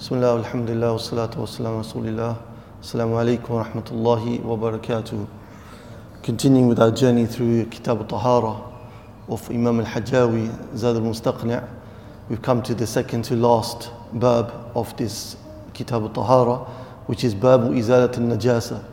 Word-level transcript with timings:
بسم 0.00 0.14
الله 0.14 0.34
والحمد 0.34 0.70
لله 0.70 0.92
والصلاة 0.92 1.30
والسلام 1.40 1.72
على 1.72 1.80
رسول 1.80 2.08
الله 2.08 2.36
السلام 2.82 3.14
عليكم 3.14 3.54
ورحمة 3.54 3.88
الله 3.90 4.40
وبركاته 4.46 5.26
Continuing 6.22 6.68
with 6.68 6.78
our 6.80 6.90
journey 6.90 7.24
through 7.26 7.64
Kitab 7.66 7.98
al-Tahara 8.00 8.60
of 9.28 9.50
Imam 9.50 9.80
al-Hajjawi, 9.80 10.76
Zad 10.76 10.96
al-Mustaqni' 10.96 11.66
We've 12.28 12.42
come 12.42 12.62
to 12.62 12.74
the 12.74 12.86
second 12.86 13.22
to 13.24 13.36
last 13.36 13.90
bab 14.12 14.52
of 14.74 14.96
this 14.96 15.36
Kitab 15.72 16.02
al-Tahara 16.02 16.56
which 17.06 17.24
is 17.24 17.34
Babu 17.34 17.70
Izalat 17.70 18.18
al-Najasa 18.18 18.84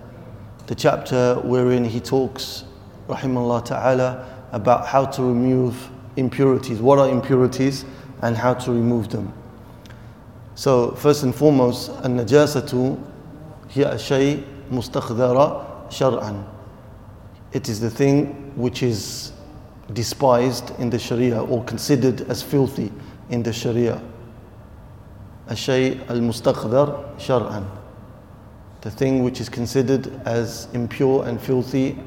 The 0.68 0.76
chapter 0.76 1.36
wherein 1.44 1.84
he 1.84 2.00
talks, 2.00 2.64
rahimahullah 3.10 3.66
ta'ala, 3.66 4.26
about 4.54 4.88
how 4.88 5.06
to 5.06 5.22
remove 5.22 5.90
impurities. 6.16 6.80
What 6.80 7.00
are 7.00 7.10
impurities 7.10 7.84
and 8.22 8.38
how 8.38 8.54
to 8.54 8.72
remove 8.72 9.10
them. 9.10 9.34
So 10.58 10.92
first 10.92 11.24
and 11.24 11.34
foremost, 11.34 11.92
النجاسة 12.04 12.98
هي 13.74 13.94
الشيء 13.94 14.44
مستخدرة 14.72 15.66
شرعا. 15.90 16.44
It 17.54 17.70
is 17.70 17.80
the 17.80 17.90
thing 17.90 18.52
which 18.56 18.84
is 18.84 19.32
despised 19.94 20.72
in 20.80 20.90
the 20.90 21.00
Sharia 21.00 21.42
or 21.42 21.64
considered 21.64 22.22
as 22.30 22.42
filthy 22.42 22.92
in 23.30 23.44
the 23.44 23.54
Sharia. 23.54 24.02
الشيء 25.50 26.08
المستخدر 26.10 27.18
شرعا. 27.18 27.64
The 28.82 28.92
thing 28.92 29.24
which 29.24 29.40
is 29.42 29.50
considered 29.50 30.08
as 30.26 30.68
impure 30.74 31.26
and 31.26 31.40
filthy 31.42 31.98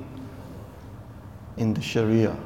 in 1.57 1.75
the 1.75 1.83
Sharia. 1.83 2.37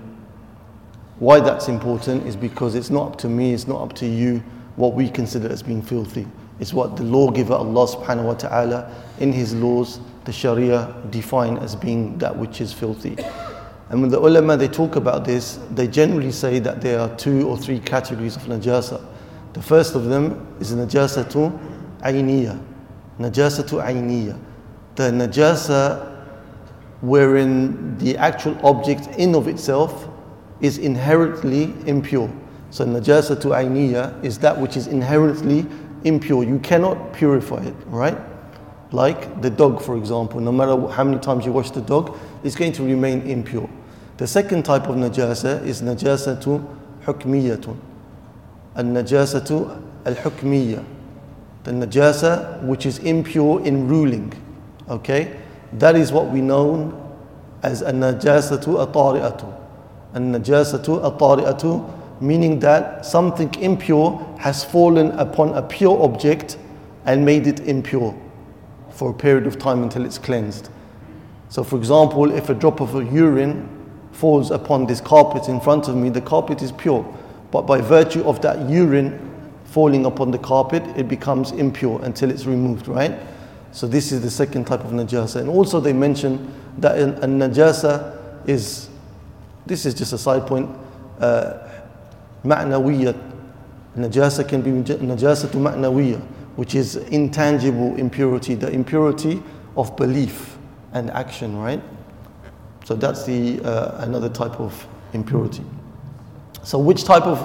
Why 1.19 1.41
that's 1.41 1.69
important 1.69 2.27
is 2.27 2.37
because 2.37 2.75
it's 2.75 2.91
not 2.91 3.13
up 3.13 3.19
to 3.19 3.29
me, 3.29 3.53
it's 3.53 3.67
not 3.67 3.83
up 3.83 3.93
to 3.95 4.07
you 4.07 4.43
what 4.76 4.94
we 4.94 5.10
consider 5.10 5.50
as 5.50 5.64
being 5.64 5.82
filthy. 5.82 6.28
It's 6.60 6.74
what 6.74 6.96
the 6.96 7.04
lawgiver 7.04 7.54
Allah 7.54 7.88
subhanahu 7.88 8.26
wa 8.26 8.34
ta'ala 8.34 8.96
in 9.20 9.34
His 9.34 9.54
laws, 9.54 10.00
the 10.26 10.32
Sharia, 10.32 10.94
define 11.10 11.58
as 11.58 11.76
being 11.76 12.18
that 12.20 12.36
which 12.38 12.62
is 12.62 12.72
filthy. 12.72 13.18
And 13.90 14.02
when 14.02 14.10
the 14.10 14.20
ulama 14.20 14.58
they 14.58 14.68
talk 14.68 14.96
about 14.96 15.26
this, 15.26 15.60
they 15.72 15.88
generally 15.88 16.32
say 16.32 16.60
that 16.60 16.82
there 16.82 17.00
are 17.00 17.16
two 17.18 17.48
or 17.48 17.58
three 17.58 17.80
categories 17.80 18.36
of 18.36 18.44
najasa. 18.44 19.06
The 19.54 19.62
first 19.62 19.96
of 19.96 20.06
them 20.06 20.56
is 20.60 20.74
najasatu 20.74 21.58
ayniyah. 22.02 22.60
Najasatu 23.20 23.84
ayniyah. 23.84 24.40
The 24.96 25.04
najasa 25.12 26.14
wherein 27.02 27.98
the 28.00 28.18
actual 28.18 28.58
object 28.66 29.08
in 29.18 29.36
of 29.36 29.48
itself 29.48 30.08
is 30.62 30.78
inherently 30.78 31.74
impure. 31.86 32.30
So 32.76 32.86
najasatu 32.86 33.56
ayniya 33.56 34.22
is 34.22 34.38
that 34.40 34.60
which 34.60 34.76
is 34.76 34.88
inherently 34.88 35.66
impure. 36.04 36.44
You 36.44 36.60
cannot 36.60 37.14
purify 37.14 37.64
it, 37.64 37.74
right? 37.86 38.18
Like 38.92 39.42
the 39.42 39.50
dog, 39.50 39.82
for 39.82 39.96
example, 39.96 40.42
no 40.42 40.52
matter 40.52 40.76
how 40.88 41.06
many 41.06 41.20
times 41.20 41.46
you 41.46 41.54
wash 41.54 41.72
the 41.72 41.80
dog, 41.80 42.18
it's 42.44 42.54
going 42.54 42.74
to 42.74 42.84
remain 42.84 43.22
impure. 43.22 43.70
The 44.18 44.28
second 44.28 44.66
type 44.66 44.90
of 44.90 44.98
najasa 44.98 45.66
is 45.66 45.82
najasatu 45.82 46.68
hukmiyatun. 47.06 47.78
Al-najasatu 48.76 49.82
al-hukmiyya. 50.06 50.84
The 51.64 51.72
najasa 51.72 52.62
which 52.64 52.86
is 52.86 53.00
impure 53.00 53.66
in 53.66 53.88
ruling. 53.88 54.34
Okay? 54.90 55.40
That 55.72 55.96
is 55.96 56.12
what 56.12 56.28
we 56.28 56.42
know 56.42 56.92
as 57.64 57.82
al-najasatu 57.82 58.84
a-tari'atu. 58.84 59.62
Al-najasatu 60.14 61.06
a-tari'atu 61.06 61.95
meaning 62.22 62.60
that 62.60 63.06
something 63.06 63.54
impure 63.56 64.20
has 64.40 64.64
fallen 64.64 65.12
upon 65.12 65.54
a 65.54 65.62
pure 65.62 66.02
object 66.02 66.58
and 67.06 67.26
made 67.26 67.48
it 67.48 67.60
impure 67.62 68.16
for 68.90 69.12
a 69.12 69.14
period 69.14 69.46
of 69.46 69.60
time 69.60 69.84
until 69.84 70.06
it's 70.06 70.18
cleansed. 70.18 70.70
So, 71.50 71.64
for 71.64 71.78
example, 71.78 72.32
if 72.32 72.50
a 72.50 72.54
drop 72.54 72.82
of 72.82 72.94
urine 73.14 73.70
falls 74.12 74.52
upon 74.52 74.88
this 74.88 75.02
carpet 75.02 75.48
in 75.50 75.60
front 75.60 75.88
of 75.88 75.96
me, 75.96 76.10
the 76.10 76.22
carpet 76.22 76.62
is 76.62 76.72
pure. 76.72 77.06
But 77.52 77.64
by 77.64 77.82
virtue 77.82 78.24
of 78.24 78.42
that 78.42 78.70
urine 78.70 79.20
falling 79.66 80.06
upon 80.06 80.32
the 80.32 80.38
carpet, 80.38 80.84
it 80.98 81.08
becomes 81.08 81.52
impure 81.52 82.02
until 82.04 82.32
it's 82.32 82.46
removed, 82.46 82.88
right? 82.88 83.20
So, 83.72 83.88
this 83.88 84.12
is 84.12 84.22
the 84.22 84.32
second 84.32 84.66
type 84.66 84.84
of 84.84 84.92
najasa. 84.92 85.42
And 85.42 85.50
also, 85.50 85.80
they 85.80 85.94
mention 85.94 86.52
that 86.78 86.98
a 86.98 87.28
najasa 87.28 88.48
is, 88.48 88.90
this 89.66 89.86
is 89.86 89.94
just 89.94 90.14
a 90.14 90.18
side 90.18 90.48
point. 90.48 90.70
Uh, 91.20 91.65
ma'nawiyya. 92.46 93.14
Najasa 93.98 94.48
can 94.48 94.62
be 94.62 94.72
najasa 94.72 95.52
to 95.52 95.58
ma'nawiyya, 95.58 96.22
which 96.56 96.76
is 96.76 96.96
intangible 96.96 97.96
impurity, 97.96 98.56
the 98.56 98.70
impurity 98.70 99.42
of 99.76 99.96
belief 99.98 100.58
and 100.94 101.10
action, 101.12 101.58
right? 101.58 101.82
So 102.86 102.96
that's 102.96 103.26
the 103.26 103.60
uh, 103.62 104.04
another 104.06 104.30
type 104.30 104.60
of 104.60 104.88
impurity. 105.14 105.64
So 106.64 106.78
which 106.78 107.04
type 107.04 107.24
of 107.24 107.40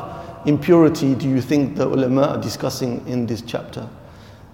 impurity 0.46 1.14
do 1.14 1.28
you 1.28 1.40
think 1.40 1.76
the 1.76 1.86
ulama 1.86 2.22
are 2.22 2.40
discussing 2.40 3.06
in 3.06 3.26
this 3.26 3.42
chapter? 3.42 3.88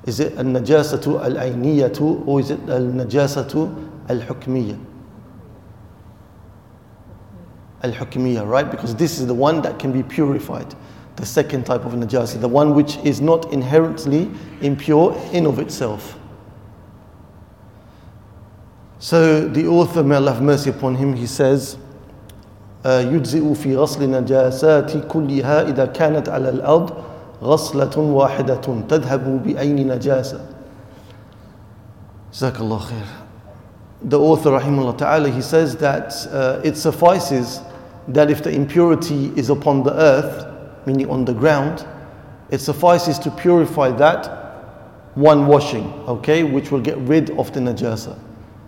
Is 0.07 0.21
it 0.21 0.35
al-najasatu 0.35 1.23
al-ayniyatu 1.25 2.27
or 2.27 2.41
is 2.41 2.51
it 2.51 2.61
al-najasatu 2.69 4.09
al-hukmiyya? 4.09 4.79
al-hukmiyya, 7.84 8.48
right? 8.48 8.70
Because 8.70 8.96
this 8.96 9.20
is 9.20 9.28
the 9.28 9.34
one 9.34 9.62
that 9.62 9.80
can 9.80 9.92
be 9.92 10.04
purified. 10.04 10.76
The 11.16 11.26
second 11.26 11.66
type 11.66 11.86
of 11.86 11.94
najasa, 11.94 12.40
the 12.40 12.48
one 12.48 12.74
which 12.74 12.98
is 13.04 13.22
not 13.22 13.52
inherently 13.52 14.30
impure 14.62 15.16
in 15.34 15.46
of 15.46 15.60
itself. 15.60 16.18
So 19.00 19.48
the 19.48 19.68
author, 19.68 20.04
may 20.04 20.16
Allah 20.16 20.34
have 20.34 20.44
mercy 20.44 20.70
upon 20.70 20.96
him, 20.96 21.14
he 21.14 21.26
says, 21.26 21.78
يجزئ 22.86 23.54
في 23.54 23.76
غسل 23.76 24.04
النجاسات 24.04 25.08
كلها 25.08 25.70
إذا 25.70 25.86
كانت 25.86 26.30
على 26.30 26.50
الأرض 26.50 26.94
غسلة 27.44 27.98
واحدة 27.98 28.62
تذهب 28.90 29.44
بأين 29.44 29.88
نجاسة. 29.88 30.46
جزاك 32.34 32.60
الله 32.60 32.78
خير. 32.78 33.06
the 34.03 34.19
author, 34.19 34.51
rahimahullah 34.51 34.99
ta'ala, 34.99 35.31
he 35.31 35.41
says 35.41 35.77
that 35.77 36.13
uh, 36.31 36.61
it 36.63 36.77
suffices 36.77 37.61
that 38.09 38.31
if 38.31 38.43
the 38.43 38.51
impurity 38.51 39.33
is 39.37 39.51
upon 39.51 39.83
the 39.83 39.93
earth, 39.95 40.87
meaning 40.87 41.09
on 41.11 41.25
the 41.25 41.33
ground, 41.33 41.87
it 42.51 42.59
suffices 42.59 43.19
to 43.21 43.31
purify 43.31 43.91
that 43.93 44.47
one 45.15 45.47
washing, 45.47 45.93
okay, 46.07 46.43
which 46.45 46.71
will 46.71 46.81
get 46.81 46.99
rid 46.99 47.31
of 47.39 47.53
the 47.53 47.61
najasa. 47.61 48.19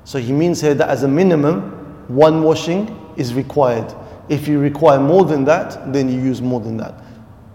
So 0.04 0.18
he 0.18 0.32
means 0.32 0.62
here 0.62 0.74
that 0.74 0.88
as 0.88 1.02
a 1.02 1.08
minimum, 1.08 2.06
one 2.08 2.42
washing 2.42 3.12
is 3.16 3.34
required. 3.34 3.94
If 4.30 4.48
you 4.48 4.58
require 4.58 4.98
more 4.98 5.24
than 5.26 5.44
that, 5.44 5.92
then 5.92 6.08
you 6.08 6.18
use 6.20 6.40
more 6.40 6.60
than 6.60 6.78
that. 6.78 6.94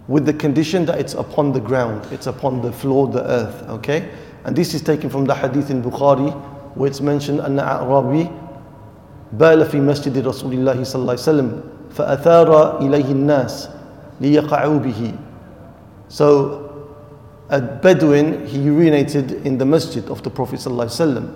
With 0.07 0.25
the 0.25 0.33
condition 0.33 0.85
that 0.85 0.99
it's 0.99 1.15
upon 1.15 1.53
the 1.53 1.59
ground, 1.59 2.05
it's 2.11 2.27
upon 2.27 2.61
the 2.61 2.71
floor, 2.71 3.07
the 3.07 3.23
earth, 3.23 3.63
okay? 3.69 4.11
And 4.43 4.55
this 4.55 4.75
is 4.75 4.81
taken 4.83 5.09
from 5.09 5.25
the 5.25 5.33
hadith 5.33 5.71
in 5.71 5.81
Bukhari, 5.81 6.31
where 6.74 6.88
it's 6.90 7.00
mentioned, 7.00 7.40
أن 7.40 7.58
أعرابي 7.58 8.28
بال 9.32 9.64
في 9.66 9.80
مسجد 9.80 10.26
رسول 10.26 10.52
الله 10.52 10.84
صلى 10.84 11.00
الله 11.02 11.12
عليه 11.12 11.22
وسلم 11.22 11.60
فأثار 11.90 12.80
إليه 12.80 13.12
الناس 13.12 13.68
ليقعوا 14.20 14.78
به 14.78 15.12
So 16.08 16.64
a 17.50 17.60
Bedouin, 17.60 18.46
he 18.46 18.58
urinated 18.58 19.44
in 19.44 19.58
the 19.58 19.64
masjid 19.64 20.04
of 20.08 20.22
the 20.22 20.30
Prophet 20.30 20.58
صلى 20.60 20.72
الله 20.72 20.84
عليه 20.84 20.92
وسلم 20.92 21.28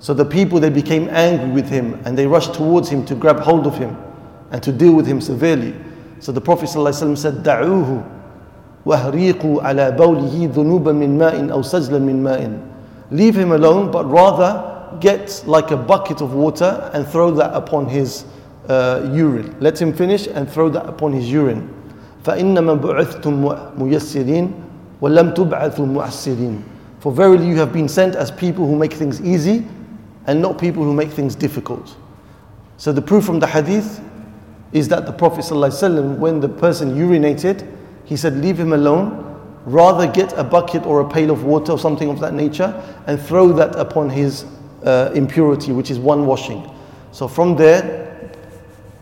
So 0.00 0.14
the 0.14 0.24
people, 0.24 0.60
they 0.60 0.70
became 0.70 1.08
angry 1.10 1.50
with 1.50 1.68
him 1.68 2.00
and 2.04 2.16
they 2.16 2.26
rushed 2.26 2.54
towards 2.54 2.88
him 2.88 3.04
to 3.06 3.14
grab 3.14 3.40
hold 3.40 3.66
of 3.66 3.76
him 3.76 3.96
and 4.50 4.62
to 4.62 4.72
deal 4.72 4.92
with 4.94 5.06
him 5.06 5.20
severely. 5.20 5.74
So 6.20 6.32
the 6.32 6.40
Prophet 6.40 6.68
صلى 6.68 6.76
الله 6.76 6.90
عليه 6.90 7.14
وسلم 7.14 7.16
said, 7.18 7.42
دعوه 7.42 8.02
واهريقوا 8.86 9.62
على 9.62 9.90
بوله 9.90 10.50
ذنوبا 10.54 10.92
من 10.92 11.18
ماء 11.18 11.52
أو 11.52 11.62
سجلا 11.62 11.98
من 11.98 12.22
ماء 12.22 12.58
Leave 13.10 13.34
him 13.34 13.52
alone, 13.52 13.90
but 13.90 14.04
rather 14.08 14.73
get 15.00 15.42
like 15.46 15.70
a 15.70 15.76
bucket 15.76 16.20
of 16.20 16.34
water 16.34 16.90
and 16.92 17.06
throw 17.06 17.30
that 17.32 17.54
upon 17.54 17.86
his 17.86 18.24
uh, 18.68 19.08
urine. 19.12 19.54
Let 19.60 19.80
him 19.80 19.92
finish 19.92 20.26
and 20.26 20.50
throw 20.50 20.68
that 20.70 20.86
upon 20.86 21.12
his 21.12 21.30
urine. 21.30 21.68
فإنما 22.24 22.74
بعثتم 22.74 23.56
ميسرين 23.78 24.50
ولم 25.00 25.34
تبعثوا 25.34 25.86
معسرين. 25.86 26.62
For 27.00 27.12
verily 27.12 27.46
you 27.48 27.56
have 27.56 27.72
been 27.72 27.88
sent 27.88 28.14
as 28.14 28.30
people 28.30 28.66
who 28.66 28.76
make 28.76 28.92
things 28.92 29.20
easy 29.22 29.66
and 30.26 30.42
not 30.42 30.58
people 30.58 30.84
who 30.84 30.92
make 30.92 31.10
things 31.10 31.34
difficult. 31.34 31.96
So 32.76 32.92
the 32.92 33.02
proof 33.02 33.24
from 33.24 33.40
the 33.40 33.46
hadith 33.46 34.00
is 34.72 34.88
that 34.88 35.06
the 35.06 35.12
Prophet 35.12 35.44
ﷺ, 35.44 36.18
when 36.18 36.40
the 36.40 36.48
person 36.48 36.94
urinated, 36.94 37.66
he 38.04 38.16
said, 38.16 38.36
Leave 38.36 38.58
him 38.58 38.72
alone. 38.72 39.26
Rather 39.66 40.06
get 40.06 40.32
a 40.38 40.44
bucket 40.44 40.86
or 40.86 41.00
a 41.00 41.08
pail 41.08 41.30
of 41.30 41.44
water 41.44 41.72
or 41.72 41.78
something 41.78 42.08
of 42.08 42.18
that 42.20 42.32
nature 42.32 42.72
and 43.06 43.20
throw 43.20 43.52
that 43.52 43.76
upon 43.76 44.08
his 44.08 44.46
uh, 44.85 45.11
impurity, 45.13 45.71
which 45.71 45.91
is 45.91 45.99
one 45.99 46.25
washing. 46.25 46.69
So 47.11 47.27
from 47.27 47.55
there, 47.55 48.31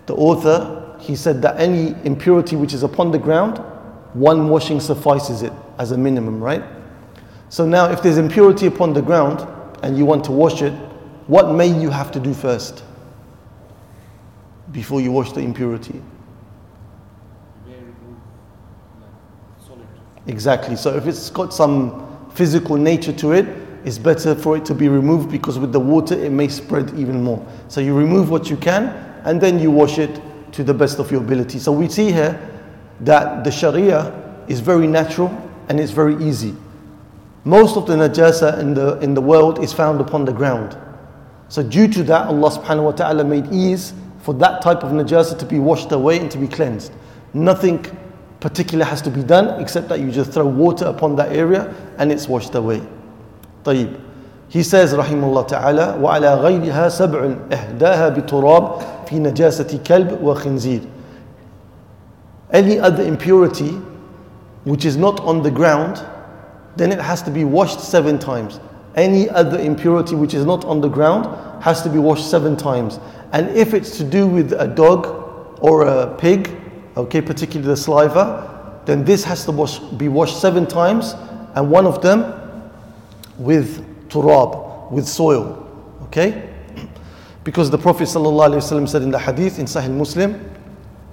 the 0.06 0.16
author, 0.16 0.98
he 1.00 1.16
said 1.16 1.42
that 1.42 1.60
any 1.60 1.96
impurity 2.06 2.56
which 2.56 2.74
is 2.74 2.84
upon 2.84 3.12
the 3.12 3.20
ground, 3.20 3.58
one 4.14 4.50
washing 4.50 4.80
suffices 4.80 5.42
it 5.42 5.54
as 5.78 5.92
a 5.92 5.98
minimum, 5.98 6.42
right? 6.42 6.64
So 7.50 7.66
now, 7.66 7.92
if 7.92 8.02
there's 8.02 8.18
impurity 8.18 8.68
upon 8.68 8.94
the 8.94 9.02
ground 9.02 9.48
and 9.84 9.98
you 9.98 10.06
want 10.06 10.24
to 10.26 10.32
wash 10.32 10.62
it, 10.62 10.74
what 11.28 11.54
may 11.54 11.68
you 11.68 11.90
have 11.90 12.12
to 12.14 12.20
do 12.20 12.34
first 12.34 12.84
before 14.72 15.02
you 15.02 15.12
wash 15.12 15.32
the 15.34 15.42
impurity? 15.42 16.02
Exactly. 20.26 20.76
So 20.76 20.96
if 20.96 21.06
it's 21.06 21.30
got 21.30 21.54
some 21.54 22.30
physical 22.32 22.78
nature 22.78 23.14
to 23.14 23.34
it, 23.34 23.46
it's 23.86 23.98
better 23.98 24.34
for 24.34 24.56
it 24.58 24.66
to 24.66 24.74
be 24.74 24.88
removed 24.88 25.30
because 25.32 25.60
with 25.60 25.72
the 25.72 25.80
water 25.80 26.16
it 26.16 26.32
may 26.32 26.48
spread 26.48 26.90
even 26.98 27.24
more. 27.24 27.46
So 27.68 27.82
you 27.82 27.96
remove 27.96 28.30
what 28.30 28.50
you 28.50 28.58
can 28.58 28.86
and 29.26 29.42
then 29.42 29.60
you 29.60 29.72
wash 29.72 30.00
it 30.00 30.22
to 30.54 30.64
the 30.64 30.74
best 30.74 31.00
of 31.00 31.12
your 31.12 31.22
ability. 31.22 31.60
So 31.60 31.72
we 31.72 31.90
see 31.90 32.12
here 32.12 32.40
that 33.02 33.44
the 33.44 33.52
Sharia 33.52 34.14
is 34.48 34.60
very 34.60 34.88
natural 34.88 35.30
and 35.70 35.80
it's 35.80 35.92
very 35.92 36.16
easy. 36.24 36.56
Most 37.44 37.76
of 37.76 37.88
the 37.88 37.96
najasa 37.96 38.60
in 38.60 38.74
the, 38.74 38.98
in 39.00 39.14
the 39.14 39.22
world 39.22 39.62
is 39.64 39.74
found 39.74 40.00
upon 40.00 40.24
the 40.26 40.32
ground. 40.32 40.78
So 41.50 41.62
due 41.62 41.88
to 41.90 42.04
that, 42.04 42.28
Allah 42.28 42.52
subhanahu 42.52 42.84
wa 42.86 42.92
ta'ala 42.92 43.24
made 43.24 43.52
ease 43.52 43.94
for 44.20 44.34
that 44.36 44.62
type 44.62 44.84
of 44.84 44.92
najasa 44.92 45.38
to 45.40 45.46
be 45.46 45.60
washed 45.60 45.92
away 45.92 46.20
and 46.20 46.32
to 46.32 46.38
be 46.38 46.48
cleansed. 46.48 46.94
Nothing 47.34 47.86
particular 48.40 48.86
has 48.86 49.02
to 49.02 49.10
be 49.10 49.24
done 49.24 49.60
except 49.62 49.90
that 49.90 50.00
you 50.00 50.12
just 50.12 50.32
throw 50.32 50.46
water 50.46 50.86
upon 50.86 51.16
that 51.18 51.32
area 51.34 51.74
and 51.98 52.12
it's 52.12 52.28
washed 52.28 52.56
away. 52.56 52.82
طيب. 53.65 53.89
He 54.49 54.63
says 54.63 54.95
رحمه 54.95 55.25
الله 55.25 55.43
تعالى 55.43 55.99
وعلى 56.01 56.35
غيرها 56.35 56.89
سبع 56.89 57.35
إهداها 57.53 58.09
بتراب 58.09 58.73
في 59.07 59.19
نجاسة 59.19 59.79
كلب 59.87 60.19
وخنزير. 60.23 60.81
Any 62.51 62.79
other 62.79 63.03
impurity 63.03 63.79
which 64.65 64.85
is 64.85 64.97
not 64.97 65.21
on 65.21 65.43
the 65.43 65.51
ground, 65.51 66.03
then 66.77 66.93
it 66.93 67.01
has 67.01 67.23
to 67.23 67.31
be 67.31 67.45
washed 67.45 67.81
seven 67.81 68.19
times. 68.19 68.61
Any 68.95 69.29
other 69.29 69.59
impurity 69.59 70.15
which 70.15 70.35
is 70.35 70.47
not 70.47 70.65
on 70.65 70.81
the 70.81 70.89
ground 70.89 71.27
has 71.63 71.83
to 71.83 71.91
be 71.91 71.99
washed 71.99 72.29
seven 72.31 72.57
times. 72.57 72.99
And 73.33 73.49
if 73.51 73.75
it's 73.75 73.99
to 73.99 74.05
do 74.05 74.27
with 74.27 74.53
a 74.53 74.67
dog 74.67 75.59
or 75.61 75.87
a 75.87 76.15
pig, 76.17 76.51
okay, 76.97 77.21
particularly 77.21 77.69
the 77.69 77.77
saliva, 77.77 78.81
then 78.87 79.05
this 79.05 79.25
has 79.25 79.45
to 79.45 79.53
wash, 79.53 79.79
be 79.79 80.09
washed 80.09 80.41
seven 80.41 80.67
times, 80.67 81.15
and 81.55 81.71
one 81.71 81.87
of 81.87 82.01
them 82.01 82.33
with 83.39 84.09
turab, 84.09 84.91
with 84.91 85.07
soil. 85.07 85.65
Okay? 86.05 86.51
Because 87.45 87.71
the 87.71 87.79
Prophet 87.79 88.05
ﷺ 88.05 88.89
said 88.89 89.03
in 89.03 89.11
the 89.11 89.19
hadith 89.19 89.59
in 89.59 89.67
Sahih 89.67 89.91
Muslim, 89.91 90.45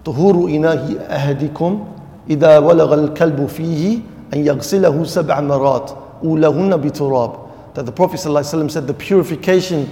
طهور 0.05 0.49
إناه 0.49 1.09
أحدكم 1.09 1.85
إذا 2.29 2.59
ولغ 2.59 2.93
الكلب 2.93 3.45
فيه 3.45 3.99
أن 4.33 4.45
يغسله 4.45 5.03
سبع 5.03 5.41
مرات 5.41 5.91
أولهن 6.23 6.77
بتراب 6.77 7.31
that 7.73 7.85
the 7.85 7.91
Prophet 7.91 8.19
ﷺ 8.19 8.71
said 8.71 8.87
the 8.87 8.93
purification 8.93 9.89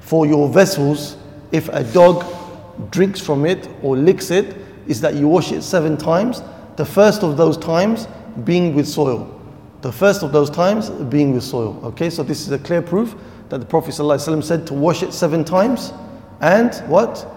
for 0.00 0.26
your 0.26 0.48
vessels 0.48 1.16
if 1.52 1.68
a 1.70 1.82
dog 1.82 2.24
drinks 2.90 3.20
from 3.20 3.46
it 3.46 3.68
or 3.82 3.96
licks 3.96 4.30
it 4.30 4.56
is 4.86 5.00
that 5.00 5.14
you 5.14 5.26
wash 5.26 5.50
it 5.52 5.62
seven 5.62 5.96
times 5.96 6.42
the 6.76 6.84
first 6.84 7.22
of 7.22 7.36
those 7.38 7.56
times 7.56 8.06
being 8.44 8.74
with 8.74 8.86
soil 8.86 9.32
the 9.81 9.91
first 9.91 10.23
of 10.23 10.31
those 10.31 10.49
times 10.49 10.89
being 10.89 11.33
with 11.33 11.43
soil. 11.43 11.79
Okay, 11.83 12.09
so 12.09 12.23
this 12.23 12.41
is 12.41 12.51
a 12.51 12.59
clear 12.59 12.81
proof 12.81 13.15
that 13.49 13.59
the 13.59 13.65
Prophet 13.65 13.91
ﷺ 13.91 14.43
said 14.43 14.67
to 14.67 14.73
wash 14.73 15.03
it 15.03 15.13
seven 15.13 15.43
times 15.43 15.91
and 16.39 16.73
what? 16.87 17.27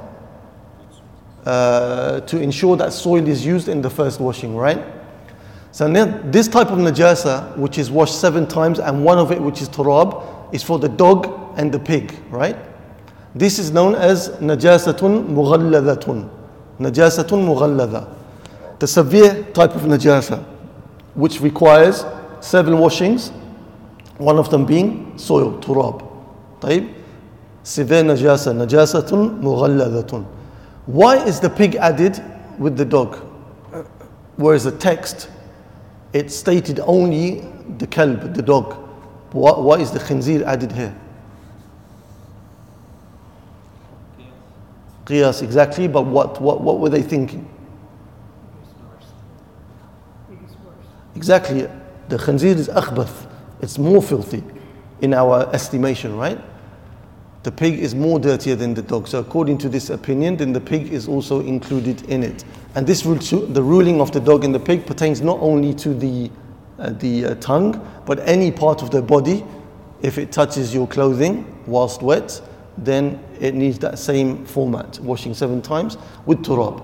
Uh, 1.44 2.20
to 2.20 2.40
ensure 2.40 2.76
that 2.76 2.92
soil 2.92 3.26
is 3.26 3.44
used 3.44 3.68
in 3.68 3.82
the 3.82 3.90
first 3.90 4.20
washing, 4.20 4.56
right? 4.56 4.82
So 5.72 5.88
this 5.90 6.46
type 6.46 6.68
of 6.68 6.78
najasa, 6.78 7.56
which 7.56 7.78
is 7.78 7.90
washed 7.90 8.20
seven 8.20 8.46
times, 8.46 8.78
and 8.78 9.04
one 9.04 9.18
of 9.18 9.32
it, 9.32 9.40
which 9.40 9.60
is 9.60 9.68
turab, 9.68 10.54
is 10.54 10.62
for 10.62 10.78
the 10.78 10.88
dog 10.88 11.58
and 11.58 11.72
the 11.72 11.80
pig, 11.80 12.14
right? 12.30 12.56
This 13.34 13.58
is 13.58 13.72
known 13.72 13.96
as 13.96 14.28
najasatun 14.38 15.28
mughalladhatun. 15.28 16.30
Najasatun 16.78 17.44
mughalladha. 17.44 18.08
The 18.78 18.86
severe 18.86 19.42
type 19.52 19.74
of 19.74 19.82
najasa, 19.82 20.44
which 21.14 21.40
requires 21.40 22.04
seven 22.43 22.77
washings, 22.77 23.29
one 24.17 24.37
of 24.37 24.49
them 24.49 24.65
being 24.65 25.17
soil, 25.17 25.59
turab. 25.59 26.05
طيب 26.61 26.93
severe 27.63 28.03
najasa, 28.03 28.53
najasatun 28.53 29.41
mughalladhatun. 29.41 30.25
Why 30.85 31.17
is 31.23 31.39
the 31.39 31.49
pig 31.49 31.75
added 31.75 32.21
with 32.57 32.77
the 32.77 32.85
dog? 32.85 33.17
Whereas 34.37 34.63
the 34.63 34.71
text, 34.71 35.29
it 36.13 36.31
stated 36.31 36.79
only 36.79 37.41
the 37.77 37.85
kalb, 37.85 38.33
the 38.33 38.41
dog. 38.41 38.73
Why, 39.31 39.51
why 39.51 39.75
is 39.75 39.91
the 39.91 39.99
khinzir 39.99 40.41
added 40.43 40.71
here? 40.71 40.95
Qiyas, 45.05 45.41
exactly, 45.41 45.87
but 45.87 46.03
what, 46.03 46.41
what, 46.41 46.61
what 46.61 46.79
were 46.79 46.89
they 46.89 47.01
thinking? 47.01 47.47
Exactly. 51.15 51.67
The 52.08 52.16
khanzir 52.16 52.56
is 52.56 52.68
akhbath. 52.68 53.30
It's 53.60 53.78
more 53.78 54.02
filthy 54.02 54.42
in 55.00 55.14
our 55.14 55.48
estimation, 55.54 56.16
right? 56.16 56.38
The 57.44 57.52
pig 57.52 57.78
is 57.78 57.94
more 57.94 58.18
dirtier 58.18 58.56
than 58.56 58.74
the 58.74 58.82
dog. 58.82 59.06
So 59.06 59.18
according 59.20 59.58
to 59.58 59.68
this 59.68 59.90
opinion, 59.90 60.38
then 60.38 60.52
the 60.52 60.60
pig 60.60 60.92
is 60.92 61.08
also 61.08 61.40
included 61.40 62.02
in 62.08 62.22
it. 62.22 62.44
And 62.74 62.86
this 62.86 63.02
the 63.02 63.62
ruling 63.62 64.00
of 64.00 64.12
the 64.12 64.20
dog 64.20 64.44
and 64.44 64.54
the 64.54 64.60
pig 64.60 64.86
pertains 64.86 65.20
not 65.20 65.38
only 65.40 65.74
to 65.74 65.94
the 65.94 66.30
uh, 66.78 66.90
the 66.90 67.24
uh, 67.24 67.34
tongue, 67.36 67.80
but 68.04 68.18
any 68.28 68.50
part 68.50 68.82
of 68.82 68.90
the 68.90 69.00
body. 69.00 69.44
If 70.02 70.18
it 70.18 70.32
touches 70.32 70.74
your 70.74 70.88
clothing 70.88 71.46
whilst 71.66 72.02
wet, 72.02 72.42
then 72.76 73.22
it 73.40 73.54
needs 73.54 73.78
that 73.78 73.98
same 73.98 74.44
format, 74.44 74.98
washing 75.00 75.34
seven 75.34 75.62
times 75.62 75.96
with 76.26 76.42
turab. 76.42 76.82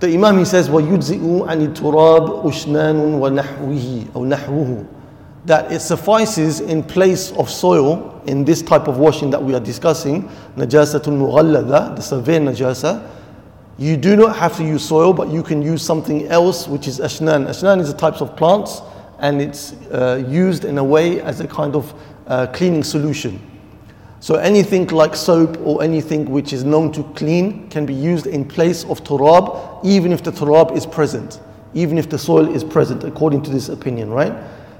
The 0.00 0.08
Imam 0.14 0.38
he 0.38 0.44
says, 0.44 0.68
وَيُجْزِئُ 0.68 1.46
عَنِ 1.46 1.74
التُّرَابِ 1.74 2.44
أُشْنَانٌ 2.44 3.20
وَنَحْوِهِ 3.20 4.12
أو 4.14 4.24
نحوه 4.24 4.86
that 5.44 5.72
it 5.72 5.80
suffices 5.80 6.60
in 6.60 6.82
place 6.82 7.32
of 7.32 7.48
soil 7.48 8.20
in 8.26 8.44
this 8.44 8.62
type 8.62 8.88
of 8.88 8.98
washing 8.98 9.30
that 9.30 9.42
we 9.42 9.54
are 9.54 9.60
discussing, 9.60 10.28
najasatul 10.56 11.16
mughalladha, 11.16 11.96
the 11.96 12.02
severe 12.02 12.40
najasa. 12.40 13.08
You 13.78 13.96
do 13.96 14.16
not 14.16 14.36
have 14.36 14.56
to 14.58 14.64
use 14.64 14.86
soil, 14.86 15.14
but 15.14 15.28
you 15.28 15.42
can 15.42 15.62
use 15.62 15.82
something 15.82 16.26
else, 16.26 16.68
which 16.68 16.86
is 16.86 17.00
ashnan. 17.00 17.46
Ashnan 17.48 17.80
is 17.80 17.88
a 17.88 17.96
type 17.96 18.20
of 18.20 18.36
plants, 18.36 18.82
and 19.18 19.40
it's 19.40 19.72
uh, 19.90 20.22
used 20.28 20.66
in 20.66 20.76
a 20.76 20.84
way 20.84 21.22
as 21.22 21.40
a 21.40 21.48
kind 21.48 21.74
of 21.74 21.94
uh, 22.26 22.46
cleaning 22.48 22.84
solution. 22.84 23.40
So 24.25 24.37
anything 24.37 24.87
like 24.87 25.15
soap 25.15 25.55
or 25.63 25.83
anything 25.83 26.31
which 26.31 26.51
is 26.51 26.63
known 26.63 26.91
to 26.93 27.03
clean 27.13 27.69
can 27.69 27.85
be 27.85 27.93
used 27.93 28.25
in 28.25 28.43
place 28.43 28.83
of 28.85 29.03
turab, 29.03 29.85
even 29.85 30.11
if 30.11 30.23
the 30.23 30.31
turab 30.31 30.75
is 30.75 30.83
present, 30.83 31.39
even 31.75 31.99
if 31.99 32.09
the 32.09 32.17
soil 32.17 32.51
is 32.51 32.63
present, 32.63 33.03
according 33.03 33.43
to 33.43 33.51
this 33.51 33.69
opinion, 33.69 34.09
right? 34.09 34.33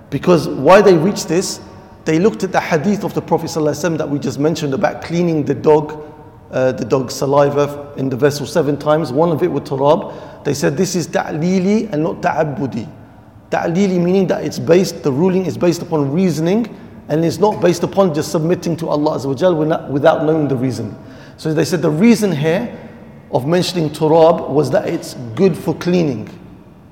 Because 0.09 0.47
why 0.47 0.81
they 0.81 0.97
reached 0.97 1.27
this, 1.27 1.61
they 2.05 2.17
looked 2.17 2.43
at 2.43 2.51
the 2.51 2.59
hadith 2.59 3.03
of 3.03 3.13
the 3.13 3.21
Prophet 3.21 3.51
ﷺ 3.51 3.99
that 3.99 4.09
we 4.09 4.17
just 4.17 4.39
mentioned 4.39 4.73
about 4.73 5.03
cleaning 5.03 5.45
the 5.45 5.53
dog, 5.53 6.11
uh, 6.49 6.71
the 6.71 6.85
dog's 6.85 7.13
saliva 7.13 7.93
in 7.97 8.09
the 8.09 8.17
vessel 8.17 8.47
seven 8.47 8.75
times, 8.75 9.11
one 9.13 9.31
of 9.31 9.43
it 9.43 9.51
with 9.51 9.65
turab. 9.65 10.43
They 10.43 10.55
said 10.55 10.75
this 10.75 10.95
is 10.95 11.05
ta'lili 11.05 11.85
and 11.89 12.01
not 12.01 12.23
ta'abbudi. 12.23 12.91
Ta'lili 13.51 13.99
meaning 13.99 14.25
that 14.25 14.43
it's 14.43 14.57
based, 14.57 15.03
the 15.03 15.11
ruling 15.11 15.45
is 15.45 15.55
based 15.55 15.83
upon 15.83 16.11
reasoning 16.11 16.75
and 17.07 17.23
it's 17.23 17.37
not 17.37 17.61
based 17.61 17.83
upon 17.83 18.13
just 18.13 18.31
submitting 18.31 18.75
to 18.77 18.89
Allah 18.89 19.27
without 19.27 20.25
knowing 20.25 20.47
the 20.47 20.55
reason. 20.55 20.97
So 21.37 21.53
they 21.53 21.65
said 21.65 21.81
the 21.81 21.89
reason 21.89 22.31
here 22.31 22.77
of 23.31 23.45
mentioning 23.45 23.89
turab 23.89 24.49
was 24.49 24.71
that 24.71 24.87
it's 24.87 25.13
good 25.35 25.57
for 25.57 25.75
cleaning. 25.75 26.29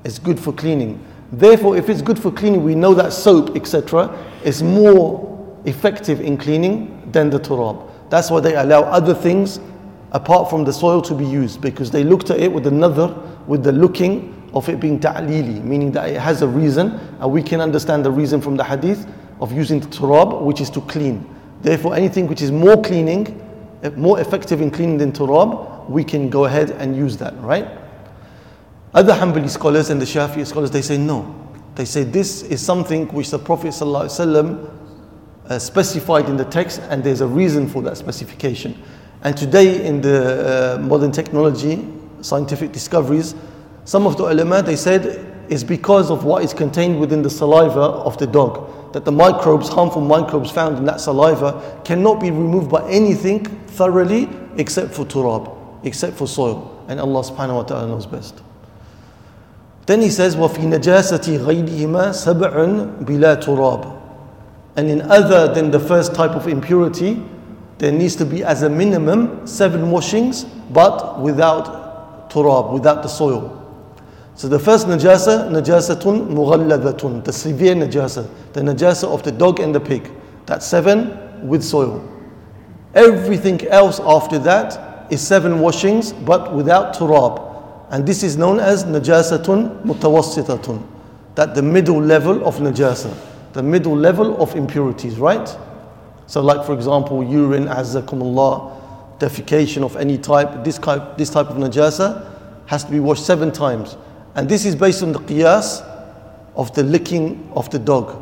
It's 0.04 0.18
good 0.18 0.38
for 0.38 0.52
cleaning. 0.52 1.04
Therefore, 1.32 1.76
if 1.76 1.88
it's 1.88 2.02
good 2.02 2.18
for 2.18 2.30
cleaning, 2.30 2.62
we 2.62 2.74
know 2.74 2.94
that 2.94 3.12
soap, 3.12 3.56
etc., 3.56 4.16
is 4.44 4.62
more 4.62 5.60
effective 5.64 6.20
in 6.20 6.36
cleaning 6.36 7.10
than 7.10 7.30
the 7.30 7.40
turab. 7.40 7.90
That's 8.10 8.30
why 8.30 8.40
they 8.40 8.54
allow 8.54 8.82
other 8.82 9.14
things 9.14 9.58
apart 10.12 10.48
from 10.48 10.64
the 10.64 10.72
soil 10.72 11.02
to 11.02 11.14
be 11.14 11.24
used 11.24 11.60
because 11.60 11.90
they 11.90 12.04
looked 12.04 12.30
at 12.30 12.38
it 12.38 12.52
with 12.52 12.66
another, 12.66 13.08
with 13.46 13.64
the 13.64 13.72
looking 13.72 14.30
of 14.54 14.68
it 14.68 14.78
being 14.78 15.00
ta'lili, 15.00 15.60
meaning 15.60 15.90
that 15.92 16.08
it 16.10 16.20
has 16.20 16.42
a 16.42 16.46
reason 16.46 16.92
and 17.18 17.32
we 17.32 17.42
can 17.42 17.60
understand 17.60 18.04
the 18.04 18.10
reason 18.10 18.40
from 18.40 18.56
the 18.56 18.62
hadith 18.62 19.06
of 19.40 19.52
using 19.52 19.80
the 19.80 19.86
turab, 19.86 20.42
which 20.42 20.60
is 20.60 20.70
to 20.70 20.80
clean. 20.82 21.28
Therefore, 21.62 21.94
anything 21.94 22.26
which 22.26 22.42
is 22.42 22.50
more 22.52 22.80
cleaning, 22.82 23.40
eh, 23.82 23.90
more 23.90 24.20
effective 24.20 24.60
in 24.60 24.70
cleaning 24.70 24.98
than 24.98 25.12
turab, 25.12 25.88
we 25.88 26.04
can 26.04 26.30
go 26.30 26.44
ahead 26.44 26.70
and 26.70 26.96
use 26.96 27.16
that, 27.18 27.34
right? 27.40 27.66
Other 28.94 29.12
Hanbali 29.12 29.50
scholars 29.50 29.90
and 29.90 30.00
the 30.00 30.04
Shafi'i 30.06 30.46
scholars, 30.46 30.70
they 30.70 30.82
say 30.82 30.96
no. 30.96 31.34
They 31.74 31.84
say 31.84 32.04
this 32.04 32.42
is 32.42 32.64
something 32.64 33.08
which 33.08 33.30
the 33.30 33.38
Prophet 33.38 33.68
ﷺ, 33.68 34.70
uh, 35.48 35.58
specified 35.58 36.28
in 36.28 36.36
the 36.36 36.44
text 36.44 36.80
and 36.88 37.02
there's 37.02 37.20
a 37.20 37.26
reason 37.26 37.68
for 37.68 37.82
that 37.82 37.96
specification. 37.96 38.80
And 39.22 39.36
today 39.36 39.84
in 39.84 40.00
the 40.00 40.76
uh, 40.76 40.82
modern 40.82 41.10
technology, 41.10 41.86
scientific 42.20 42.72
discoveries, 42.72 43.34
some 43.84 44.06
of 44.06 44.16
the 44.16 44.24
ulama, 44.24 44.62
they 44.62 44.76
said 44.76 45.33
is 45.49 45.63
because 45.63 46.11
of 46.11 46.23
what 46.23 46.43
is 46.43 46.53
contained 46.53 46.99
within 46.99 47.21
the 47.21 47.29
saliva 47.29 47.79
of 47.79 48.17
the 48.17 48.27
dog. 48.27 48.93
That 48.93 49.05
the 49.05 49.11
microbes, 49.11 49.69
harmful 49.69 50.01
microbes 50.01 50.51
found 50.51 50.77
in 50.77 50.85
that 50.85 51.01
saliva, 51.01 51.81
cannot 51.83 52.19
be 52.19 52.31
removed 52.31 52.69
by 52.69 52.87
anything 52.89 53.45
thoroughly 53.45 54.29
except 54.57 54.93
for 54.93 55.05
turab, 55.05 55.55
except 55.83 56.17
for 56.17 56.27
soil. 56.27 56.85
And 56.87 56.99
Allah 56.99 57.21
subhanahu 57.21 57.55
wa 57.55 57.63
ta'ala 57.63 57.87
knows 57.87 58.05
best. 58.05 58.41
Then 59.85 60.01
he 60.01 60.09
says, 60.09 60.35
وَفِي 60.35 60.65
نَجَاسَةِ 60.69 61.39
غَيْرِهِمَا 61.39 62.13
سَبْعٌ 62.13 63.03
بِلَا 63.05 63.43
تُرَابٍ 63.43 64.01
And 64.75 64.89
in 64.89 65.01
other 65.01 65.51
than 65.51 65.71
the 65.71 65.79
first 65.79 66.13
type 66.13 66.31
of 66.31 66.47
impurity, 66.47 67.23
there 67.79 67.91
needs 67.91 68.15
to 68.17 68.25
be 68.25 68.43
as 68.43 68.61
a 68.61 68.69
minimum 68.69 69.47
seven 69.47 69.89
washings, 69.89 70.43
but 70.43 71.19
without 71.19 72.29
turab, 72.29 72.71
without 72.71 73.01
the 73.01 73.07
soil. 73.07 73.55
So 74.36 74.48
the 74.48 74.58
first 74.58 74.88
najasa, 74.88 75.48
najasatun 75.48 76.28
mughalladhatun, 76.28 77.24
the 77.24 77.32
severe 77.32 77.74
najasa, 77.74 78.28
the 78.52 78.62
najasa 78.62 79.04
of 79.04 79.22
the 79.22 79.30
dog 79.30 79.60
and 79.60 79.72
the 79.72 79.80
pig. 79.80 80.10
That's 80.46 80.66
seven 80.66 81.46
with 81.46 81.62
soil. 81.62 82.02
Everything 82.94 83.64
else 83.68 84.00
after 84.00 84.38
that 84.40 85.12
is 85.12 85.20
seven 85.20 85.60
washings, 85.60 86.12
but 86.12 86.52
without 86.52 86.94
turab. 86.94 87.52
And 87.90 88.04
this 88.04 88.24
is 88.24 88.36
known 88.36 88.58
as 88.58 88.84
najasatun 88.84 89.84
mutawassitatun. 89.84 90.84
That 91.36 91.54
the 91.54 91.62
middle 91.62 92.00
level 92.00 92.44
of 92.44 92.56
najasa, 92.56 93.16
the 93.52 93.62
middle 93.62 93.96
level 93.96 94.42
of 94.42 94.56
impurities, 94.56 95.18
right? 95.18 95.56
So 96.26 96.40
like 96.40 96.66
for 96.66 96.74
example, 96.74 97.22
urine, 97.22 97.66
azzakumullah, 97.66 99.18
defecation 99.18 99.84
of 99.84 99.96
any 99.96 100.18
type, 100.18 100.64
this 100.64 100.78
type, 100.78 101.16
this 101.16 101.30
type 101.30 101.50
of 101.50 101.56
najasa 101.56 102.66
has 102.66 102.82
to 102.84 102.90
be 102.90 102.98
washed 102.98 103.24
seven 103.24 103.52
times. 103.52 103.96
And 104.34 104.48
this 104.48 104.64
is 104.64 104.74
based 104.74 105.02
on 105.02 105.12
the 105.12 105.20
qiyas 105.20 105.82
of 106.56 106.74
the 106.74 106.82
licking 106.82 107.50
of 107.54 107.70
the 107.70 107.78
dog. 107.78 108.20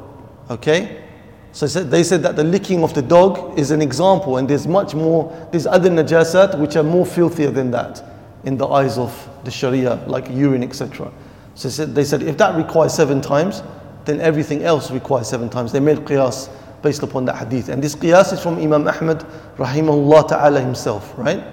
Okay? 0.50 1.02
So 1.52 1.66
they 1.66 2.02
said 2.02 2.22
that 2.22 2.36
the 2.36 2.44
licking 2.44 2.82
of 2.82 2.94
the 2.94 3.02
dog 3.02 3.58
is 3.58 3.70
an 3.70 3.82
example, 3.82 4.38
and 4.38 4.48
there's 4.48 4.66
much 4.66 4.94
more, 4.94 5.30
there's 5.50 5.66
other 5.66 5.90
najasat 5.90 6.58
which 6.58 6.76
are 6.76 6.82
more 6.82 7.04
filthier 7.04 7.50
than 7.50 7.70
that 7.72 8.02
in 8.44 8.56
the 8.56 8.66
eyes 8.66 8.96
of 8.96 9.28
the 9.44 9.50
Sharia, 9.50 10.02
like 10.06 10.28
urine, 10.30 10.62
etc. 10.62 11.12
So 11.54 11.68
they 11.68 12.04
said 12.04 12.22
if 12.22 12.38
that 12.38 12.56
requires 12.56 12.94
seven 12.94 13.20
times, 13.20 13.62
then 14.06 14.20
everything 14.20 14.64
else 14.64 14.90
requires 14.90 15.28
seven 15.28 15.50
times. 15.50 15.72
They 15.72 15.80
made 15.80 15.98
qiyas 15.98 16.50
based 16.82 17.02
upon 17.02 17.26
that 17.26 17.36
hadith. 17.36 17.68
And 17.68 17.82
this 17.82 17.94
qiyas 17.94 18.32
is 18.32 18.40
from 18.40 18.58
Imam 18.58 18.88
Ahmad, 18.88 19.20
rahimahullah 19.56 20.28
ta'ala 20.28 20.60
himself, 20.60 21.12
right? 21.18 21.44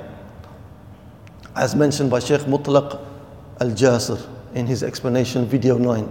As 1.56 1.76
mentioned 1.76 2.10
by 2.10 2.20
Sheikh 2.20 2.42
Mutlaq 2.42 3.06
al 3.60 3.72
Jasir 3.72 4.26
in 4.55 4.67
his 4.67 4.83
explanation, 4.83 5.47
video 5.47 5.79
9. 5.79 6.09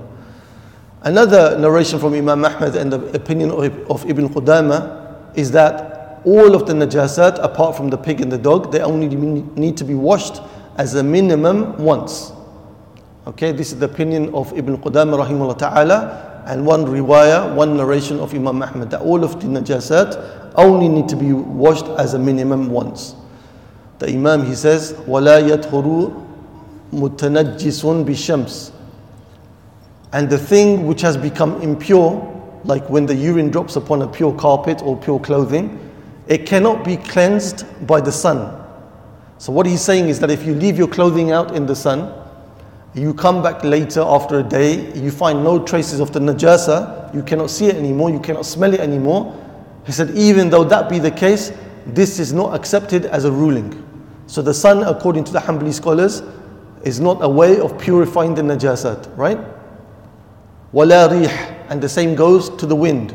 Another 1.02 1.58
narration 1.58 2.00
from 2.00 2.14
Imam 2.14 2.46
Ahmad 2.46 2.76
and 2.76 2.92
the 2.92 3.00
opinion 3.14 3.52
of, 3.52 3.92
of 3.92 4.10
Ibn 4.10 4.30
Qudama 4.30 5.36
is 5.36 5.52
that 5.52 6.22
all 6.26 6.56
of 6.56 6.66
the 6.66 6.74
najasat, 6.74 7.44
apart 7.44 7.76
from 7.76 7.90
the 7.90 7.98
pig 7.98 8.22
and 8.22 8.32
the 8.32 8.38
dog, 8.38 8.72
they 8.72 8.80
only 8.80 9.14
need 9.14 9.76
to 9.78 9.84
be 9.84 9.96
washed 9.96 10.42
as 10.78 10.96
a 10.96 11.04
minimum 11.04 11.78
once. 11.78 12.32
Okay, 13.28 13.52
this 13.52 13.72
is 13.74 13.80
the 13.80 13.86
opinion 13.86 14.34
of 14.34 14.52
Ibn 14.58 14.78
Qudama 14.78 15.26
rahimahullah 15.26 15.58
ta'ala 15.58 16.44
and 16.46 16.66
one 16.66 16.86
riwayah, 16.86 17.54
one 17.56 17.76
narration 17.78 18.20
of 18.20 18.34
Imam 18.34 18.62
Ahmad 18.62 18.90
that 18.92 19.02
all 19.02 19.24
of 19.24 19.40
the 19.42 19.48
najasat 19.48 20.54
only 20.56 20.88
need 20.88 21.10
to 21.10 21.16
be 21.16 21.34
washed 21.34 21.86
as 22.00 22.14
a 22.14 22.20
minimum 22.20 22.70
once. 22.70 23.16
The 24.00 24.08
Imam 24.10 24.46
he 24.46 24.56
says, 24.56 24.94
وَلَا 25.08 25.42
يَطْهُرُ 25.50 26.27
mutanajjisun 26.93 28.05
bishams. 28.05 28.73
And 30.13 30.31
the 30.31 30.39
thing 30.39 30.87
which 30.87 31.03
has 31.03 31.17
become 31.17 31.61
impure, 31.61 32.25
like 32.65 32.89
when 32.89 33.07
the 33.07 33.15
urine 33.15 33.51
drops 33.51 33.77
upon 33.77 34.03
a 34.03 34.09
pure 34.09 34.33
carpet 34.35 34.83
or 34.83 34.97
pure 34.97 35.21
clothing, 35.21 35.79
it 36.27 36.47
cannot 36.47 36.85
be 36.85 36.97
cleansed 36.97 37.65
by 37.87 38.01
the 38.01 38.13
sun. 38.13 38.55
So, 39.39 39.53
what 39.53 39.67
he's 39.67 39.83
saying 39.83 40.09
is 40.09 40.19
that 40.21 40.31
if 40.31 40.45
you 40.45 40.55
leave 40.55 40.77
your 40.77 40.89
clothing 40.89 41.31
out 41.31 41.55
in 41.55 41.67
the 41.67 41.77
sun, 41.77 42.13
you 42.95 43.15
come 43.15 43.43
back 43.43 43.63
later 43.63 44.01
after 44.01 44.41
a 44.41 44.43
day, 44.43 44.93
you 44.95 45.11
find 45.11 45.45
no 45.45 45.65
traces 45.65 46.01
of 46.01 46.13
the 46.13 46.19
najasa, 46.19 47.15
you 47.15 47.23
cannot 47.23 47.51
see 47.51 47.67
it 47.67 47.77
anymore, 47.77 48.11
you 48.11 48.19
cannot 48.19 48.45
smell 48.45 48.75
it 48.75 48.81
anymore. 48.81 49.35
He 49.87 49.93
said, 49.93 50.11
even 50.11 50.51
though 50.51 50.65
that 50.65 50.91
be 50.91 50.99
the 50.99 51.11
case, 51.11 51.53
this 51.87 52.19
is 52.19 52.33
not 52.33 52.55
accepted 52.55 53.07
as 53.07 53.25
a 53.25 53.33
ruling. 53.33 53.85
So, 54.27 54.43
the 54.43 54.53
sun, 54.53 54.83
according 54.83 55.25
to 55.25 55.33
the 55.33 55.39
Hanbali 55.39 55.73
scholars, 55.73 56.23
is 56.85 57.01
not 57.01 57.19
a 57.23 57.29
way 57.29 57.59
of 57.61 57.79
purifying 57.79 58.35
the 58.35 58.43
najasat, 58.43 59.17
right? 59.17 59.39
Wala 60.73 61.09
rih, 61.09 61.29
and 61.71 61.81
the 61.81 61.89
same 61.89 62.15
goes 62.15 62.51
to 62.57 62.67
the 62.67 62.77
wind. 62.77 63.15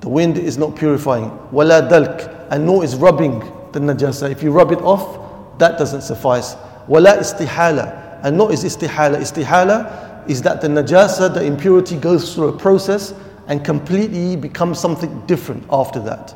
The 0.00 0.08
wind 0.08 0.38
is 0.38 0.58
not 0.58 0.76
purifying. 0.76 1.30
Wala 1.50 1.82
dalk, 1.82 2.46
and 2.50 2.66
nor 2.66 2.84
is 2.84 2.94
rubbing 2.96 3.40
the 3.72 3.80
najasa. 3.80 4.30
If 4.30 4.42
you 4.42 4.52
rub 4.52 4.70
it 4.70 4.80
off, 4.80 5.58
that 5.58 5.78
doesn't 5.78 6.02
suffice. 6.02 6.56
Wala 6.86 7.18
istihala. 7.18 8.20
And 8.22 8.36
not 8.36 8.52
is 8.52 8.64
istihala. 8.64 9.18
Istihala 9.18 10.28
is 10.28 10.42
that 10.42 10.60
the 10.60 10.68
najasa, 10.68 11.32
the 11.34 11.44
impurity 11.44 11.96
goes 11.96 12.34
through 12.34 12.48
a 12.48 12.56
process 12.56 13.14
and 13.46 13.64
completely 13.64 14.36
becomes 14.36 14.78
something 14.78 15.24
different 15.26 15.64
after 15.70 16.00
that. 16.00 16.34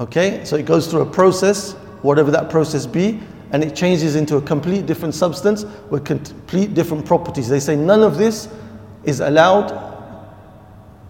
Okay? 0.00 0.44
So 0.44 0.56
it 0.56 0.66
goes 0.66 0.88
through 0.88 1.02
a 1.02 1.10
process, 1.10 1.72
whatever 2.02 2.30
that 2.30 2.50
process 2.50 2.86
be, 2.86 3.20
and 3.52 3.64
it 3.64 3.74
changes 3.74 4.16
into 4.16 4.36
a 4.36 4.42
complete 4.42 4.86
different 4.86 5.14
substance 5.14 5.64
with 5.90 6.04
complete 6.04 6.74
different 6.74 7.06
properties. 7.06 7.48
They 7.48 7.60
say 7.60 7.76
none 7.76 8.02
of 8.02 8.18
this 8.18 8.48
is 9.04 9.20
allowed 9.20 9.88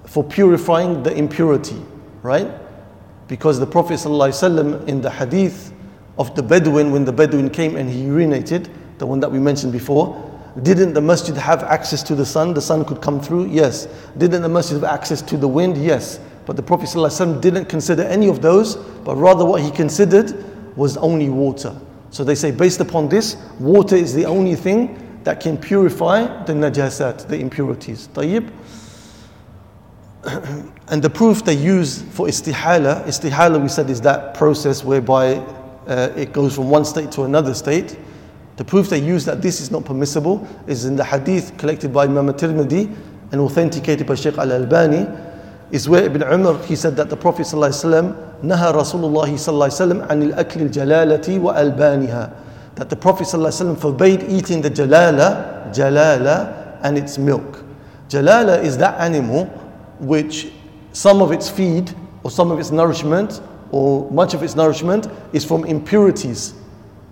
for 0.06 0.22
purifying 0.24 1.02
the 1.02 1.14
impurity, 1.14 1.80
right? 2.22 2.48
Because 3.26 3.58
the 3.58 3.66
Prophet 3.66 3.94
ﷺ 3.94 4.88
in 4.88 5.00
the 5.00 5.10
hadith 5.10 5.72
of 6.16 6.34
the 6.34 6.42
Bedouin 6.42 6.90
when 6.92 7.04
the 7.04 7.12
Bedouin 7.12 7.50
came 7.50 7.76
and 7.76 7.90
he 7.90 8.02
urinated, 8.04 8.70
the 8.98 9.06
one 9.06 9.20
that 9.20 9.30
we 9.30 9.38
mentioned 9.38 9.72
before. 9.72 10.24
Didn't 10.62 10.94
the 10.94 11.00
masjid 11.00 11.36
have 11.36 11.62
access 11.62 12.02
to 12.04 12.14
the 12.14 12.26
sun? 12.26 12.54
The 12.54 12.60
sun 12.60 12.84
could 12.84 13.00
come 13.00 13.20
through? 13.20 13.46
Yes. 13.46 13.86
Didn't 14.16 14.42
the 14.42 14.48
masjid 14.48 14.74
have 14.74 14.84
access 14.84 15.22
to 15.22 15.36
the 15.36 15.46
wind? 15.46 15.76
Yes. 15.76 16.18
But 16.46 16.56
the 16.56 16.62
Prophet 16.62 16.88
ﷺ 16.88 17.40
didn't 17.40 17.66
consider 17.66 18.02
any 18.02 18.28
of 18.28 18.40
those, 18.40 18.76
but 18.76 19.14
rather 19.16 19.44
what 19.44 19.62
he 19.62 19.70
considered 19.70 20.44
was 20.76 20.96
only 20.96 21.28
water. 21.28 21.78
So 22.10 22.24
they 22.24 22.34
say, 22.34 22.50
based 22.50 22.80
upon 22.80 23.08
this, 23.08 23.36
water 23.58 23.96
is 23.96 24.14
the 24.14 24.24
only 24.24 24.54
thing 24.54 25.20
that 25.24 25.40
can 25.40 25.58
purify 25.58 26.44
the 26.44 26.52
najasat, 26.54 27.28
the 27.28 27.38
impurities. 27.38 28.08
Tayyib. 28.08 28.50
and 30.88 31.02
the 31.02 31.10
proof 31.10 31.44
they 31.44 31.54
use 31.54 32.02
for 32.02 32.26
istihala, 32.26 33.04
istihala 33.04 33.60
we 33.60 33.68
said 33.68 33.90
is 33.90 34.00
that 34.00 34.34
process 34.34 34.82
whereby 34.82 35.34
uh, 35.86 36.12
it 36.16 36.32
goes 36.32 36.54
from 36.54 36.70
one 36.70 36.84
state 36.84 37.12
to 37.12 37.22
another 37.24 37.54
state. 37.54 37.98
The 38.56 38.64
proof 38.64 38.88
they 38.88 39.00
use 39.00 39.24
that 39.26 39.40
this 39.40 39.60
is 39.60 39.70
not 39.70 39.84
permissible 39.84 40.46
is 40.66 40.84
in 40.84 40.96
the 40.96 41.04
hadith 41.04 41.56
collected 41.58 41.92
by 41.92 42.04
Imam 42.04 42.26
Tirmidhi 42.28 42.94
and 43.30 43.40
authenticated 43.40 44.06
by 44.06 44.14
Sheikh 44.14 44.36
Al 44.38 44.52
Albani, 44.52 45.06
is 45.71 45.89
where 45.89 46.03
Ibn 46.03 46.21
Umar 46.23 46.57
he 46.65 46.75
said 46.75 46.95
that 46.97 47.09
the 47.09 47.17
Prophet 47.17 47.43
ﷺ 47.47 48.43
نهى 48.43 48.73
رسول 48.73 49.03
الله 49.03 49.33
صلى 49.35 49.53
الله 49.53 49.65
عليه 49.65 49.81
وسلم 49.81 50.07
عن 50.09 50.23
الأكل 50.31 50.61
الجلالة 50.69 51.39
وألبانها 51.39 52.31
that 52.75 52.89
the 52.89 52.95
Prophet 52.95 53.27
ﷺ 53.27 53.79
forbade 53.79 54.23
eating 54.23 54.61
the 54.61 54.69
jalala, 54.69 55.71
jalala 55.73 56.79
and 56.81 56.97
its 56.97 57.17
milk. 57.17 57.63
Jalala 58.09 58.63
is 58.63 58.77
that 58.77 58.99
animal 58.99 59.45
which 59.99 60.51
some 60.91 61.21
of 61.21 61.31
its 61.31 61.49
feed 61.49 61.93
or 62.23 62.31
some 62.31 62.51
of 62.51 62.59
its 62.59 62.71
nourishment 62.71 63.41
or 63.71 64.09
much 64.11 64.33
of 64.33 64.43
its 64.43 64.55
nourishment 64.55 65.07
is 65.33 65.45
from 65.45 65.65
impurities. 65.65 66.53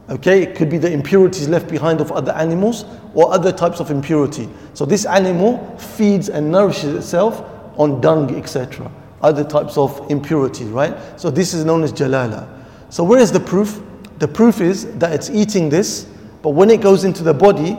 Okay, 0.09 0.41
it 0.43 0.55
could 0.55 0.69
be 0.69 0.77
the 0.77 0.91
impurities 0.91 1.47
left 1.47 1.69
behind 1.69 2.01
of 2.01 2.11
other 2.11 2.31
animals 2.33 2.85
or 3.13 3.31
other 3.31 3.51
types 3.51 3.79
of 3.79 3.91
impurity. 3.91 4.49
So 4.73 4.85
this 4.85 5.05
animal 5.05 5.77
feeds 5.77 6.27
and 6.29 6.51
nourishes 6.51 6.95
itself 6.95 7.43
on 7.76 8.00
dung, 8.00 8.34
etc. 8.36 8.90
Other 9.22 9.44
types 9.44 9.76
of 9.76 10.10
impurities, 10.10 10.68
right? 10.68 10.96
So 11.18 11.30
this 11.30 11.54
is 11.54 11.64
known 11.64 11.82
as 11.82 11.92
jalala. 11.92 12.48
So 12.90 13.04
where 13.04 13.18
is 13.18 13.32
the 13.32 13.40
proof? 13.40 13.82
The 14.18 14.28
proof 14.28 14.60
is 14.60 14.86
that 14.98 15.12
it's 15.12 15.30
eating 15.30 15.68
this, 15.68 16.06
but 16.42 16.50
when 16.50 16.70
it 16.70 16.80
goes 16.80 17.04
into 17.04 17.22
the 17.22 17.34
body, 17.34 17.76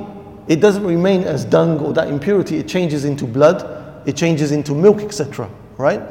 it 0.47 0.61
doesn't 0.61 0.85
remain 0.85 1.23
as 1.23 1.45
dung 1.45 1.79
or 1.79 1.93
that 1.93 2.07
impurity. 2.07 2.57
It 2.57 2.67
changes 2.67 3.05
into 3.05 3.25
blood, 3.25 4.07
it 4.07 4.15
changes 4.15 4.51
into 4.51 4.73
milk, 4.73 5.01
etc. 5.01 5.49
Right? 5.77 6.01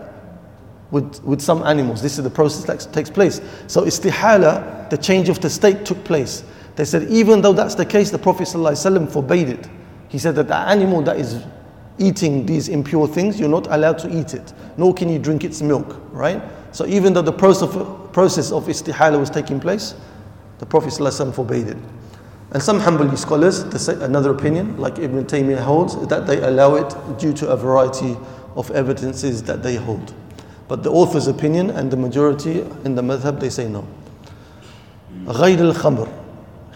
with, 0.90 1.22
with 1.24 1.40
some 1.40 1.62
animals. 1.64 2.02
This 2.02 2.18
is 2.18 2.24
the 2.24 2.30
process 2.30 2.64
that 2.64 2.92
takes 2.92 3.10
place. 3.10 3.40
So 3.66 3.82
istihala, 3.82 4.88
the 4.90 4.96
change 4.96 5.28
of 5.28 5.40
the 5.40 5.50
state 5.50 5.84
took 5.84 6.02
place. 6.04 6.44
They 6.76 6.84
said 6.84 7.04
even 7.10 7.40
though 7.40 7.52
that's 7.52 7.74
the 7.74 7.86
case, 7.86 8.10
the 8.10 8.18
Prophet 8.18 8.44
ﷺ 8.44 9.10
forbade 9.10 9.48
it. 9.48 9.68
He 10.08 10.18
said 10.18 10.36
that 10.36 10.48
the 10.48 10.56
animal 10.56 11.02
that 11.02 11.18
is 11.18 11.42
eating 11.97 12.45
these 12.45 12.67
impure 12.67 13.07
things, 13.07 13.39
you're 13.39 13.49
not 13.49 13.67
allowed 13.67 13.99
to 13.99 14.09
eat 14.19 14.33
it, 14.33 14.53
nor 14.77 14.93
can 14.93 15.09
you 15.09 15.19
drink 15.19 15.43
its 15.43 15.61
milk, 15.61 15.97
right? 16.11 16.41
So 16.71 16.85
even 16.85 17.13
though 17.13 17.21
the 17.21 17.33
process 17.33 17.75
of, 17.75 18.13
process 18.13 18.51
of 18.51 18.65
istihala 18.65 19.19
was 19.19 19.29
taking 19.29 19.59
place, 19.59 19.95
the 20.59 20.65
Prophet 20.65 20.89
ﷺ 20.89 21.33
forbade 21.33 21.67
it. 21.67 21.77
And 22.51 22.61
some 22.61 22.79
Hanbali 22.79 23.17
scholars, 23.17 23.63
they 23.65 23.77
say 23.77 23.93
another 24.03 24.31
opinion, 24.31 24.77
like 24.77 24.99
Ibn 24.99 25.25
Taymiyyah 25.25 25.61
holds, 25.61 26.07
that 26.07 26.27
they 26.27 26.41
allow 26.41 26.75
it 26.75 26.95
due 27.17 27.33
to 27.33 27.49
a 27.49 27.57
variety 27.57 28.17
of 28.55 28.69
evidences 28.71 29.43
that 29.43 29.63
they 29.63 29.75
hold. 29.75 30.13
But 30.67 30.83
the 30.83 30.91
author's 30.91 31.27
opinion 31.27 31.69
and 31.69 31.91
the 31.91 31.97
majority 31.97 32.61
in 32.83 32.95
the 32.95 33.01
madhab, 33.01 33.39
they 33.39 33.49
say 33.49 33.67
no. 33.67 33.87
غير 35.25 35.73
الخمر. 35.73 36.09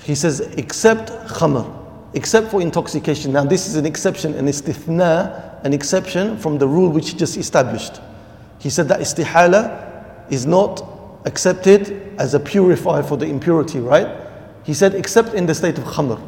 He 0.04 0.16
says, 0.16 0.40
except 0.40 1.10
khamr, 1.28 1.66
except 2.15 2.51
for 2.51 2.61
intoxication. 2.61 3.33
Now, 3.33 3.45
this 3.45 3.67
is 3.67 3.77
an 3.77 3.87
exception, 3.87 4.35
an 4.35 4.47
istithna, 4.47 5.65
an 5.65 5.73
exception 5.73 6.37
from 6.37 6.59
the 6.59 6.67
rule 6.67 6.91
which 6.91 7.11
he 7.11 7.17
just 7.17 7.37
established. 7.37 8.01
He 8.59 8.71
said 8.71 8.89
that 8.89 9.01
istihala 9.01 10.31
is 10.31 10.47
not 10.47 10.83
accepted 11.25 12.15
as 12.19 12.35
a 12.35 12.41
purifier 12.41 13.03
for 13.03 13.17
the 13.17 13.27
impurity, 13.27 13.79
right? 13.79 14.09
He 14.65 14.75
said, 14.75 14.95
except 14.95 15.35
in 15.35 15.47
the 15.47 15.55
state 15.55 15.79
of 15.79 15.85
khamr. 15.85 16.21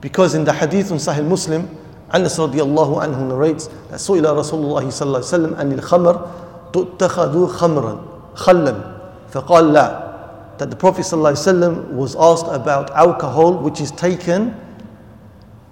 Because 0.00 0.34
in 0.34 0.44
the 0.44 0.52
hadith 0.52 0.92
on 0.92 0.98
Sahih 0.98 1.26
Muslim, 1.26 1.68
Anas 2.10 2.38
radiallahu 2.38 3.02
anhu 3.02 3.28
narrates 3.28 3.66
that 3.66 3.98
Su'ila 3.98 4.36
Rasulullah 4.36 4.82
sallallahu 4.84 5.22
alayhi 5.22 5.32
wa 5.32 5.38
sallam 5.38 5.54
anil 5.56 5.80
khamr 5.80 6.72
tu'takhadu 6.72 7.50
khamran 7.56 8.36
khallan 8.36 9.30
faqal. 9.30 9.72
That 10.58 10.70
the 10.70 10.76
Prophet 10.76 11.02
sallallahu 11.02 11.32
sallam 11.32 11.88
was 11.88 12.14
asked 12.16 12.46
about 12.48 12.90
alcohol 12.92 13.58
which 13.58 13.80
is 13.80 13.90
taken 13.90 14.54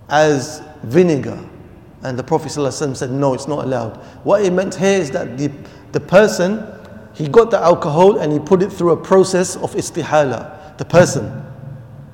as 0.08 0.62
vinegar. 0.82 1.38
And 2.02 2.18
the 2.18 2.22
Prophet 2.22 2.48
ﷺ 2.48 2.96
said, 2.96 3.10
No, 3.10 3.34
it's 3.34 3.48
not 3.48 3.64
allowed. 3.64 3.96
What 4.24 4.44
it 4.44 4.52
meant 4.52 4.74
here 4.74 5.00
is 5.00 5.10
that 5.12 5.38
the, 5.38 5.50
the 5.92 6.00
person, 6.00 6.64
he 7.14 7.28
got 7.28 7.50
the 7.50 7.58
alcohol 7.58 8.18
and 8.18 8.32
he 8.32 8.38
put 8.38 8.62
it 8.62 8.70
through 8.70 8.90
a 8.90 8.96
process 8.96 9.56
of 9.56 9.72
istihala. 9.74 10.76
The 10.76 10.84
person, 10.84 11.42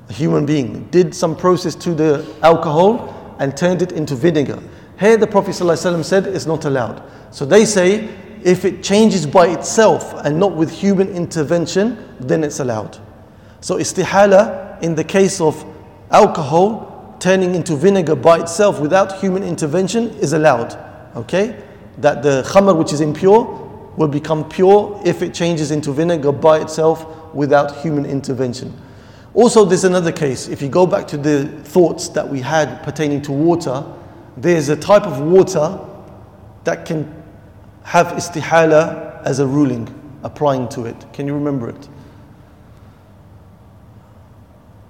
a 0.07 0.13
human 0.13 0.45
being, 0.45 0.85
did 0.91 1.13
some 1.13 1.35
process 1.35 1.75
to 1.75 1.93
the 1.93 2.25
alcohol 2.41 3.35
and 3.39 3.55
turned 3.57 3.81
it 3.81 3.91
into 3.91 4.15
vinegar. 4.15 4.61
Here 4.99 5.17
the 5.17 5.27
Prophet 5.27 5.51
ﷺ 5.51 6.05
said 6.05 6.27
it's 6.27 6.45
not 6.45 6.63
allowed. 6.65 7.03
So 7.31 7.43
they 7.45 7.65
say 7.65 8.07
if 8.43 8.65
it 8.65 8.83
changes 8.83 9.25
by 9.25 9.47
itself 9.47 10.13
and 10.23 10.39
not 10.39 10.55
with 10.55 10.71
human 10.71 11.09
intervention, 11.09 11.97
then 12.19 12.43
it's 12.43 12.59
allowed. 12.59 12.97
So 13.61 13.77
istihala 13.77 14.81
in 14.81 14.95
the 14.95 15.03
case 15.03 15.41
of 15.41 15.65
alcohol 16.11 16.90
turning 17.21 17.55
into 17.55 17.75
vinegar 17.75 18.15
by 18.15 18.39
itself 18.39 18.81
without 18.81 19.19
human 19.19 19.43
intervention 19.43 20.09
is 20.19 20.33
allowed. 20.33 20.75
Okay? 21.15 21.63
That 21.99 22.23
the 22.23 22.43
khamr 22.47 22.75
which 22.75 22.91
is 22.91 22.99
impure 22.99 23.45
will 23.95 24.07
become 24.07 24.49
pure 24.49 24.99
if 25.05 25.21
it 25.21 25.33
changes 25.33 25.71
into 25.71 25.91
vinegar 25.93 26.31
by 26.31 26.59
itself 26.59 27.33
without 27.33 27.77
human 27.77 28.05
intervention. 28.05 28.73
Also, 29.33 29.63
there's 29.63 29.83
another 29.83 30.11
case. 30.11 30.47
If 30.47 30.61
you 30.61 30.67
go 30.67 30.85
back 30.85 31.07
to 31.09 31.17
the 31.17 31.47
thoughts 31.63 32.09
that 32.09 32.27
we 32.27 32.41
had 32.41 32.83
pertaining 32.83 33.21
to 33.23 33.31
water, 33.31 33.85
there's 34.35 34.69
a 34.69 34.75
type 34.75 35.03
of 35.03 35.21
water 35.21 35.79
that 36.63 36.85
can 36.85 37.23
have 37.83 38.07
istihala 38.07 39.23
as 39.23 39.39
a 39.39 39.47
ruling 39.47 39.87
applying 40.23 40.67
to 40.69 40.85
it. 40.85 41.05
Can 41.13 41.27
you 41.27 41.33
remember 41.33 41.69
it? 41.69 41.89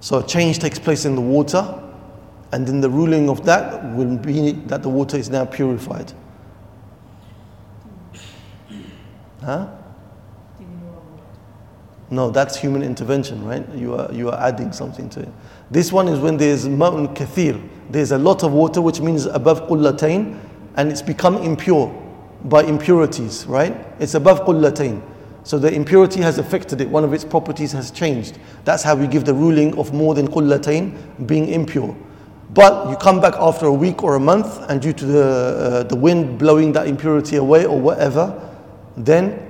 So 0.00 0.18
a 0.18 0.26
change 0.26 0.58
takes 0.58 0.78
place 0.78 1.04
in 1.04 1.14
the 1.14 1.20
water, 1.20 1.81
and 2.52 2.66
then 2.66 2.80
the 2.80 2.90
ruling 2.90 3.30
of 3.30 3.44
that 3.46 3.82
will 3.94 4.16
be 4.16 4.52
that 4.66 4.82
the 4.82 4.88
water 4.88 5.16
is 5.16 5.30
now 5.30 5.44
purified. 5.44 6.12
Huh? 9.40 9.68
No, 12.10 12.30
that's 12.30 12.56
human 12.56 12.82
intervention, 12.82 13.42
right? 13.42 13.66
You 13.74 13.94
are, 13.94 14.12
you 14.12 14.28
are 14.28 14.38
adding 14.38 14.70
something 14.72 15.08
to 15.10 15.20
it. 15.20 15.28
This 15.70 15.90
one 15.90 16.08
is 16.08 16.18
when 16.20 16.36
there's 16.36 16.68
mountain 16.68 17.08
kathir. 17.14 17.66
There's 17.88 18.12
a 18.12 18.18
lot 18.18 18.42
of 18.42 18.52
water, 18.52 18.82
which 18.82 19.00
means 19.00 19.24
above 19.24 19.62
qullatain, 19.62 20.38
and 20.76 20.90
it's 20.90 21.00
become 21.00 21.38
impure 21.38 21.88
by 22.44 22.64
impurities, 22.64 23.46
right? 23.46 23.74
It's 23.98 24.12
above 24.14 24.40
qullatain. 24.42 25.00
So 25.44 25.58
the 25.58 25.72
impurity 25.72 26.20
has 26.20 26.36
affected 26.36 26.82
it, 26.82 26.88
one 26.88 27.02
of 27.02 27.14
its 27.14 27.24
properties 27.24 27.72
has 27.72 27.90
changed. 27.90 28.38
That's 28.66 28.82
how 28.82 28.94
we 28.94 29.06
give 29.06 29.24
the 29.24 29.34
ruling 29.34 29.76
of 29.78 29.94
more 29.94 30.14
than 30.14 30.28
qullatain 30.28 31.26
being 31.26 31.48
impure. 31.48 31.96
But 32.51 32.89
you 32.89 32.95
come 32.95 33.19
back 33.19 33.35
after 33.35 33.65
a 33.65 33.73
week 33.73 34.03
or 34.03 34.15
a 34.15 34.19
month, 34.19 34.61
and 34.69 34.81
due 34.81 34.93
to 34.93 35.05
the, 35.05 35.23
uh, 35.25 35.83
the 35.83 35.95
wind 35.95 36.39
blowing 36.39 36.71
that 36.73 36.87
impurity 36.87 37.35
away 37.35 37.65
or 37.65 37.79
whatever, 37.79 38.33
then 38.95 39.47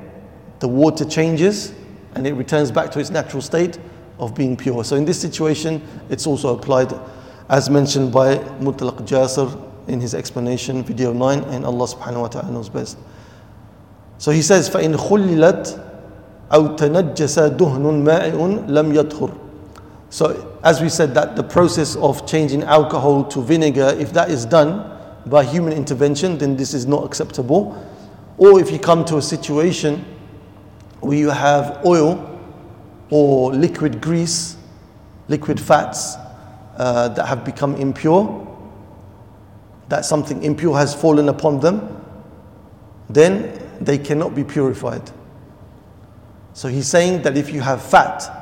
the 0.60 0.68
water 0.68 1.06
changes 1.06 1.74
and 2.16 2.26
it 2.26 2.34
returns 2.34 2.72
back 2.72 2.92
to 2.92 3.00
its 3.00 3.10
natural 3.12 3.42
state 3.42 3.78
of 4.20 4.34
being 4.34 4.58
pure. 4.58 4.84
So 4.84 4.96
in 4.96 5.06
this 5.06 5.22
situation, 5.22 5.82
it's 6.10 6.26
also 6.26 6.58
applied 6.58 6.92
as 7.50 7.70
mentioned 7.70 8.12
by 8.12 8.36
Mutlaq 8.60 9.08
Jasir 9.08 9.64
in 9.88 10.02
his 10.02 10.14
explanation, 10.14 10.84
video 10.84 11.14
9, 11.14 11.44
and 11.46 11.66
Allah 11.66 11.88
subhanahu 11.88 12.22
wa 12.22 12.28
ta'ala 12.28 12.52
knows 12.52 12.68
best. 12.68 12.98
So 14.18 14.32
he 14.32 14.42
says, 14.42 14.70
فَإِنْ 14.70 14.96
خُلِّلَتْ 14.96 15.86
أَوْ 16.52 16.78
تَنَجَّسَ 16.78 17.56
دُهْنٌ 17.58 18.04
مَائِعٌ 18.04 18.68
لَمْ 18.68 18.94
يَطْهُرْ 18.94 19.38
So 20.10 20.51
as 20.65 20.81
we 20.81 20.89
said 20.89 21.15
that 21.15 21.35
the 21.35 21.43
process 21.43 21.97
of 21.97 22.27
changing 22.27 22.63
alcohol 22.63 23.25
to 23.25 23.43
vinegar, 23.43 23.97
if 23.99 24.13
that 24.13 24.31
is 24.31 24.47
done 24.47 24.89
by 25.27 25.45
human 25.45 25.73
intervention, 25.73 26.39
then 26.39 26.57
this 26.57 26.73
is 26.73 26.87
not 26.87 27.05
acceptable. 27.05 27.85
Or 28.39 28.61
if 28.61 28.71
you 28.71 28.79
come 28.79 29.05
to 29.07 29.17
a 29.17 29.23
situation 29.23 30.05
where 31.01 31.19
you 31.19 31.31
have 31.31 31.85
oil 31.85 32.29
or 33.11 33.53
liquid 33.53 34.01
grease, 34.01 34.57
liquid 35.29 35.61
fats 35.61 36.17
uh, 36.77 37.09
that 37.09 37.27
have 37.27 37.45
become 37.45 37.75
impure, 37.77 38.39
that 39.89 40.05
something 40.05 40.43
impure 40.43 40.77
has 40.77 40.95
fallen 40.95 41.29
upon 41.29 41.61
them, 41.61 42.05
then 43.11 43.61
they 43.81 43.99
cannot 43.99 44.35
be 44.35 44.45
purified. 44.45 45.11
So 46.55 46.69
he's 46.69 46.87
saying 46.87 47.23
that 47.23 47.37
if 47.37 47.51
you 47.51 47.61
have 47.61 47.83
fat, 47.83 48.42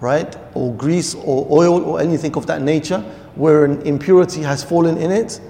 right, 0.00 0.36
or 0.54 0.74
grease 0.74 1.14
or 1.14 1.46
oil 1.50 1.82
or 1.84 2.00
anything 2.00 2.34
of 2.36 2.46
that 2.46 2.62
nature, 2.62 2.98
where 3.34 3.64
an 3.64 3.82
impurity 3.82 4.42
has 4.42 4.62
fallen 4.62 4.96
in 4.98 5.10
it, 5.10 5.40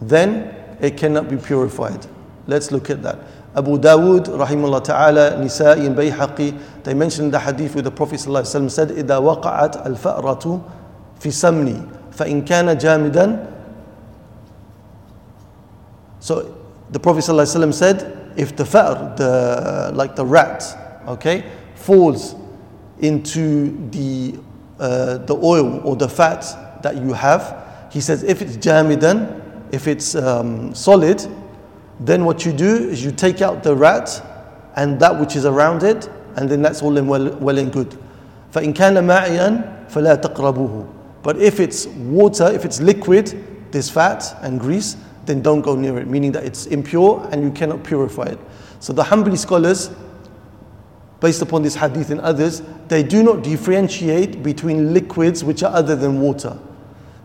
then 0.00 0.54
it 0.80 0.96
cannot 0.96 1.28
be 1.28 1.36
purified. 1.36 2.06
Let's 2.46 2.70
look 2.70 2.90
at 2.90 3.02
that. 3.02 3.18
Abu 3.56 3.78
Dawood, 3.78 4.26
rahimahullah 4.26 4.84
ta'ala, 4.84 5.32
Nisa'i 5.38 5.86
and 5.86 5.96
Bayhaqi, 5.96 6.58
they 6.82 6.92
mentioned 6.92 7.32
the 7.32 7.38
hadith 7.38 7.74
where 7.74 7.82
the 7.82 7.90
Prophet 7.90 8.18
ﷺ 8.18 8.70
said, 8.70 8.88
إِذَا 8.88 9.42
وَقَعَتْ 9.42 9.86
الْفَأْرَةُ 9.86 10.70
فِي 11.20 11.30
سَمْنِي 11.30 12.12
فَإِنْ 12.12 12.46
كَانَ 12.46 12.76
جَامِدًا 12.76 13.54
so 16.24 16.56
the 16.90 16.98
Prophet 16.98 17.20
ﷺ 17.20 17.74
said, 17.74 18.32
if 18.34 18.56
the 18.56 18.64
fa'r, 18.64 19.14
the, 19.16 19.90
like 19.94 20.16
the 20.16 20.24
rat, 20.24 20.64
okay, 21.06 21.44
falls 21.74 22.34
into 22.98 23.90
the, 23.90 24.38
uh, 24.78 25.18
the 25.18 25.34
oil 25.34 25.80
or 25.84 25.96
the 25.96 26.08
fat 26.08 26.82
that 26.82 26.96
you 26.96 27.12
have, 27.12 27.88
he 27.90 28.00
says, 28.00 28.22
if 28.22 28.42
it's 28.42 28.56
jamidan, 28.56 29.40
if 29.72 29.86
it's 29.86 30.14
um, 30.14 30.74
solid, 30.74 31.24
then 32.00 32.24
what 32.24 32.44
you 32.44 32.52
do 32.52 32.88
is 32.88 33.04
you 33.04 33.12
take 33.12 33.40
out 33.40 33.62
the 33.62 33.74
rat 33.74 34.22
and 34.76 34.98
that 35.00 35.18
which 35.18 35.36
is 35.36 35.46
around 35.46 35.82
it, 35.82 36.08
and 36.36 36.48
then 36.48 36.62
that's 36.62 36.82
all 36.82 36.96
in 36.96 37.06
well, 37.06 37.30
well 37.36 37.58
and 37.58 37.72
good. 37.72 37.96
فَإِن 38.52 38.74
كَانَ 38.74 38.94
مَاعِيًا 39.04 39.90
فَلَا 39.90 40.20
تَقْرَبُوهُ 40.20 40.92
But 41.22 41.40
if 41.40 41.60
it's 41.60 41.86
water, 41.86 42.50
if 42.52 42.64
it's 42.64 42.80
liquid, 42.80 43.70
this 43.70 43.90
fat 43.90 44.36
and 44.42 44.58
grease, 44.58 44.96
then 45.26 45.42
don't 45.42 45.60
go 45.60 45.74
near 45.74 45.98
it, 45.98 46.06
meaning 46.06 46.32
that 46.32 46.44
it's 46.44 46.66
impure 46.66 47.26
and 47.32 47.42
you 47.42 47.50
cannot 47.50 47.82
purify 47.82 48.24
it. 48.24 48.38
So 48.80 48.92
the 48.92 49.02
Hanbali 49.02 49.38
scholars, 49.38 49.90
based 51.19 51.41
upon 51.41 51.63
this 51.63 51.75
hadith 51.75 52.09
and 52.11 52.21
others, 52.21 52.61
they 52.87 53.03
do 53.03 53.23
not 53.23 53.43
differentiate 53.43 54.41
between 54.41 54.93
liquids 54.93 55.43
which 55.43 55.63
are 55.63 55.73
other 55.73 55.95
than 55.95 56.21
water. 56.21 56.57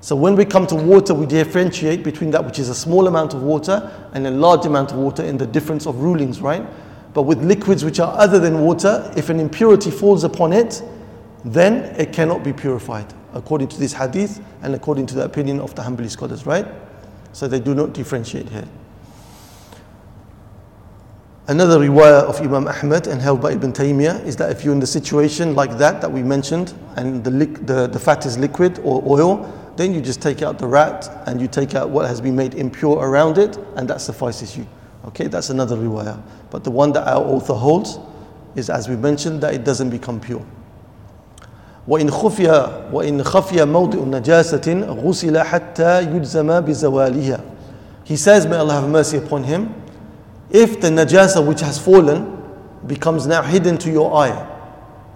So 0.01 0.15
when 0.15 0.37
we 0.37 0.45
come 0.45 0.67
to 0.67 0.75
water, 0.75 1.15
we 1.15 1.25
differentiate 1.25 2.03
between 2.03 2.31
that 2.33 2.45
which 2.45 2.59
is 2.59 2.69
a 2.69 2.75
small 2.75 3.07
amount 3.07 3.33
of 3.33 3.43
water 3.43 3.91
and 4.13 4.27
a 4.27 4.31
large 4.31 4.67
amount 4.67 4.93
of 4.93 4.99
water 4.99 5.23
in 5.23 5.39
the 5.39 5.47
difference 5.47 5.87
of 5.87 6.01
rulings, 6.01 6.41
right? 6.41 6.67
But 7.15 7.23
with 7.23 7.43
liquids 7.43 7.85
which 7.85 8.01
are 8.01 8.13
other 8.19 8.39
than 8.39 8.61
water, 8.61 9.11
if 9.17 9.31
an 9.31 9.41
impurity 9.41 9.91
falls 9.91 10.25
upon 10.25 10.53
it, 10.53 10.83
then 11.45 11.95
it 11.99 12.13
cannot 12.13 12.43
be 12.43 12.53
purified, 12.53 13.07
according 13.33 13.69
to 13.69 13.79
this 13.79 13.93
hadith 13.93 14.43
and 14.63 14.75
according 14.75 15.07
to 15.07 15.15
the 15.15 15.25
opinion 15.25 15.61
of 15.61 15.75
the 15.75 15.83
Hanbali 15.83 16.11
scholars, 16.11 16.45
right? 16.45 16.67
So 17.33 17.49
they 17.49 17.61
do 17.61 17.75
not 17.75 17.93
differentiate 17.93 18.49
here. 18.49 18.69
Another 21.48 21.80
riwayah 21.80 22.26
of 22.26 22.40
Imam 22.42 22.68
Ahmad 22.68 23.08
and 23.08 23.20
held 23.20 23.42
by 23.42 23.54
Ibn 23.54 23.74
Taymiyyah 23.74 24.24
is 24.24 24.36
that 24.36 24.52
if 24.52 24.64
you're 24.64 24.74
in 24.74 24.80
the 24.80 24.86
situation 24.86 25.56
like 25.56 25.80
that 25.80 26.00
that 26.00 26.12
we 26.12 26.22
mentioned 26.22 26.76
and 26.96 27.24
the, 27.24 27.32
the, 27.32 27.88
the 27.88 28.00
fat 28.00 28.26
is 28.28 28.38
liquid 28.38 28.80
or 28.84 29.04
oil, 29.08 29.52
then 29.76 29.92
you 29.94 30.00
just 30.00 30.22
take 30.22 30.44
out 30.44 30.60
the 30.60 30.68
rat 30.68 31.10
and 31.26 31.42
you 31.42 31.48
take 31.48 31.74
out 31.74 31.90
what 31.90 32.08
has 32.08 32.22
been 32.22 32.36
made 32.36 32.54
impure 32.54 32.98
around 33.00 33.40
it 33.40 33.58
and 33.78 33.90
that 33.90 34.00
suffices 34.00 34.56
you. 34.56 34.68
Okay, 35.06 35.26
that's 35.26 35.50
another 35.50 35.76
riwayah. 35.76 36.22
But 36.52 36.64
the 36.64 36.70
one 36.70 36.92
that 36.92 37.08
our 37.08 37.24
author 37.24 37.56
holds 37.56 37.98
is 38.56 38.70
as 38.70 38.88
we 38.88 38.96
mentioned 38.96 39.42
that 39.42 39.56
it 39.56 39.64
doesn't 39.64 39.90
become 39.90 40.20
pure. 40.20 40.46
وإن 41.88 42.12
خفي 42.12 42.48
وإن 42.94 43.24
خفي 43.24 43.66
موضع 43.66 44.00
نجاسة 44.00 44.86
غسل 45.04 45.38
حتى 45.38 46.02
يجزم 46.02 46.60
بزوالها. 46.60 47.42
He 48.04 48.16
says, 48.16 48.46
may 48.46 48.58
Allah 48.58 48.82
have 48.82 48.90
mercy 48.90 49.18
upon 49.18 49.44
him, 49.44 49.74
if 50.55 50.81
the 50.81 50.87
najasa 50.89 51.45
which 51.45 51.61
has 51.61 51.79
fallen 51.81 52.41
becomes 52.87 53.27
now 53.27 53.43
hidden 53.43 53.77
to 53.77 53.91
your 53.91 54.15
eye, 54.15 54.51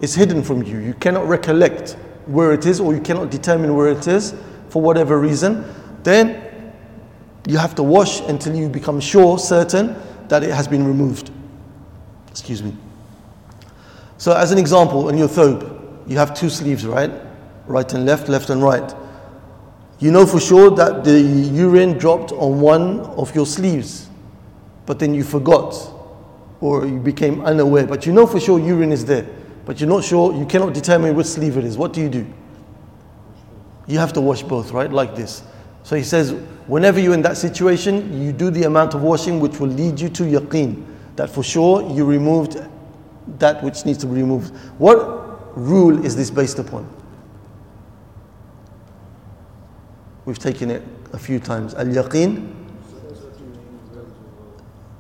it's 0.01 0.15
hidden 0.15 0.43
from 0.43 0.65
you, 0.65 0.79
you 0.79 0.93
cannot 0.95 1.29
recollect 1.29 1.93
where 2.27 2.53
it 2.53 2.67
is 2.67 2.81
or 2.81 2.93
you 2.93 3.01
cannot 3.01 3.31
determine 3.31 3.75
where 3.77 3.89
it 3.89 4.09
is 4.09 4.35
for 4.69 4.83
whatever 4.83 5.19
reason, 5.21 5.65
then 6.03 6.43
you 7.47 7.57
have 7.57 7.77
to 7.77 7.85
wash 7.85 8.21
until 8.23 8.55
you 8.57 8.69
become 8.69 8.99
sure, 9.01 9.39
certain 9.39 9.95
that 10.27 10.43
it 10.43 10.51
has 10.51 10.67
been 10.67 10.85
removed. 10.85 11.31
Excuse 12.31 12.61
me. 12.61 12.77
So, 14.19 14.33
as 14.37 14.51
an 14.51 14.59
example, 14.59 15.09
in 15.09 15.17
your 15.17 15.29
thobe, 15.29 16.09
you 16.09 16.19
have 16.19 16.35
two 16.35 16.51
sleeves, 16.51 16.85
right? 16.85 17.13
Right 17.69 17.91
and 17.95 18.05
left, 18.05 18.29
left 18.29 18.51
and 18.51 18.61
right. 18.61 18.93
You 20.01 20.11
know 20.11 20.27
for 20.27 20.41
sure 20.41 20.71
that 20.73 21.05
the 21.05 21.21
urine 21.21 21.97
dropped 21.97 22.33
on 22.33 22.61
one 22.61 23.01
of 23.01 23.33
your 23.37 23.47
sleeves, 23.47 24.08
but 24.89 24.99
then 24.99 25.13
you 25.13 25.23
forgot 25.23 25.75
or 26.63 26.87
you 26.87 26.99
became 26.99 27.43
unaware. 27.43 27.87
But 27.87 28.07
you 28.07 28.13
know 28.15 28.27
for 28.27 28.41
sure 28.41 28.59
urine 28.59 28.91
is 28.91 29.05
there, 29.05 29.29
but 29.67 29.79
you're 29.79 29.89
not 29.89 30.03
sure, 30.03 30.35
you 30.35 30.47
cannot 30.47 30.73
determine 30.73 31.15
which 31.15 31.27
sleeve 31.27 31.59
it 31.59 31.65
is. 31.65 31.77
What 31.77 31.93
do 31.93 32.01
you 32.01 32.09
do? 32.09 32.27
You 33.87 33.99
have 33.99 34.15
to 34.15 34.23
wash 34.23 34.43
both, 34.43 34.71
right? 34.71 34.91
Like 34.91 35.15
this. 35.15 35.43
So 35.83 35.95
he 35.95 36.03
says, 36.03 36.33
whenever 36.69 36.99
you're 37.01 37.13
in 37.13 37.21
that 37.21 37.37
situation, 37.37 38.23
you 38.23 38.33
do 38.33 38.49
the 38.49 38.63
amount 38.63 38.95
of 38.95 39.03
washing 39.03 39.41
which 39.41 39.61
will 39.61 39.69
lead 39.69 40.01
you 40.01 40.09
to 40.09 40.23
yaqeen, 40.23 40.87
that 41.17 41.29
for 41.29 41.43
sure 41.43 41.83
you 41.95 42.07
removed 42.07 42.57
that 43.39 43.63
which 43.63 43.85
needs 43.85 43.99
to 43.99 44.07
be 44.07 44.15
removed. 44.15 44.57
What 44.79 45.55
rule 45.55 46.03
is 46.03 46.17
this 46.17 46.31
based 46.31 46.59
upon? 46.59 46.89
We've 50.25 50.39
taken 50.39 50.71
it 50.71 50.83
a 51.13 51.19
few 51.19 51.41
times. 51.41 51.75
Al 51.75 51.85
yaqeen, 51.85 52.58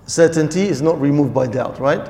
certainty 0.07 0.61
is 0.61 0.81
not 0.81 0.99
removed 0.99 1.33
by 1.33 1.47
doubt, 1.47 1.79
right? 1.79 2.07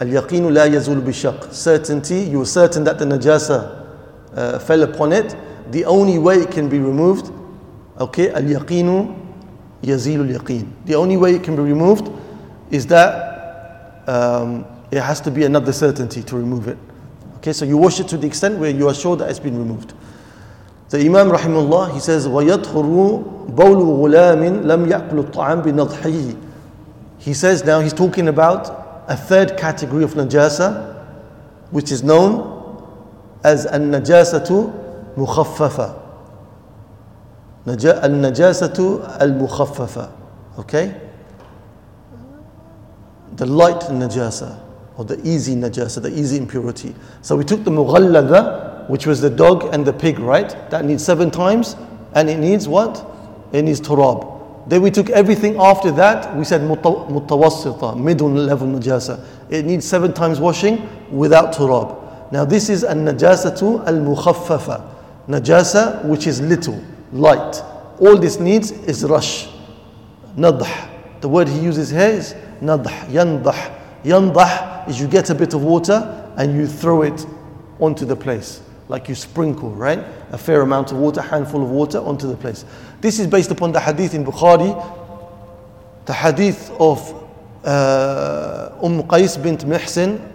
Al 0.00 0.06
yaqeen 0.06 0.52
la 0.52 0.66
yazul 0.66 1.00
bishaq. 1.00 1.52
Certainty, 1.52 2.20
you're 2.20 2.46
certain 2.46 2.84
that 2.84 2.98
the 2.98 3.04
najasa 3.04 3.86
uh, 4.34 4.58
fell 4.58 4.82
upon 4.82 5.12
it. 5.12 5.36
The 5.70 5.84
only 5.84 6.18
way 6.18 6.36
it 6.36 6.50
can 6.50 6.68
be 6.68 6.78
removed, 6.78 7.32
okay, 7.98 8.30
al 8.30 8.42
yaqeenu 8.42 9.16
yazil 9.82 10.28
al 10.28 10.40
yaqeen. 10.40 10.70
The 10.84 10.94
only 10.94 11.16
way 11.16 11.34
it 11.34 11.42
can 11.42 11.56
be 11.56 11.62
removed 11.62 12.10
is 12.70 12.86
that 12.88 14.02
um, 14.06 14.66
it 14.90 15.00
has 15.00 15.20
to 15.22 15.30
be 15.30 15.44
another 15.44 15.72
certainty 15.72 16.22
to 16.22 16.36
remove 16.36 16.68
it. 16.68 16.78
Okay, 17.36 17.52
so 17.52 17.64
you 17.64 17.76
wash 17.76 18.00
it 18.00 18.08
to 18.08 18.16
the 18.16 18.26
extent 18.26 18.58
where 18.58 18.70
you 18.70 18.88
are 18.88 18.94
sure 18.94 19.16
that 19.16 19.28
it's 19.30 19.38
been 19.38 19.58
removed. 19.58 19.94
The 20.90 21.00
Imam 21.00 21.28
Rahimullah, 21.28 21.92
he 21.92 22.00
says, 22.00 22.26
وَيَدْخُرُ 22.26 23.48
بَوْلُ 23.48 23.54
غُلَامٍ 23.54 24.64
لَمْ 24.64 24.86
يَأْكُلُ 24.88 25.24
الطَّعَامِ 25.24 25.62
بِنَضْحِهِ 25.62 26.40
he 27.19 27.33
says 27.33 27.63
now 27.63 27.81
he's 27.81 27.93
talking 27.93 28.27
about 28.27 29.05
a 29.07 29.15
third 29.15 29.57
category 29.57 30.03
of 30.03 30.13
najasa, 30.13 30.95
which 31.71 31.91
is 31.91 32.01
known 32.01 32.57
as 33.43 33.65
al-najasatu 33.65 35.15
mukhaffafa. 35.15 36.01
Al-najasatu 37.67 39.21
al-mukhaffafa. 39.21 40.11
Okay? 40.59 40.95
The 43.35 43.45
light 43.45 43.81
najasa 43.81 44.59
or 44.97 45.05
the 45.05 45.19
easy 45.25 45.55
najasa, 45.55 46.01
the 46.01 46.09
easy 46.09 46.37
impurity. 46.37 46.93
So 47.21 47.37
we 47.37 47.45
took 47.45 47.63
the 47.63 47.71
mughallada, 47.71 48.89
which 48.89 49.05
was 49.05 49.21
the 49.21 49.29
dog 49.29 49.73
and 49.73 49.85
the 49.85 49.93
pig, 49.93 50.19
right? 50.19 50.49
That 50.71 50.83
needs 50.83 51.05
seven 51.05 51.31
times, 51.31 51.77
and 52.13 52.29
it 52.29 52.37
needs 52.37 52.67
what? 52.67 53.05
It 53.53 53.61
needs 53.61 53.79
turab. 53.79 54.38
Then 54.69 54.83
we 54.83 54.91
took 54.91 55.09
everything 55.09 55.57
after 55.57 55.89
that, 55.93 56.35
we 56.35 56.43
said 56.43 56.61
mutawassita, 56.61 57.99
middle 57.99 58.29
level 58.29 58.67
najasa. 58.67 59.25
It 59.49 59.65
needs 59.65 59.87
seven 59.87 60.13
times 60.13 60.39
washing 60.39 60.87
without 61.09 61.55
turab. 61.55 62.31
Now 62.31 62.45
this 62.45 62.69
is 62.69 62.83
an 62.83 63.03
najasatu 63.03 63.87
al 63.87 63.95
mukhaffafa. 63.95 64.87
Najasa 65.27 66.05
which 66.05 66.27
is 66.27 66.39
little, 66.39 66.79
light. 67.11 67.63
All 67.99 68.15
this 68.15 68.39
needs 68.39 68.69
is 68.69 69.03
rush. 69.03 69.49
Nadh. 70.37 70.67
The 71.21 71.27
word 71.27 71.47
he 71.47 71.59
uses 71.59 71.89
here 71.89 72.01
is 72.09 72.35
nadh, 72.61 72.85
yandah. 73.07 73.75
Yandah 74.03 74.87
is 74.87 75.01
you 75.01 75.07
get 75.07 75.31
a 75.31 75.35
bit 75.35 75.55
of 75.55 75.63
water 75.63 76.31
and 76.37 76.55
you 76.55 76.67
throw 76.67 77.01
it 77.01 77.25
onto 77.79 78.05
the 78.05 78.15
place. 78.15 78.61
Like 78.87 79.09
you 79.09 79.15
sprinkle, 79.15 79.71
right? 79.71 79.99
A 80.31 80.37
fair 80.37 80.61
amount 80.61 80.91
of 80.91 80.97
water, 80.97 81.21
handful 81.21 81.63
of 81.63 81.71
water 81.71 81.97
onto 81.99 82.27
the 82.27 82.35
place. 82.35 82.65
This 83.00 83.18
is 83.18 83.26
based 83.26 83.50
upon 83.50 83.72
the 83.72 83.80
hadith 83.80 84.14
in 84.14 84.24
Bukhari, 84.24 84.72
the 86.06 86.12
hadith 86.12 86.70
of 86.78 87.00
uh, 87.64 88.70
Umm 88.82 89.02
Qais 89.04 89.42
bint 89.42 89.64
Mihsin 89.66 90.30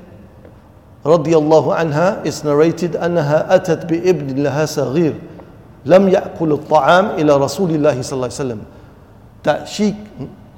رضي 1.06 1.32
الله 1.32 1.76
عنها 1.76 2.26
is 2.26 2.44
narrated 2.44 2.96
أنها 2.96 3.56
أتت 3.56 3.86
بابن 3.86 4.44
لها 4.44 4.66
صغير 4.66 5.16
لم 5.86 6.10
يأكل 6.10 6.52
الطعام 6.52 7.06
إلى 7.06 7.38
رسول 7.38 7.72
الله 7.72 8.02
صلى 8.02 8.14
الله 8.14 8.26
عليه 8.26 8.36
وسلم 8.36 8.62
that 9.44 9.68
she 9.70 9.96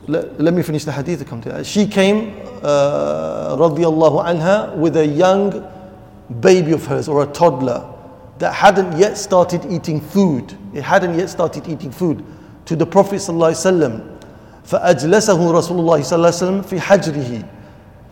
let, 0.08 0.40
let 0.42 0.54
me 0.54 0.64
finish 0.64 0.84
the 0.84 0.92
hadith 0.92 1.20
to 1.20 1.26
come 1.26 1.42
to 1.42 1.50
that. 1.50 1.66
She 1.66 1.86
came, 1.86 2.36
uh, 2.64 3.56
radiallahu 3.56 4.26
anha, 4.26 4.76
with 4.76 4.98
a 4.98 5.06
young 5.06 5.64
baby 6.40 6.72
of 6.72 6.86
hers 6.86 7.08
or 7.08 7.24
a 7.24 7.28
toddler 7.28 7.86
that 8.40 8.54
hadn't 8.54 8.98
yet 8.98 9.18
started 9.18 9.66
eating 9.70 10.00
food. 10.02 10.58
It 10.74 10.84
hadn't 10.84 11.18
yet 11.18 11.30
started 11.30 11.68
eating 11.68 11.92
food. 11.92 12.24
To 12.66 12.76
the 12.76 12.86
Prophet 12.86 13.16
sallallahu 13.18 13.52
alaihi 13.52 13.80
wasallam. 13.80 14.18
فأجلسه 14.66 15.52
رسول 15.52 15.80
الله 15.80 16.02
صلى 16.02 16.16
الله 16.16 16.28
عليه 16.28 16.38
وسلم 16.38 16.62
في 16.62 16.80
حجره 16.80 17.44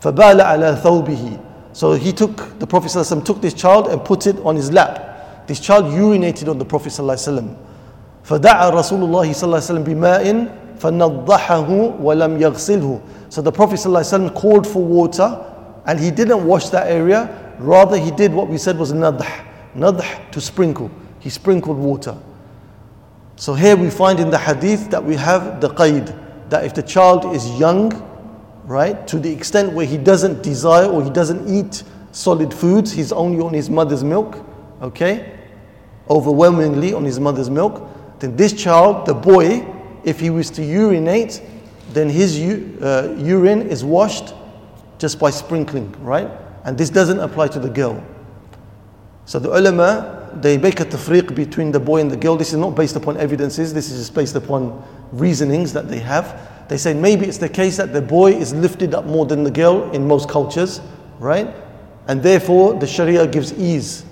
فبال 0.01 0.41
على 0.41 0.75
ثوبه 0.83 1.39
so 1.73 1.93
he 1.93 2.11
took 2.11 2.59
the 2.59 2.67
Prophet 2.67 2.87
ﷺ 2.87 3.23
took 3.23 3.41
this 3.41 3.53
child 3.53 3.87
and 3.87 4.03
put 4.03 4.27
it 4.27 4.37
on 4.39 4.55
his 4.55 4.71
lap. 4.71 5.47
This 5.47 5.59
child 5.59 5.85
urinated 5.85 6.49
on 6.49 6.57
the 6.57 6.65
Prophet 6.65 6.89
ﷺ. 6.91 7.55
فدعا 8.23 8.69
رسول 8.71 9.03
الله 9.03 9.31
صلى 9.33 9.43
الله 9.43 9.57
عليه 9.57 9.71
وسلم 9.71 9.83
بماء 9.83 10.47
فَنَضَّحَهُ 10.79 11.99
وَلَمْ 12.01 12.39
يَغْسِلْهُ 12.39 13.01
So 13.29 13.41
the 13.41 13.51
Prophet 13.51 13.75
ﷺ 13.75 14.33
called 14.35 14.65
for 14.67 14.83
water 14.83 15.45
and 15.85 15.99
he 15.99 16.09
didn't 16.11 16.45
wash 16.45 16.69
that 16.69 16.87
area. 16.87 17.55
Rather, 17.59 17.97
he 17.97 18.11
did 18.11 18.33
what 18.33 18.47
we 18.47 18.57
said 18.57 18.77
was 18.77 18.93
nadh. 18.93 19.25
Nadh 19.74 20.30
to 20.30 20.40
sprinkle. 20.40 20.90
He 21.20 21.30
sprinkled 21.30 21.78
water. 21.78 22.16
So 23.36 23.54
here 23.54 23.76
we 23.76 23.90
find 23.90 24.20
in 24.20 24.30
the 24.30 24.38
hadith 24.38 24.90
that 24.90 25.02
we 25.02 25.16
have 25.16 25.60
the 25.60 25.68
qaid. 25.68 26.20
That 26.50 26.64
if 26.64 26.74
the 26.74 26.82
child 26.82 27.34
is 27.34 27.58
young, 27.58 27.90
right, 28.64 29.06
to 29.08 29.18
the 29.18 29.32
extent 29.32 29.72
where 29.72 29.86
he 29.86 29.96
doesn't 29.96 30.42
desire 30.42 30.86
or 30.86 31.02
he 31.02 31.10
doesn't 31.10 31.48
eat 31.48 31.82
solid 32.12 32.54
foods, 32.54 32.92
he's 32.92 33.12
only 33.12 33.40
on 33.40 33.52
his 33.52 33.68
mother's 33.68 34.04
milk, 34.04 34.38
okay, 34.80 35.38
overwhelmingly 36.08 36.92
on 36.92 37.04
his 37.04 37.18
mother's 37.18 37.50
milk, 37.50 37.88
then 38.20 38.36
this 38.36 38.52
child, 38.52 39.06
the 39.06 39.14
boy, 39.14 39.66
if 40.04 40.20
he 40.20 40.30
was 40.30 40.50
to 40.50 40.64
urinate, 40.64 41.42
then 41.92 42.08
his 42.08 42.38
uh, 42.38 43.14
urine 43.18 43.62
is 43.62 43.84
washed 43.84 44.34
just 44.98 45.18
by 45.18 45.30
sprinkling, 45.30 45.92
right? 46.04 46.30
And 46.64 46.78
this 46.78 46.90
doesn't 46.90 47.20
apply 47.20 47.48
to 47.48 47.58
the 47.58 47.68
girl. 47.68 48.02
So 49.26 49.38
the 49.38 49.50
ulama, 49.50 50.38
they 50.40 50.58
make 50.58 50.80
a 50.80 50.84
tafriq 50.84 51.34
between 51.34 51.72
the 51.72 51.80
boy 51.80 52.00
and 52.00 52.10
the 52.10 52.16
girl. 52.16 52.36
This 52.36 52.52
is 52.52 52.58
not 52.58 52.74
based 52.74 52.96
upon 52.96 53.16
evidences, 53.16 53.72
this 53.72 53.90
is 53.90 53.98
just 53.98 54.14
based 54.14 54.36
upon 54.36 54.82
reasonings 55.12 55.72
that 55.72 55.88
they 55.88 56.00
have. 56.00 56.50
They 56.68 56.76
say 56.76 56.94
maybe 56.94 57.26
it's 57.26 57.38
the 57.38 57.48
case 57.48 57.76
that 57.76 57.92
the 57.92 58.02
boy 58.02 58.32
is 58.32 58.52
lifted 58.54 58.94
up 58.94 59.04
more 59.06 59.26
than 59.26 59.44
the 59.44 59.50
girl 59.50 59.90
in 59.92 60.06
most 60.06 60.28
cultures, 60.28 60.80
right? 61.18 61.54
And 62.06 62.22
therefore 62.22 62.74
the 62.74 62.86
Sharia 62.86 63.26
gives 63.26 63.52
ease 63.54 64.04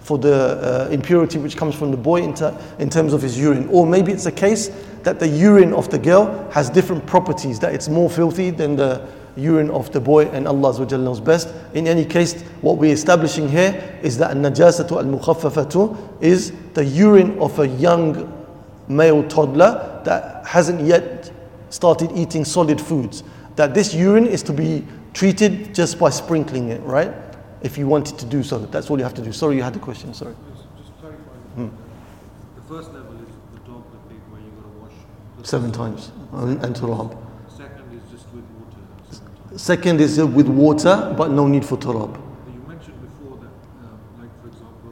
for 0.00 0.18
the 0.18 0.88
uh, 0.88 0.90
impurity 0.90 1.38
which 1.38 1.56
comes 1.56 1.74
from 1.74 1.90
the 1.90 1.96
boy 1.96 2.22
in, 2.22 2.34
ter- 2.34 2.56
in 2.78 2.90
terms 2.90 3.12
of 3.12 3.22
his 3.22 3.38
urine. 3.38 3.68
Or 3.68 3.86
maybe 3.86 4.12
it's 4.12 4.26
a 4.26 4.32
case 4.32 4.70
that 5.02 5.18
the 5.20 5.28
urine 5.28 5.72
of 5.72 5.90
the 5.90 5.98
girl 5.98 6.48
has 6.52 6.68
different 6.70 7.06
properties, 7.06 7.58
that 7.60 7.74
it's 7.74 7.88
more 7.88 8.10
filthy 8.10 8.50
than 8.50 8.76
the 8.76 9.06
urine 9.40 9.70
of 9.70 9.90
the 9.92 10.00
boy, 10.00 10.26
and 10.26 10.46
Allah 10.46 10.86
knows 10.98 11.20
best. 11.20 11.48
In 11.74 11.86
any 11.86 12.04
case, 12.04 12.40
what 12.60 12.78
we're 12.78 12.92
establishing 12.92 13.48
here 13.48 13.98
is 14.02 14.18
that 14.18 14.32
an 14.32 14.42
najasatu 14.42 14.92
al 14.92 15.04
mukhaffafatu 15.04 16.22
is 16.22 16.52
the 16.74 16.84
urine 16.84 17.38
of 17.38 17.58
a 17.58 17.68
young 17.68 18.32
male 18.88 19.22
toddler 19.28 20.02
that 20.04 20.46
hasn't 20.46 20.80
yet 20.82 21.32
started 21.70 22.10
eating 22.12 22.44
solid 22.44 22.80
foods. 22.80 23.22
That 23.56 23.74
this 23.74 23.94
urine 23.94 24.26
is 24.26 24.42
to 24.44 24.52
be 24.52 24.86
treated 25.14 25.74
just 25.74 25.98
by 25.98 26.10
sprinkling 26.10 26.68
it, 26.70 26.80
right? 26.82 27.12
If 27.62 27.76
you 27.76 27.86
wanted 27.86 28.18
to 28.18 28.26
do 28.26 28.42
so, 28.42 28.58
that's 28.58 28.90
all 28.90 28.98
you 28.98 29.04
have 29.04 29.14
to 29.14 29.22
do. 29.22 29.32
Sorry, 29.32 29.56
you 29.56 29.62
had 29.62 29.74
the 29.74 29.80
question. 29.80 30.14
Sorry. 30.14 30.34
Just 30.78 30.98
clarify. 31.00 31.20
Hmm. 31.56 31.68
The 32.56 32.62
first 32.62 32.92
level 32.94 33.10
seven 35.44 35.72
times 35.72 36.12
and, 36.32 36.62
and 36.64 36.76
turab. 36.76 37.16
Second 37.48 37.92
is 37.92 38.10
just 38.10 38.26
with 38.32 38.44
water. 38.58 38.80
Second 39.55 40.01
is 40.01 40.21
with 40.21 40.47
water, 40.47 41.13
but 41.17 41.31
no 41.31 41.47
need 41.47 41.65
for 41.65 41.77
turab. 41.77 42.19
You 42.53 42.61
mentioned 42.67 42.99
before 43.01 43.37
that, 43.37 43.47
uh, 43.85 44.21
like 44.21 44.41
for 44.41 44.47
example, 44.47 44.91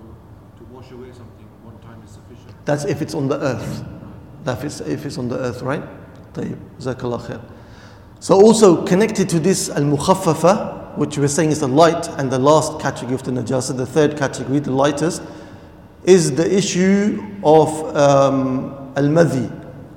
That's 2.66 2.86
if 2.86 3.02
it's 3.02 3.14
on 3.14 3.28
the 3.28 3.40
earth. 3.40 3.84
That 4.46 4.64
is 4.64 4.80
if 4.82 5.06
it's 5.06 5.18
on 5.18 5.28
the 5.28 5.38
earth, 5.38 5.62
right? 5.62 5.84
طيب. 6.34 6.58
Jazakallah 6.80 7.20
khair. 7.20 7.42
So 8.20 8.36
also 8.36 8.86
connected 8.86 9.28
to 9.30 9.40
this 9.40 9.70
al-mukhaffafa, 9.70 10.98
which 10.98 11.18
we're 11.18 11.28
saying 11.28 11.52
is 11.52 11.60
the 11.60 11.68
light 11.68 12.08
and 12.18 12.32
the 12.32 12.40
last 12.40 12.80
category 12.80 13.16
of 13.16 13.24
the 13.24 13.32
najasa, 13.32 13.76
the 13.76 13.86
third 13.86 14.18
category, 14.18 14.60
the 14.60 14.72
lightest, 14.72 15.22
is 16.06 16.34
the 16.36 16.58
issue 16.58 17.22
of 17.44 17.70
um, 17.98 18.94
al-madhi. 18.96 19.52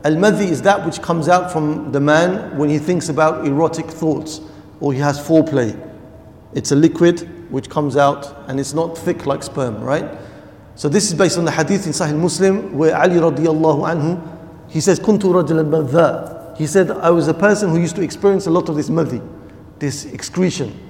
Al-madhi 0.04 0.48
is 0.48 0.62
that 0.62 0.84
which 0.84 1.00
comes 1.02 1.28
out 1.28 1.52
from 1.52 1.92
the 1.92 2.00
man 2.00 2.56
when 2.58 2.68
he 2.68 2.78
thinks 2.78 3.08
about 3.08 3.46
erotic 3.46 3.86
thoughts 3.86 4.40
or 4.80 4.92
he 4.92 4.98
has 5.00 5.18
foreplay. 5.18 5.78
It's 6.54 6.72
a 6.72 6.76
liquid 6.76 7.28
which 7.50 7.68
comes 7.70 7.96
out 7.96 8.48
and 8.48 8.58
it's 8.58 8.74
not 8.74 8.96
thick 8.96 9.26
like 9.26 9.42
sperm, 9.42 9.82
right? 9.82 10.18
So 10.74 10.88
this 10.88 11.08
is 11.08 11.14
based 11.14 11.38
on 11.38 11.44
the 11.44 11.50
hadith 11.50 11.86
in 11.86 11.92
Sahih 11.92 12.18
Muslim 12.18 12.76
where 12.76 12.96
Ali 12.96 13.16
radiallahu 13.16 13.88
anhu, 13.88 14.32
he 14.68 14.80
says, 14.80 15.00
Kuntu 15.00 15.32
rajulan 15.32 15.70
madha. 15.70 16.56
He 16.56 16.66
said, 16.66 16.90
I 16.90 17.10
was 17.10 17.28
a 17.28 17.34
person 17.34 17.70
who 17.70 17.78
used 17.78 17.96
to 17.96 18.02
experience 18.02 18.46
a 18.46 18.50
lot 18.50 18.68
of 18.68 18.76
this 18.76 18.90
madhi, 18.90 19.26
this 19.78 20.04
excretion. 20.06 20.82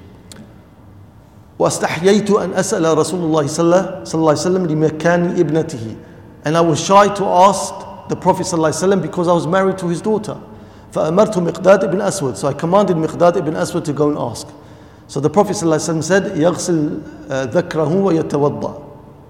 واستحييت 1.59 2.31
أن 2.31 2.53
أسأل 2.55 2.99
رسول 2.99 3.21
الله 3.21 3.47
صلى 3.47 4.15
الله 4.15 4.31
عليه 4.31 4.41
وسلم 4.41 4.67
لمكان 4.67 5.41
ابنته 5.41 5.97
and 6.45 6.55
I 6.57 6.61
was 6.61 6.79
shy 6.85 7.09
to 7.15 7.25
ask 7.25 7.75
the 8.09 8.17
Prophet 8.17 8.45
صلى 8.45 8.59
الله 8.59 8.69
عليه 8.69 8.77
وسلم 8.77 9.03
because 9.03 9.27
I 9.27 9.33
was 9.33 9.47
married 9.47 9.79
to 9.79 9.89
his 9.89 10.03
daughter 10.03 10.39
فأمرت 10.93 11.39
مقداد 11.39 11.85
ibn 11.85 12.01
Aswad 12.01 12.37
so 12.37 12.49
I 12.49 12.53
commanded 12.53 12.97
مقداد 12.97 13.37
ibn 13.37 13.55
Aswad 13.55 13.85
to 13.85 13.93
go 13.93 14.09
and 14.09 14.19
ask 14.19 14.47
so 15.09 15.21
the 15.21 15.31
Prophet 15.31 15.55
صلى 15.57 15.63
الله 15.63 15.75
عليه 15.75 15.99
وسلم 15.99 16.03
said 16.03 16.37
يغسل 16.39 17.01
ذكره 17.53 17.95
ويتوضأ 17.95 18.83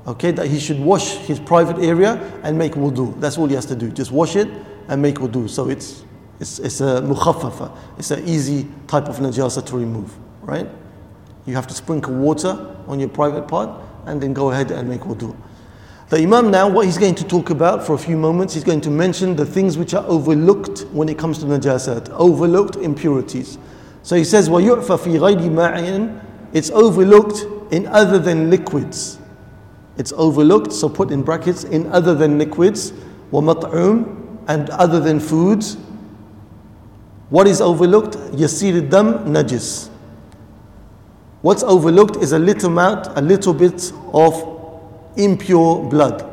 okay 0.07 0.31
that 0.31 0.47
he 0.47 0.59
should 0.61 0.79
wash 0.81 1.17
his 1.27 1.41
private 1.41 1.79
area 1.79 2.15
and 2.45 2.57
make 2.57 2.73
wudu 2.75 3.19
that's 3.21 3.37
all 3.39 3.47
he 3.47 3.55
has 3.55 3.67
to 3.67 3.75
do 3.75 3.91
just 3.91 4.13
wash 4.13 4.37
it 4.37 4.49
and 4.89 5.03
make 5.03 5.17
wudu 5.17 5.49
so 5.49 5.69
it's 5.69 6.05
it's, 6.39 6.59
it's 6.61 6.81
a 6.81 7.01
mukhaffafa 7.03 7.71
it's 7.99 8.11
an 8.11 8.27
easy 8.29 8.67
type 8.87 9.09
of 9.09 9.19
najasa 9.19 9.65
to 9.65 9.77
remove 9.77 10.17
right 10.43 10.69
you 11.47 11.55
have 11.55 11.67
to 11.67 11.75
sprinkle 11.75 12.15
water 12.15 12.75
on 12.87 13.01
your 13.01 13.09
private 13.09 13.49
part 13.49 13.71
and 14.07 14.21
then 14.21 14.33
go 14.33 14.51
ahead 14.51 14.71
and 14.71 14.89
make 14.89 15.01
wudu. 15.01 15.35
The 16.11 16.19
Imam 16.19 16.53
now, 16.53 16.69
what 16.69 16.87
he's 16.87 16.99
going 16.99 17.17
to 17.17 17.25
talk 17.25 17.51
about 17.51 17.85
for 17.85 17.95
a 17.95 17.99
few 17.99 18.17
moments, 18.17 18.55
he's 18.55 18.63
going 18.63 18.81
to 18.83 18.91
mention 18.91 19.35
the 19.35 19.45
things 19.45 19.77
which 19.77 19.93
are 19.93 20.05
overlooked 20.07 20.83
when 20.93 21.09
it 21.09 21.19
comes 21.19 21.39
to 21.39 21.47
najasat, 21.47 22.11
overlooked 22.11 22.77
impurities. 22.77 23.59
So 24.05 24.15
he 24.15 24.23
says, 24.23 24.49
وَيُعْفَ 24.49 24.87
فِي 24.87 25.19
غَيْرِ 25.19 25.51
مَعٍ 25.51 26.23
It's 26.53 26.71
overlooked 26.71 27.73
in 27.73 27.89
other 27.89 28.21
than 28.21 28.51
liquids. 28.51 29.19
It's 29.97 30.13
overlooked, 30.13 30.73
so 30.73 30.89
put 30.89 31.11
in 31.11 31.23
brackets, 31.25 31.65
in 31.65 31.91
other 31.91 32.15
than 32.15 32.39
liquids, 32.39 32.93
وَمَطْعُوم 33.33 34.45
and 34.49 34.71
other 34.71 35.01
than 35.01 35.19
foods. 35.19 35.77
What 37.31 37.49
is 37.49 37.61
overlooked? 37.61 38.15
يَسِيرِ 38.15 38.89
الدَّمْ 38.89 39.27
najis. 39.27 39.91
What's 41.43 41.65
overlooked 41.65 42.17
is 42.17 42.31
a 42.33 42.39
little 42.39 42.71
amount, 42.71 43.09
a 43.19 43.21
little 43.21 43.55
bit 43.55 43.93
of 44.13 44.50
impure 45.16 45.90
blood. 45.90 46.28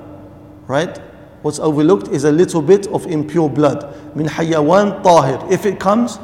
Right? 0.67 0.99
What's 1.43 1.59
overlooked 1.59 2.09
is 2.09 2.25
a 2.25 2.33
little 2.33 2.63
bit 2.63 2.87
of 2.89 3.07
impure 3.07 3.49
blood. 3.49 4.17
Min 4.17 4.27
hayawan 4.27 5.03
tahir. 5.03 5.41
If 5.51 5.67
it 5.67 5.79
comes 5.79 6.19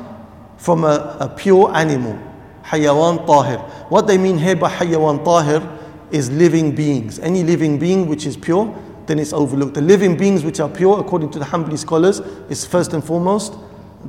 from 0.56 0.84
a, 0.84 1.16
a 1.20 1.28
pure 1.28 1.74
animal. 1.74 2.18
Hayawan 2.64 3.26
tahir. 3.26 3.58
What 3.88 4.06
they 4.06 4.18
mean 4.18 4.38
here 4.38 4.56
by 4.56 4.70
hayawan 4.70 5.24
tahir 5.24 5.62
is 6.10 6.30
living 6.30 6.74
beings. 6.74 7.18
Any 7.18 7.42
living 7.42 7.78
being 7.78 8.06
which 8.06 8.26
is 8.26 8.36
pure, 8.36 8.74
then 9.06 9.18
it's 9.18 9.32
overlooked. 9.32 9.74
The 9.74 9.82
living 9.82 10.16
beings 10.16 10.44
which 10.44 10.60
are 10.60 10.68
pure, 10.68 10.98
according 11.00 11.30
to 11.32 11.38
the 11.38 11.44
Hanbali 11.44 11.78
scholars, 11.78 12.20
is 12.48 12.64
first 12.64 12.92
and 12.92 13.04
foremost 13.04 13.54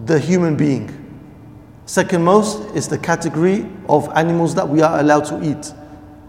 the 0.06 0.20
human 0.20 0.56
being. 0.56 1.02
Second 1.86 2.24
most 2.24 2.76
is 2.76 2.88
the 2.88 2.98
category 2.98 3.70
of 3.88 4.10
animals 4.16 4.56
that 4.56 4.68
we 4.68 4.82
are 4.82 5.00
allowed 5.00 5.26
to 5.26 5.44
eat, 5.44 5.72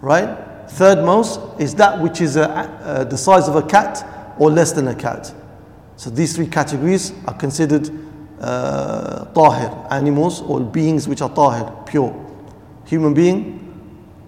right? 0.03 0.46
Third 0.69 1.05
most 1.05 1.41
is 1.59 1.75
that 1.77 2.01
which 2.01 2.21
is 2.21 2.37
a, 2.37 2.49
uh, 2.51 3.05
the 3.05 3.17
size 3.17 3.49
of 3.49 3.57
a 3.57 3.63
cat 3.63 4.35
or 4.39 4.51
less 4.51 4.73
than 4.73 4.89
a 4.89 4.95
cat. 4.95 5.33
So 5.97 6.11
these 6.11 6.37
three 6.37 6.47
categories 6.47 7.13
are 7.27 7.35
considered 7.35 7.91
uh, 8.41 9.25
tahir, 9.27 9.87
animals 9.91 10.43
or 10.43 10.61
beings 10.61 11.09
which 11.09 11.23
are 11.23 11.31
tahir, 11.31 11.73
pure. 11.87 12.15
Human 12.87 13.15
being, 13.15 13.59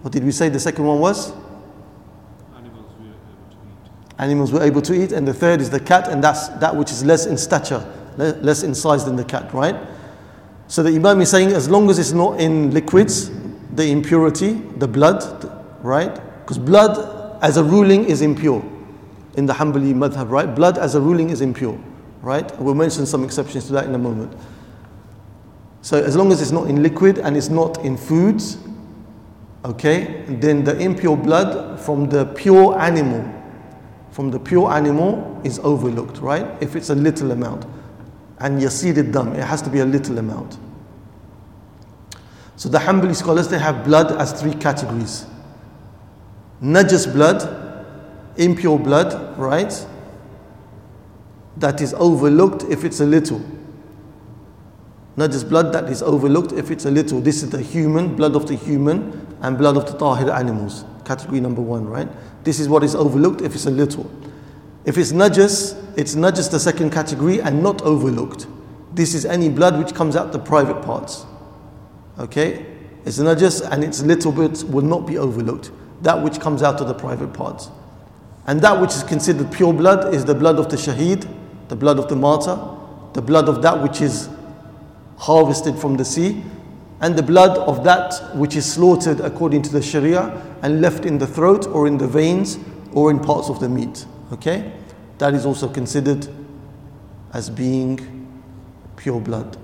what 0.02 0.12
did 0.12 0.24
we 0.24 0.32
say 0.32 0.48
the 0.48 0.60
second 0.60 0.84
one 0.84 1.00
was? 1.00 1.32
Animals 2.56 2.92
we 2.98 3.08
are 3.08 3.12
able 3.12 3.50
to 3.50 3.56
eat. 3.66 4.18
Animals 4.18 4.52
we're 4.52 4.62
able 4.62 4.82
to 4.82 4.94
eat. 4.94 5.12
And 5.12 5.28
the 5.28 5.34
third 5.34 5.60
is 5.60 5.70
the 5.70 5.80
cat, 5.80 6.08
and 6.08 6.24
that's 6.24 6.48
that 6.48 6.74
which 6.74 6.90
is 6.90 7.04
less 7.04 7.26
in 7.26 7.36
stature, 7.36 7.84
le- 8.16 8.36
less 8.40 8.62
in 8.62 8.74
size 8.74 9.04
than 9.04 9.16
the 9.16 9.24
cat, 9.24 9.52
right? 9.52 9.76
So 10.68 10.82
the 10.82 10.90
Imam 10.94 11.20
is 11.20 11.30
saying 11.30 11.52
as 11.52 11.68
long 11.68 11.90
as 11.90 11.98
it's 11.98 12.12
not 12.12 12.40
in 12.40 12.72
liquids, 12.72 13.30
the 13.74 13.90
impurity, 13.90 14.52
the 14.52 14.88
blood, 14.88 15.22
right? 15.82 16.18
Because 16.48 16.56
blood 16.56 17.38
as 17.42 17.58
a 17.58 17.62
ruling 17.62 18.06
is 18.06 18.22
impure 18.22 18.64
in 19.36 19.44
the 19.44 19.52
Hanbali 19.52 19.92
madhab, 19.92 20.30
right? 20.30 20.54
Blood 20.54 20.78
as 20.78 20.94
a 20.94 21.00
ruling 21.00 21.28
is 21.28 21.42
impure, 21.42 21.78
right? 22.22 22.58
We'll 22.58 22.74
mention 22.74 23.04
some 23.04 23.22
exceptions 23.22 23.66
to 23.66 23.74
that 23.74 23.84
in 23.84 23.94
a 23.94 23.98
moment. 23.98 24.32
So 25.82 26.02
as 26.02 26.16
long 26.16 26.32
as 26.32 26.40
it's 26.40 26.50
not 26.50 26.70
in 26.70 26.82
liquid 26.82 27.18
and 27.18 27.36
it's 27.36 27.50
not 27.50 27.84
in 27.84 27.98
foods, 27.98 28.56
okay, 29.62 30.24
then 30.26 30.64
the 30.64 30.74
impure 30.78 31.18
blood 31.18 31.78
from 31.78 32.08
the 32.08 32.24
pure 32.24 32.78
animal, 32.80 33.30
from 34.10 34.30
the 34.30 34.40
pure 34.40 34.72
animal 34.72 35.38
is 35.44 35.58
overlooked, 35.58 36.16
right? 36.22 36.46
If 36.62 36.76
it's 36.76 36.88
a 36.88 36.94
little 36.94 37.30
amount 37.30 37.66
and 38.40 38.58
yasir 38.58 39.12
dam 39.12 39.34
it 39.34 39.44
has 39.44 39.60
to 39.60 39.68
be 39.68 39.80
a 39.80 39.84
little 39.84 40.16
amount 40.16 40.56
so 42.56 42.68
the 42.68 42.78
Hanbali 42.78 43.14
scholars 43.14 43.48
they 43.48 43.58
have 43.58 43.84
blood 43.84 44.12
as 44.12 44.40
three 44.40 44.54
categories 44.54 45.26
najas 46.62 47.12
blood 47.12 47.84
impure 48.36 48.78
blood 48.78 49.38
right 49.38 49.86
that 51.56 51.80
is 51.80 51.94
overlooked 51.94 52.64
if 52.64 52.84
it's 52.84 53.00
a 53.00 53.06
little 53.06 53.40
najas 55.16 55.48
blood 55.48 55.72
that 55.72 55.88
is 55.88 56.02
overlooked 56.02 56.52
if 56.52 56.70
it's 56.70 56.84
a 56.84 56.90
little 56.90 57.20
this 57.20 57.42
is 57.42 57.50
the 57.50 57.60
human 57.60 58.14
blood 58.14 58.36
of 58.36 58.46
the 58.46 58.54
human 58.54 59.26
and 59.42 59.58
blood 59.58 59.76
of 59.76 59.86
the 59.86 59.98
tahir 59.98 60.30
animals 60.30 60.84
category 61.04 61.40
number 61.40 61.62
1 61.62 61.86
right 61.86 62.08
this 62.44 62.60
is 62.60 62.68
what 62.68 62.84
is 62.84 62.94
overlooked 62.94 63.40
if 63.40 63.54
it's 63.54 63.66
a 63.66 63.70
little 63.70 64.08
if 64.88 64.96
it's 64.96 65.12
najas, 65.12 65.76
it's 65.98 66.14
najas 66.14 66.50
the 66.50 66.58
second 66.58 66.92
category 66.92 67.42
and 67.42 67.62
not 67.62 67.82
overlooked. 67.82 68.46
This 68.94 69.14
is 69.14 69.26
any 69.26 69.50
blood 69.50 69.78
which 69.78 69.94
comes 69.94 70.16
out 70.16 70.32
the 70.32 70.38
private 70.38 70.80
parts. 70.82 71.26
Okay? 72.18 72.64
It's 73.04 73.18
najas 73.18 73.70
and 73.70 73.84
its 73.84 74.02
little 74.02 74.32
bit 74.32 74.64
will 74.64 74.84
not 74.84 75.06
be 75.06 75.18
overlooked. 75.18 75.72
That 76.02 76.22
which 76.22 76.40
comes 76.40 76.62
out 76.62 76.80
of 76.80 76.88
the 76.88 76.94
private 76.94 77.32
parts. 77.32 77.70
And 78.46 78.60
that 78.62 78.80
which 78.80 78.94
is 78.94 79.02
considered 79.02 79.52
pure 79.52 79.72
blood 79.72 80.14
is 80.14 80.24
the 80.24 80.34
blood 80.34 80.58
of 80.58 80.70
the 80.70 80.76
shaheed, 80.76 81.28
the 81.68 81.76
blood 81.76 81.98
of 81.98 82.08
the 82.08 82.16
martyr, 82.16 82.58
the 83.12 83.22
blood 83.22 83.48
of 83.48 83.62
that 83.62 83.82
which 83.82 84.00
is 84.00 84.28
harvested 85.18 85.76
from 85.78 85.96
the 85.96 86.04
sea, 86.04 86.42
and 87.00 87.16
the 87.16 87.22
blood 87.22 87.58
of 87.58 87.84
that 87.84 88.34
which 88.34 88.56
is 88.56 88.70
slaughtered 88.70 89.20
according 89.20 89.62
to 89.62 89.70
the 89.70 89.82
Sharia 89.82 90.42
and 90.62 90.80
left 90.80 91.04
in 91.04 91.18
the 91.18 91.26
throat 91.26 91.66
or 91.66 91.86
in 91.86 91.98
the 91.98 92.08
veins 92.08 92.58
or 92.92 93.10
in 93.10 93.20
parts 93.20 93.48
of 93.48 93.60
the 93.60 93.68
meat. 93.68 94.06
Okay? 94.32 94.72
That 95.18 95.34
is 95.34 95.46
also 95.46 95.68
considered 95.68 96.26
as 97.32 97.50
being 97.50 98.00
pure 98.96 99.20
blood. 99.20 99.56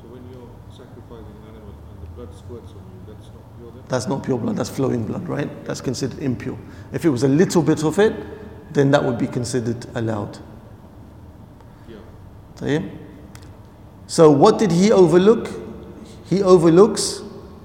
So 0.00 0.08
when 0.08 0.22
you're 0.30 0.48
sacrificing 0.70 1.36
an 1.42 1.56
animal 1.56 1.74
and 1.90 2.02
the 2.02 2.06
blood 2.14 2.34
squirts 2.36 2.70
on 2.70 2.84
you, 2.92 3.12
that's 3.12 3.28
not 3.28 3.58
pure 3.58 3.72
then? 3.72 3.81
that's 3.92 4.08
not 4.08 4.22
pure 4.22 4.38
blood, 4.38 4.56
that's 4.56 4.70
flowing 4.70 5.04
blood, 5.04 5.28
right? 5.28 5.64
That's 5.66 5.82
considered 5.82 6.18
impure. 6.20 6.58
If 6.94 7.04
it 7.04 7.10
was 7.10 7.24
a 7.24 7.28
little 7.28 7.62
bit 7.62 7.84
of 7.84 7.98
it, 7.98 8.14
then 8.72 8.90
that 8.92 9.04
would 9.04 9.18
be 9.18 9.26
considered 9.26 9.84
allowed. 9.94 10.38
Yeah. 12.62 12.80
So, 14.06 14.30
what 14.30 14.58
did 14.58 14.72
he 14.72 14.92
overlook? 14.92 15.50
He 16.24 16.42
overlooks, 16.42 17.20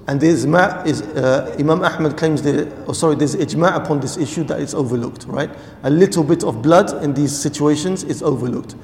and 0.06 0.20
there's 0.20 0.44
ma 0.44 0.82
is, 0.82 1.00
uh, 1.00 1.56
Imam 1.58 1.82
Ahmad 1.82 2.18
claims 2.18 2.42
the 2.42 2.74
oh, 2.86 2.92
sorry, 2.92 3.14
there's 3.14 3.34
ijma 3.36 3.74
upon 3.74 4.00
this 4.00 4.18
issue 4.18 4.44
that 4.44 4.60
it's 4.60 4.74
overlooked, 4.74 5.24
right? 5.28 5.50
A 5.84 5.90
little 5.90 6.24
bit 6.24 6.44
of 6.44 6.60
blood 6.60 7.02
in 7.02 7.14
these 7.14 7.34
situations 7.34 8.04
is 8.04 8.22
overlooked. 8.22 8.74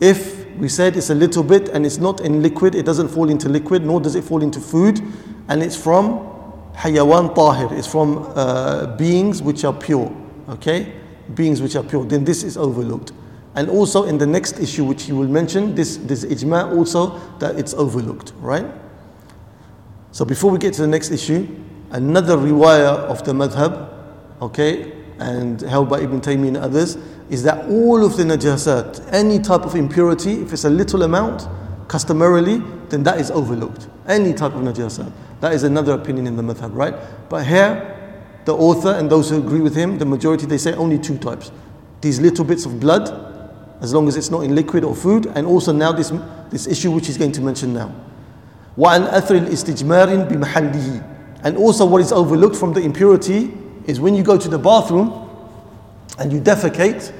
If 0.00 0.48
we 0.56 0.68
said 0.68 0.96
it's 0.96 1.10
a 1.10 1.14
little 1.14 1.42
bit 1.42 1.68
and 1.68 1.84
it's 1.84 1.98
not 1.98 2.22
in 2.22 2.40
liquid, 2.40 2.74
it 2.74 2.86
doesn't 2.86 3.08
fall 3.08 3.28
into 3.28 3.50
liquid, 3.50 3.84
nor 3.84 4.00
does 4.00 4.14
it 4.14 4.24
fall 4.24 4.42
into 4.42 4.60
food, 4.60 5.02
and 5.48 5.62
it's 5.62 5.76
from 5.76 6.37
hayawan 6.78 7.34
tahir, 7.34 7.72
is 7.76 7.86
from 7.86 8.18
uh, 8.34 8.86
beings 8.96 9.42
which 9.42 9.64
are 9.64 9.72
pure, 9.72 10.14
okay? 10.48 10.92
Beings 11.34 11.60
which 11.60 11.76
are 11.76 11.82
pure, 11.82 12.04
then 12.04 12.24
this 12.24 12.42
is 12.42 12.56
overlooked. 12.56 13.12
And 13.54 13.68
also 13.68 14.04
in 14.04 14.18
the 14.18 14.26
next 14.26 14.60
issue 14.60 14.84
which 14.84 15.04
he 15.04 15.12
will 15.12 15.28
mention, 15.28 15.74
this, 15.74 15.96
this 15.96 16.24
ijma' 16.24 16.76
also 16.76 17.18
that 17.38 17.58
it's 17.58 17.74
overlooked, 17.74 18.32
right? 18.38 18.66
So 20.12 20.24
before 20.24 20.50
we 20.50 20.58
get 20.58 20.74
to 20.74 20.82
the 20.82 20.88
next 20.88 21.10
issue, 21.10 21.48
another 21.90 22.36
riwayah 22.36 23.08
of 23.10 23.24
the 23.24 23.32
madhab, 23.32 23.92
okay, 24.40 24.92
and 25.18 25.60
held 25.62 25.88
by 25.88 26.00
Ibn 26.00 26.20
Taymiyyah 26.20 26.48
and 26.48 26.56
others, 26.58 26.96
is 27.28 27.42
that 27.42 27.68
all 27.68 28.04
of 28.04 28.16
the 28.16 28.22
najasat, 28.22 29.12
any 29.12 29.38
type 29.38 29.62
of 29.62 29.74
impurity, 29.74 30.40
if 30.42 30.52
it's 30.52 30.64
a 30.64 30.70
little 30.70 31.02
amount, 31.02 31.48
customarily, 31.88 32.62
then 32.88 33.02
that 33.02 33.20
is 33.20 33.30
overlooked. 33.30 33.88
Any 34.06 34.32
type 34.32 34.54
of 34.54 34.62
najasat. 34.62 35.12
That 35.41 35.53
is 35.53 35.63
another 35.63 35.93
opinion 35.93 36.27
in 36.27 36.35
the 36.35 36.43
madhab, 36.43 36.75
right? 36.75 36.95
But 37.29 37.45
here, 37.45 37.89
the 38.45 38.55
author 38.55 38.91
and 38.91 39.09
those 39.09 39.29
who 39.29 39.39
agree 39.39 39.61
with 39.61 39.75
him, 39.75 39.97
the 39.97 40.05
majority, 40.05 40.45
they 40.45 40.57
say 40.57 40.73
only 40.73 40.99
two 40.99 41.17
types. 41.17 41.51
These 42.01 42.19
little 42.19 42.45
bits 42.45 42.65
of 42.65 42.79
blood, 42.79 43.09
as 43.81 43.93
long 43.93 44.07
as 44.07 44.15
it's 44.15 44.29
not 44.29 44.41
in 44.41 44.55
liquid 44.55 44.83
or 44.83 44.95
food, 44.95 45.25
and 45.35 45.47
also 45.47 45.71
now 45.71 45.91
this, 45.91 46.11
this 46.49 46.67
issue 46.67 46.91
which 46.91 47.07
he's 47.07 47.17
going 47.17 47.31
to 47.33 47.41
mention 47.41 47.73
now. 47.73 47.93
وعن 48.77 49.03
أثر 49.03 49.35
الاستجمار 49.35 50.15
بمحله 50.29 51.03
and 51.43 51.57
also 51.57 51.85
what 51.85 52.01
is 52.01 52.11
overlooked 52.11 52.55
from 52.55 52.73
the 52.73 52.79
impurity 52.79 53.51
is 53.85 53.99
when 53.99 54.15
you 54.15 54.23
go 54.23 54.37
to 54.37 54.47
the 54.47 54.57
bathroom 54.57 55.29
and 56.17 56.31
you 56.31 56.39
defecate 56.39 57.13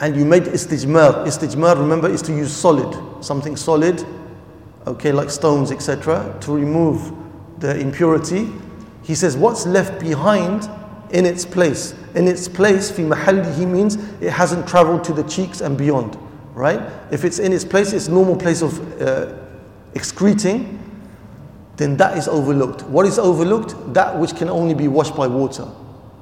and 0.00 0.16
you 0.16 0.24
made 0.24 0.42
istijmar. 0.44 1.24
Istijmar, 1.24 1.78
remember, 1.78 2.10
is 2.10 2.22
to 2.22 2.32
use 2.32 2.52
solid, 2.52 3.24
something 3.24 3.56
solid, 3.56 4.04
okay, 4.87 5.11
like 5.11 5.29
stones, 5.29 5.71
etc., 5.71 6.37
to 6.41 6.53
remove 6.53 7.13
the 7.59 7.77
impurity. 7.79 8.51
He 9.03 9.15
says, 9.15 9.37
what's 9.37 9.65
left 9.65 9.99
behind 9.99 10.69
in 11.11 11.25
its 11.25 11.45
place? 11.45 11.93
In 12.15 12.27
its 12.27 12.47
place, 12.47 12.91
fi 12.91 13.03
mahallihi 13.03 13.69
means 13.69 13.95
it 14.21 14.31
hasn't 14.31 14.67
traveled 14.67 15.03
to 15.05 15.13
the 15.13 15.23
cheeks 15.23 15.61
and 15.61 15.77
beyond, 15.77 16.17
right? 16.53 16.81
If 17.11 17.23
it's 17.23 17.39
in 17.39 17.53
its 17.53 17.65
place, 17.65 17.93
its 17.93 18.07
normal 18.07 18.35
place 18.35 18.61
of 18.61 19.01
uh, 19.01 19.33
excreting, 19.93 20.73
then 21.77 21.95
that 21.97 22.17
is 22.17 22.27
overlooked. 22.27 22.83
What 22.83 23.05
is 23.05 23.19
overlooked? 23.19 23.93
That 23.93 24.17
which 24.17 24.35
can 24.35 24.49
only 24.49 24.73
be 24.73 24.87
washed 24.87 25.15
by 25.15 25.27
water. 25.27 25.67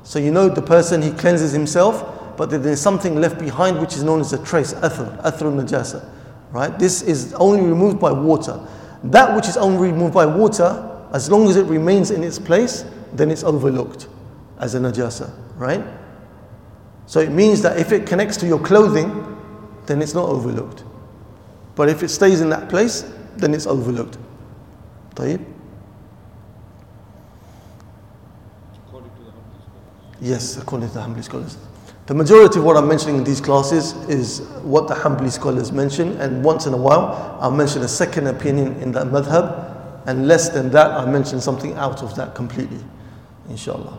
So 0.04 0.20
you 0.20 0.32
know 0.32 0.50
the 0.50 0.62
person, 0.62 1.02
he 1.02 1.12
cleanses 1.12 1.52
himself, 1.52 2.38
but 2.38 2.50
there's 2.50 2.82
something 2.82 3.16
left 3.16 3.40
behind 3.40 3.80
which 3.80 3.96
is 3.96 4.04
known 4.04 4.20
as 4.20 4.34
a 4.34 4.44
trace, 4.44 4.74
athar, 4.74 5.22
athar 5.24 5.54
najasa 5.54 6.08
Right? 6.55 6.77
This 6.79 7.03
is 7.03 7.33
only 7.35 7.61
removed 7.61 8.01
by 8.01 8.13
water. 8.13 8.61
That 9.05 9.35
which 9.35 9.49
is 9.49 9.57
only 9.57 9.91
removed 9.91 10.15
by 10.15 10.27
water, 10.27 10.87
as 11.13 11.31
long 11.31 11.49
as 11.49 11.57
it 11.57 11.65
remains 11.67 12.11
in 12.11 12.23
its 12.23 12.39
place, 12.39 12.85
then 13.13 13.31
it's 13.31 13.45
overlooked 13.45 14.09
as 14.59 14.75
a 14.75 14.81
najasa. 14.81 15.31
Right? 15.57 15.85
So 17.07 17.21
it 17.21 17.31
means 17.31 17.63
that 17.63 17.79
if 17.79 17.93
it 17.93 18.07
connects 18.07 18.37
to 18.39 18.47
your 18.47 18.61
clothing, 18.61 19.37
then 19.87 20.01
it's 20.03 20.15
not 20.15 20.29
overlooked. 20.29 20.85
But 21.75 21.89
if 21.89 22.03
it 22.03 22.09
stays 22.09 22.41
in 22.41 22.51
that 22.51 22.69
place, 22.69 23.05
then 23.37 23.55
it's 23.55 23.67
overlooked. 23.67 24.19
طيب 25.17 25.45
According 28.87 29.11
to 29.11 29.25
the 29.25 29.31
Hanbali 29.31 29.63
scholars. 29.63 30.21
Yes, 30.21 30.57
according 30.57 30.89
to 30.89 30.95
the 30.95 31.01
Hanbali 31.01 31.25
scholars. 31.25 31.57
The 32.07 32.15
majority 32.15 32.59
of 32.59 32.65
what 32.65 32.77
I'm 32.77 32.89
mentioning 32.89 33.19
in 33.19 33.25
these 33.25 33.41
classes 33.41 33.93
is 34.09 34.41
what 34.63 34.89
the 34.89 34.95
Hanbali 34.95 35.31
scholars 35.31 35.71
mention, 35.71 36.21
and 36.21 36.43
once 36.43 36.67
in 36.67 36.75
a 36.75 36.77
while 36.77 37.39
I'll 37.41 37.53
mention 37.53 37.83
a 37.83 37.89
second 37.89 38.27
opinion 38.27 38.75
in 38.83 38.91
that 38.93 39.07
madhab, 39.07 40.07
and 40.07 40.27
less 40.27 40.49
than 40.49 40.71
that 40.71 40.91
I'll 40.91 41.07
mention 41.07 41.41
something 41.41 41.75
out 41.75 42.03
of 42.03 42.17
that 42.17 42.35
completely, 42.35 42.83
inshallah. 43.49 43.97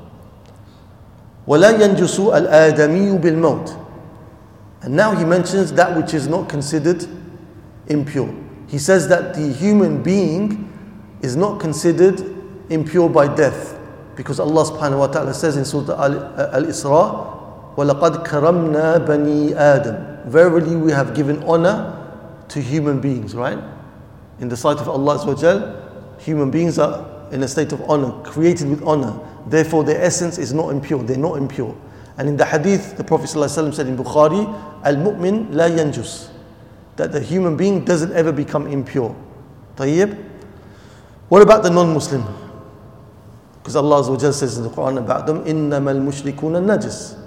ولا 1.47 1.71
ينجس 1.71 2.19
الآدمي 2.19 3.17
بالموت 3.21 3.77
And 4.83 4.95
now 4.95 5.15
he 5.15 5.23
mentions 5.23 5.71
that 5.73 5.95
which 5.95 6.13
is 6.13 6.27
not 6.27 6.49
considered 6.49 7.05
impure. 7.87 8.33
He 8.67 8.77
says 8.77 9.07
that 9.09 9.35
the 9.35 9.53
human 9.53 10.01
being 10.03 10.67
is 11.21 11.35
not 11.35 11.59
considered 11.59 12.19
impure 12.69 13.07
by 13.07 13.33
death 13.33 13.77
because 14.15 14.39
Allah 14.39 14.65
subhanahu 14.65 14.99
wa 14.99 15.07
ta'ala 15.07 15.33
says 15.33 15.55
in 15.55 15.65
Surah 15.65 15.93
Al-Isra 16.53 17.34
وَلَقَدْ 17.77 18.25
كَرَمْنَا 18.27 19.05
بَنِي 19.07 19.53
آدَمَ 19.55 20.25
Verily 20.27 20.75
we 20.75 20.91
have 20.91 21.13
given 21.15 21.41
honor 21.43 21.97
to 22.49 22.61
human 22.61 22.99
beings, 22.99 23.33
right? 23.33 23.57
In 24.39 24.49
the 24.49 24.57
sight 24.57 24.77
of 24.77 24.89
Allah 24.89 25.17
Azza 25.17 25.77
human 26.19 26.51
beings 26.51 26.77
are 26.77 27.07
in 27.31 27.41
a 27.43 27.47
state 27.47 27.71
of 27.71 27.81
honor, 27.89 28.11
created 28.23 28.69
with 28.69 28.83
honor. 28.83 29.17
Therefore 29.47 29.83
their 29.83 30.01
essence 30.01 30.37
is 30.37 30.53
not 30.53 30.69
impure, 30.69 31.01
they're 31.03 31.17
not 31.17 31.37
impure. 31.37 31.75
And 32.17 32.27
in 32.27 32.37
the 32.37 32.45
hadith, 32.45 32.97
the 32.97 33.03
Prophet 33.03 33.29
ﷺ 33.29 33.73
said 33.73 33.87
in 33.87 33.97
Bukhari, 33.97 34.45
Al-mu'min 34.83 35.53
la 35.53 35.65
yanjus. 35.69 36.29
That 36.97 37.11
the 37.11 37.21
human 37.21 37.55
being 37.57 37.85
doesn't 37.85 38.11
ever 38.11 38.31
become 38.31 38.67
impure. 38.67 39.15
طيب? 39.77 40.23
What 41.29 41.41
about 41.41 41.63
the 41.63 41.69
non-Muslim? 41.69 42.23
Because 43.59 43.75
Allah 43.75 44.01
Azza 44.01 44.09
wa 44.09 44.17
Jalla 44.17 44.33
says 44.33 44.57
in 44.57 44.63
the 44.63 44.69
Quran 44.69 44.97
about 44.97 45.25
them, 45.25 45.45
إِنَّمَا 45.45 45.95
الْمُشْرِكُونَ 45.95 46.35
النَّجِسِ 46.35 47.17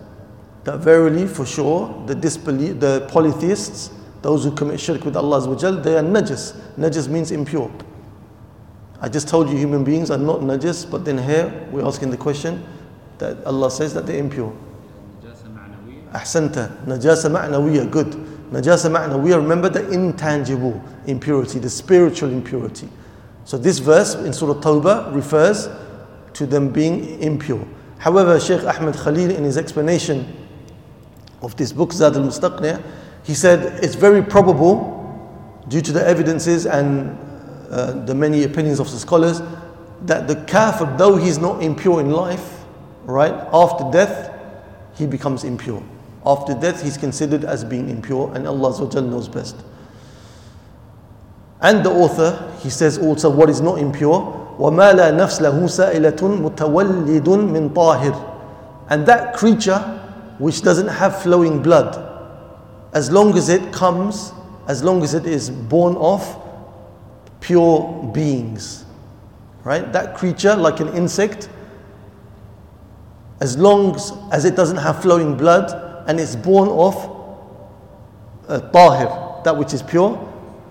That 0.65 0.79
verily, 0.79 1.27
for 1.27 1.45
sure, 1.45 2.03
the 2.05 2.15
disbelief, 2.15 2.79
the 2.79 3.07
polytheists, 3.09 3.91
those 4.21 4.43
who 4.43 4.51
commit 4.51 4.79
shirk 4.79 5.05
with 5.05 5.15
Allah 5.15 5.41
they 5.81 5.97
are 5.97 6.03
najis. 6.03 6.59
Najis 6.77 7.07
means 7.07 7.31
impure. 7.31 7.71
I 9.01 9.07
just 9.07 9.29
told 9.29 9.49
you 9.49 9.57
human 9.57 9.83
beings 9.83 10.11
are 10.11 10.17
not 10.17 10.41
najis, 10.41 10.89
but 10.89 11.05
then 11.05 11.17
here 11.17 11.67
we're 11.71 11.85
asking 11.85 12.11
the 12.11 12.17
question 12.17 12.65
that 13.17 13.43
Allah 13.45 13.71
says 13.71 13.93
that 13.93 14.05
they're 14.05 14.19
impure. 14.19 14.53
Ahsanta, 16.11 16.75
najasa 16.85 17.29
ma'nawiyya, 17.31 17.89
good. 17.89 18.07
Najasa 18.51 18.91
ma'nawiyya, 18.91 19.37
remember 19.37 19.69
the 19.69 19.89
intangible 19.91 20.83
impurity, 21.05 21.59
the 21.59 21.69
spiritual 21.69 22.31
impurity. 22.31 22.89
So 23.45 23.57
this 23.57 23.79
verse 23.79 24.15
in 24.15 24.33
Surah 24.33 24.59
Tawbah 24.59 25.13
refers 25.13 25.69
to 26.33 26.45
them 26.45 26.69
being 26.71 27.21
impure. 27.21 27.65
However, 27.99 28.39
Sheikh 28.39 28.63
Ahmed 28.63 28.95
Khalil 28.95 29.31
in 29.31 29.43
his 29.43 29.57
explanation 29.57 30.48
of 31.42 31.56
this 31.56 31.72
book, 31.72 31.92
Zad 31.92 32.16
al-Mustaqni', 32.16 32.82
he 33.24 33.34
said 33.34 33.82
it's 33.82 33.94
very 33.94 34.22
probable 34.22 34.92
due 35.68 35.80
to 35.80 35.92
the 35.92 36.06
evidences 36.06 36.66
and 36.66 37.18
uh, 37.70 37.92
the 38.04 38.14
many 38.14 38.44
opinions 38.44 38.80
of 38.80 38.90
the 38.90 38.98
scholars 38.98 39.42
that 40.02 40.28
the 40.28 40.36
kafir, 40.44 40.94
though 40.98 41.16
he's 41.16 41.38
not 41.38 41.62
impure 41.62 42.00
in 42.00 42.10
life, 42.10 42.64
right, 43.04 43.32
after 43.52 43.90
death, 43.90 44.32
he 44.94 45.06
becomes 45.06 45.44
impure. 45.44 45.82
After 46.26 46.54
death, 46.54 46.82
he's 46.82 46.96
considered 46.96 47.44
as 47.44 47.64
being 47.64 47.88
impure, 47.88 48.34
and 48.34 48.46
Allah 48.46 49.02
knows 49.02 49.28
best. 49.28 49.56
And 51.60 51.84
the 51.84 51.90
author, 51.90 52.52
he 52.62 52.70
says 52.70 52.98
also 52.98 53.30
what 53.30 53.48
is 53.48 53.60
not 53.60 53.78
impure, 53.78 54.40
وَمَا 54.58 54.94
لَا 54.94 55.10
نَفْسْ 55.10 55.40
لَهُ 55.40 55.58
سَائِلَةٌ 55.64 56.18
مُتَوَلِّدٌ 56.18 57.24
مِنْ 57.24 57.70
طَاهِرٍ 57.70 58.36
And 58.90 59.06
that 59.06 59.34
creature 59.34 59.97
which 60.38 60.62
doesn't 60.62 60.88
have 60.88 61.22
flowing 61.22 61.62
blood, 61.62 61.96
as 62.92 63.10
long 63.10 63.36
as 63.36 63.48
it 63.48 63.72
comes, 63.72 64.32
as 64.68 64.82
long 64.82 65.02
as 65.02 65.14
it 65.14 65.26
is 65.26 65.50
born 65.50 65.96
of 65.96 66.22
pure 67.40 68.10
beings, 68.14 68.84
right? 69.64 69.92
That 69.92 70.16
creature, 70.16 70.56
like 70.56 70.80
an 70.80 70.88
insect, 70.88 71.48
as 73.40 73.58
long 73.58 73.96
as 74.32 74.44
it 74.44 74.56
doesn't 74.56 74.78
have 74.78 75.02
flowing 75.02 75.36
blood 75.36 76.08
and 76.08 76.18
it's 76.18 76.36
born 76.36 76.68
of 76.68 76.94
uh, 78.48 78.60
tahir, 78.70 79.42
that 79.44 79.56
which 79.56 79.74
is 79.74 79.82
pure, 79.82 80.18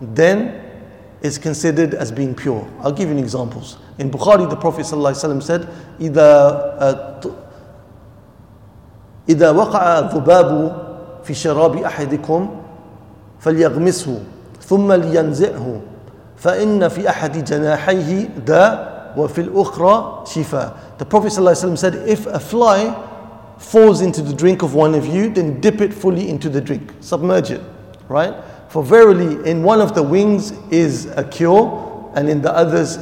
then 0.02 0.60
is 1.22 1.38
considered 1.38 1.94
as 1.94 2.12
being 2.12 2.36
pure. 2.36 2.68
I'll 2.82 2.92
give 2.92 3.10
you 3.10 3.18
examples. 3.18 3.78
In 3.98 4.10
Bukhari, 4.12 4.50
the 4.50 4.56
Prophet 4.56 4.86
ﷺ 4.86 5.44
said, 5.44 5.70
إذا 6.00 7.22
إذا 9.30 9.52
وقع 9.52 10.00
الذباب 10.00 10.76
في 11.24 11.34
شراب 11.34 11.78
أحدكم 11.78 12.50
فليغمسه 13.39 14.20
ثم 14.62 14.92
لينزعه 14.92 15.82
فإن 16.38 16.88
في 16.88 17.10
أحد 17.10 17.44
جناحيه 17.44 18.30
داء 18.46 19.13
وفي 19.18 19.42
الأخرى 19.42 20.24
شفاء. 20.26 20.74
The 20.98 21.06
Prophet 21.06 21.32
ﷺ 21.32 21.78
said, 21.78 21.96
if 22.08 22.26
a 22.26 22.39
fly 22.39 22.96
falls 23.58 24.02
into 24.02 24.22
the 24.22 24.34
drink 24.34 24.62
of 24.62 24.76
one 24.76 24.96
of 24.96 25.06
you, 25.06 25.30
then 25.30 25.62
dip 25.62 25.80
it 25.82 25.94
fully 25.94 26.30
into 26.30 26.49
the 26.49 26.60
drink, 26.60 26.91
submerge 26.99 27.51
it, 27.51 27.62
right? 28.10 28.34
For 28.70 28.84
verily, 28.84 29.49
in 29.49 29.64
one 29.64 29.80
of 29.80 29.93
the 29.95 30.04
wings 30.04 30.51
is 30.72 31.06
a 31.16 31.24
cure, 31.24 32.12
and 32.16 32.28
in 32.28 32.41
the 32.41 32.51
others, 32.51 32.97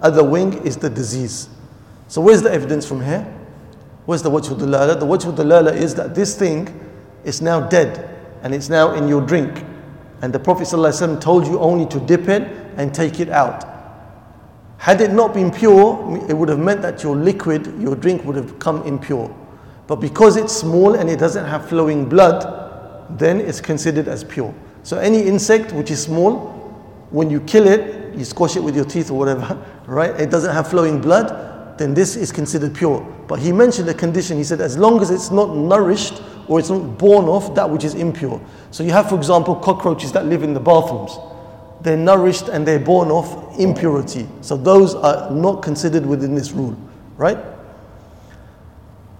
other 0.00 0.22
wing 0.24 0.54
is 0.64 0.76
the 0.76 0.88
disease. 0.88 1.48
So 2.08 2.20
where's 2.20 2.42
the 2.42 2.52
evidence 2.52 2.86
from 2.86 3.02
here? 3.04 3.26
Where's 4.05 4.23
the 4.23 4.31
wajhu 4.31 4.57
dalala? 4.57 4.99
The 4.99 5.05
wajhu 5.05 5.35
dalala 5.35 5.73
is 5.75 5.95
that 5.95 6.15
this 6.15 6.35
thing 6.35 6.67
is 7.23 7.41
now 7.41 7.67
dead, 7.67 8.17
and 8.43 8.53
it's 8.53 8.69
now 8.69 8.93
in 8.93 9.07
your 9.07 9.21
drink. 9.21 9.63
And 10.21 10.31
the 10.31 10.39
Prophet 10.39 10.67
ﷺ 10.67 11.19
told 11.19 11.47
you 11.47 11.59
only 11.59 11.85
to 11.87 11.99
dip 11.99 12.27
it 12.27 12.43
and 12.77 12.93
take 12.93 13.19
it 13.19 13.29
out. 13.29 13.65
Had 14.77 15.01
it 15.01 15.11
not 15.11 15.33
been 15.33 15.51
pure, 15.51 16.25
it 16.29 16.33
would 16.33 16.49
have 16.49 16.59
meant 16.59 16.81
that 16.81 17.03
your 17.03 17.15
liquid, 17.15 17.79
your 17.79 17.95
drink 17.95 18.23
would 18.25 18.35
have 18.35 18.57
come 18.59 18.83
impure. 18.83 19.35
But 19.87 19.97
because 19.97 20.37
it's 20.37 20.55
small 20.55 20.95
and 20.95 21.09
it 21.09 21.19
doesn't 21.19 21.45
have 21.45 21.67
flowing 21.69 22.07
blood, 22.07 23.17
then 23.19 23.39
it's 23.39 23.61
considered 23.61 24.07
as 24.07 24.23
pure. 24.23 24.53
So 24.83 24.97
any 24.97 25.21
insect 25.21 25.71
which 25.73 25.91
is 25.91 26.01
small, 26.01 26.49
when 27.11 27.29
you 27.29 27.41
kill 27.41 27.67
it, 27.67 28.15
you 28.15 28.25
squash 28.25 28.55
it 28.55 28.61
with 28.61 28.75
your 28.75 28.85
teeth 28.85 29.11
or 29.11 29.17
whatever, 29.19 29.63
right? 29.85 30.19
It 30.19 30.29
doesn't 30.31 30.53
have 30.53 30.67
flowing 30.67 31.01
blood, 31.01 31.50
then 31.78 31.94
this 31.94 32.16
is 32.16 32.32
considered 32.32 32.74
pure. 32.74 33.00
But 33.28 33.38
he 33.38 33.52
mentioned 33.52 33.88
a 33.88 33.94
condition. 33.94 34.36
He 34.38 34.44
said, 34.44 34.60
as 34.60 34.78
long 34.78 35.00
as 35.00 35.10
it's 35.10 35.30
not 35.30 35.54
nourished 35.54 36.22
or 36.48 36.58
it's 36.58 36.70
not 36.70 36.98
born 36.98 37.26
of 37.26 37.54
that 37.54 37.68
which 37.68 37.84
is 37.84 37.94
impure. 37.94 38.40
So 38.70 38.82
you 38.82 38.92
have, 38.92 39.08
for 39.08 39.16
example, 39.16 39.56
cockroaches 39.56 40.12
that 40.12 40.26
live 40.26 40.42
in 40.42 40.54
the 40.54 40.60
bathrooms. 40.60 41.18
They're 41.82 41.96
nourished 41.96 42.48
and 42.48 42.66
they're 42.66 42.78
born 42.78 43.10
of 43.10 43.60
impurity. 43.60 44.26
So 44.40 44.56
those 44.56 44.94
are 44.94 45.30
not 45.30 45.62
considered 45.62 46.06
within 46.06 46.34
this 46.34 46.52
rule, 46.52 46.76
right? 47.16 47.38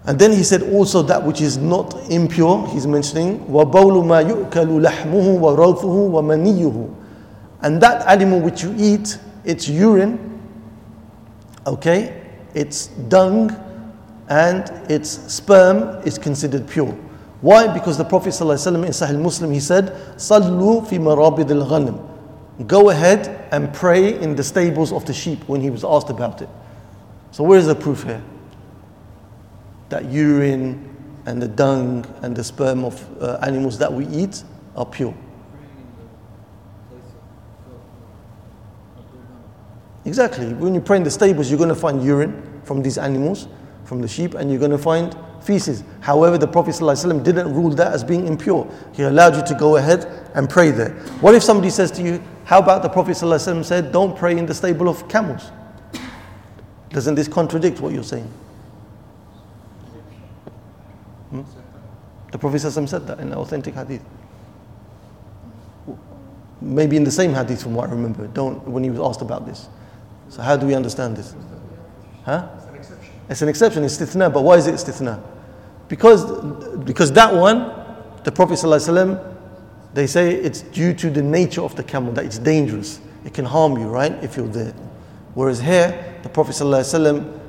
And 0.05 0.17
then 0.17 0.31
he 0.31 0.43
said 0.43 0.63
also 0.63 1.01
that 1.03 1.21
which 1.21 1.41
is 1.41 1.57
not 1.57 2.09
impure, 2.09 2.65
he's 2.69 2.87
mentioning, 2.87 3.39
وَبَوْلُ 3.47 4.03
مَا 4.03 4.23
يُؤْكَلُ 4.23 4.85
لَحْمُهُ 4.85 5.39
وَرَوْثُهُ 5.39 5.83
وَمَنِيُّهُ 5.83 6.95
And 7.61 7.81
that 7.81 8.07
animal 8.07 8.39
which 8.39 8.63
you 8.63 8.73
eat, 8.77 9.19
its 9.43 9.67
urine, 9.67 10.41
okay, 11.65 12.20
its 12.54 12.86
dung 12.86 13.50
and 14.28 14.70
its 14.90 15.10
sperm 15.32 16.00
is 16.06 16.18
considered 16.18 16.68
pure. 16.68 16.92
Why? 17.40 17.66
Because 17.66 17.98
the 17.98 18.04
Prophet 18.04 18.30
ﷺ 18.30 18.74
in 18.74 18.90
Sahih 18.90 19.20
Muslim 19.20 19.50
he 19.50 19.60
said, 19.60 19.92
"Sallu 20.16 20.86
fi 20.86 20.98
marabid 20.98 21.50
al-ghanam." 21.50 22.08
Go 22.66 22.90
ahead 22.90 23.48
and 23.50 23.72
pray 23.74 24.20
in 24.20 24.36
the 24.36 24.44
stables 24.44 24.92
of 24.92 25.04
the 25.06 25.12
sheep 25.12 25.40
when 25.48 25.60
he 25.60 25.70
was 25.70 25.84
asked 25.84 26.10
about 26.10 26.40
it. 26.40 26.48
So 27.32 27.42
where 27.42 27.58
is 27.58 27.66
the 27.66 27.74
proof 27.74 28.04
here? 28.04 28.22
That 29.88 30.04
urine 30.04 30.88
and 31.26 31.42
the 31.42 31.48
dung 31.48 32.06
and 32.22 32.36
the 32.36 32.44
sperm 32.44 32.84
of 32.84 33.22
uh, 33.22 33.38
animals 33.42 33.78
that 33.78 33.92
we 33.92 34.06
eat 34.06 34.44
are 34.76 34.86
pure. 34.86 35.14
Exactly. 40.04 40.52
When 40.54 40.74
you 40.74 40.80
pray 40.80 40.96
in 40.96 41.04
the 41.04 41.10
stables, 41.10 41.48
you're 41.50 41.58
going 41.58 41.68
to 41.68 41.74
find 41.74 42.02
urine 42.04 42.60
from 42.64 42.82
these 42.82 42.98
animals, 42.98 43.46
from 43.84 44.00
the 44.00 44.08
sheep, 44.08 44.34
and 44.34 44.50
you're 44.50 44.58
going 44.58 44.72
to 44.72 44.78
find 44.78 45.16
feces. 45.40 45.84
However, 46.00 46.38
the 46.38 46.46
Prophet 46.46 46.74
ﷺ 46.74 47.22
didn't 47.22 47.52
rule 47.52 47.70
that 47.70 47.92
as 47.92 48.02
being 48.02 48.26
impure. 48.26 48.68
He 48.92 49.02
allowed 49.02 49.36
you 49.36 49.44
to 49.44 49.54
go 49.54 49.76
ahead 49.76 50.06
and 50.34 50.48
pray 50.48 50.70
there. 50.70 50.90
What 51.20 51.34
if 51.34 51.42
somebody 51.42 51.70
says 51.70 51.90
to 51.92 52.02
you, 52.02 52.22
How 52.44 52.58
about 52.58 52.82
the 52.82 52.88
Prophet 52.88 53.12
ﷺ 53.12 53.64
said, 53.64 53.92
Don't 53.92 54.16
pray 54.16 54.36
in 54.36 54.46
the 54.46 54.54
stable 54.54 54.88
of 54.88 55.08
camels? 55.08 55.50
Doesn't 56.90 57.14
this 57.14 57.28
contradict 57.28 57.80
what 57.80 57.92
you're 57.92 58.02
saying? 58.02 58.30
Hmm? 61.30 61.42
The 62.30 62.38
Prophet 62.38 62.56
ﷺ 62.56 62.88
said 62.88 63.06
that 63.06 63.20
in 63.20 63.30
the 63.30 63.36
authentic 63.36 63.74
hadith. 63.74 64.04
Maybe 66.60 66.96
in 66.96 67.04
the 67.04 67.10
same 67.10 67.34
hadith 67.34 67.62
from 67.62 67.74
what 67.74 67.88
I 67.88 67.92
remember, 67.92 68.26
don't, 68.28 68.66
when 68.68 68.84
he 68.84 68.90
was 68.90 69.00
asked 69.00 69.22
about 69.22 69.46
this. 69.46 69.68
So, 70.32 70.40
how 70.40 70.56
do 70.56 70.66
we 70.66 70.74
understand 70.74 71.18
this? 71.18 71.34
Huh? 72.24 72.48
It's 72.56 72.64
an 72.66 72.74
exception. 72.74 73.12
It's 73.28 73.42
an 73.42 73.48
exception, 73.50 73.84
it's 73.84 73.98
istithna, 73.98 74.32
but 74.32 74.44
why 74.44 74.56
is 74.56 74.66
it 74.66 74.76
istithna? 74.76 75.22
Because, 75.88 76.24
because 76.84 77.12
that 77.12 77.34
one, 77.34 77.70
the 78.24 78.32
Prophet 78.32 78.54
ﷺ, 78.54 79.36
they 79.92 80.06
say 80.06 80.32
it's 80.32 80.62
due 80.62 80.94
to 80.94 81.10
the 81.10 81.20
nature 81.22 81.60
of 81.60 81.76
the 81.76 81.84
camel, 81.84 82.14
that 82.14 82.24
it's 82.24 82.38
dangerous. 82.38 82.98
It 83.26 83.34
can 83.34 83.44
harm 83.44 83.76
you, 83.76 83.88
right, 83.88 84.12
if 84.24 84.38
you're 84.38 84.48
there. 84.48 84.72
Whereas 85.34 85.60
here, 85.60 86.18
the 86.22 86.30
Prophet 86.30 86.52
ﷺ 86.52 87.40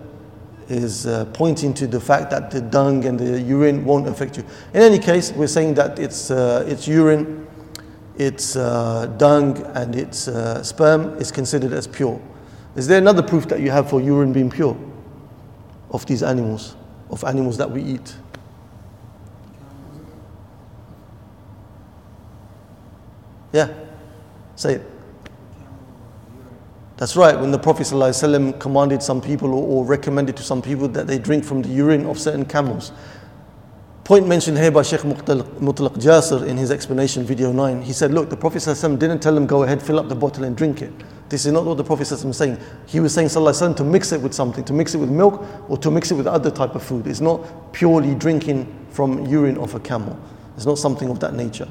is 0.67 1.07
uh, 1.07 1.23
pointing 1.31 1.73
to 1.75 1.88
the 1.88 2.01
fact 2.01 2.31
that 2.31 2.51
the 2.51 2.59
dung 2.59 3.05
and 3.05 3.17
the 3.17 3.39
urine 3.39 3.86
won't 3.86 4.09
affect 4.09 4.36
you. 4.36 4.43
In 4.73 4.81
any 4.81 4.99
case, 4.99 5.31
we're 5.31 5.47
saying 5.47 5.75
that 5.75 5.99
it's, 5.99 6.29
uh, 6.31 6.65
it's 6.67 6.86
urine, 6.86 7.47
its 8.17 8.57
uh, 8.57 9.05
dung, 9.17 9.57
and 9.73 9.95
its 9.95 10.27
uh, 10.27 10.61
sperm 10.63 11.17
is 11.17 11.31
considered 11.31 11.71
as 11.71 11.88
pure. 11.88 12.21
Is 12.76 12.88
there 12.88 12.97
another 12.97 13.21
proof 13.21 13.47
that 13.49 13.59
you 13.59 13.69
have 13.69 13.89
for 13.89 14.01
urine 14.01 14.34
being 14.34 14.49
pure 14.49 14.78
of 15.91 16.05
these 16.05 16.24
animals, 16.24 16.76
of 17.11 17.24
animals 17.24 17.57
that 17.57 17.69
we 17.69 17.84
eat? 17.84 18.15
Yeah, 23.51 23.71
say 24.55 24.76
it. 24.76 24.89
That's 26.97 27.15
right, 27.15 27.39
when 27.39 27.51
the 27.51 27.59
Prophet 27.59 27.84
ﷺ 27.84 28.59
commanded 28.59 29.03
some 29.03 29.21
people 29.21 29.53
or, 29.53 29.86
recommended 29.86 30.38
to 30.38 30.43
some 30.43 30.61
people 30.61 30.88
that 30.89 31.05
they 31.05 31.19
drink 31.19 31.43
from 31.43 31.61
the 31.61 31.69
urine 31.69 32.05
of 32.05 32.19
certain 32.19 32.45
camels. 32.45 32.91
Point 34.03 34.28
mentioned 34.28 34.57
here 34.57 34.71
by 34.71 34.82
Sheikh 34.82 35.01
Mutlaq 35.01 35.95
Jasir 35.95 36.47
in 36.47 36.57
his 36.57 36.71
explanation, 36.71 37.24
video 37.24 37.51
9. 37.51 37.82
He 37.82 37.93
said, 37.93 38.11
Look, 38.11 38.30
the 38.30 38.38
Prophet 38.38 38.59
ﷺ 38.59 38.97
didn't 38.99 39.19
tell 39.19 39.34
them 39.34 39.45
go 39.45 39.63
ahead, 39.63 39.82
fill 39.82 39.99
up 39.99 40.09
the 40.09 40.15
bottle 40.15 40.43
and 40.43 40.57
drink 40.57 40.82
it. 40.82 40.93
This 41.32 41.45
is 41.45 41.53
not 41.53 41.64
what 41.64 41.76
the 41.76 41.84
Prophet 41.84 42.05
ﷺ 42.05 42.24
was 42.24 42.36
saying. 42.36 42.59
He 42.86 43.01
was 43.01 43.12
saying 43.12 43.28
ﷺ, 43.28 43.76
to 43.76 43.84
mix 43.84 44.12
it 44.12 44.20
with 44.20 44.32
something, 44.32 44.64
to 44.64 44.72
mix 44.72 44.95
it 44.95 44.99
with 44.99 45.11
milk 45.11 45.45
or 45.68 45.76
to 45.78 45.91
mix 45.91 46.11
it 46.11 46.14
with 46.14 46.26
other 46.26 46.51
type 46.51 46.74
of 46.74 46.82
food. 46.82 47.07
It's 47.07 47.20
not 47.20 47.72
purely 47.72 48.14
drinking 48.14 48.66
from 48.91 49.26
urine 49.26 49.59
of 49.59 49.74
a 49.74 49.80
camel. 49.80 50.18
It's 50.57 50.64
not 50.66 50.78
something 50.78 51.11
of 51.11 51.20
that 51.20 51.34
nature. 51.34 51.68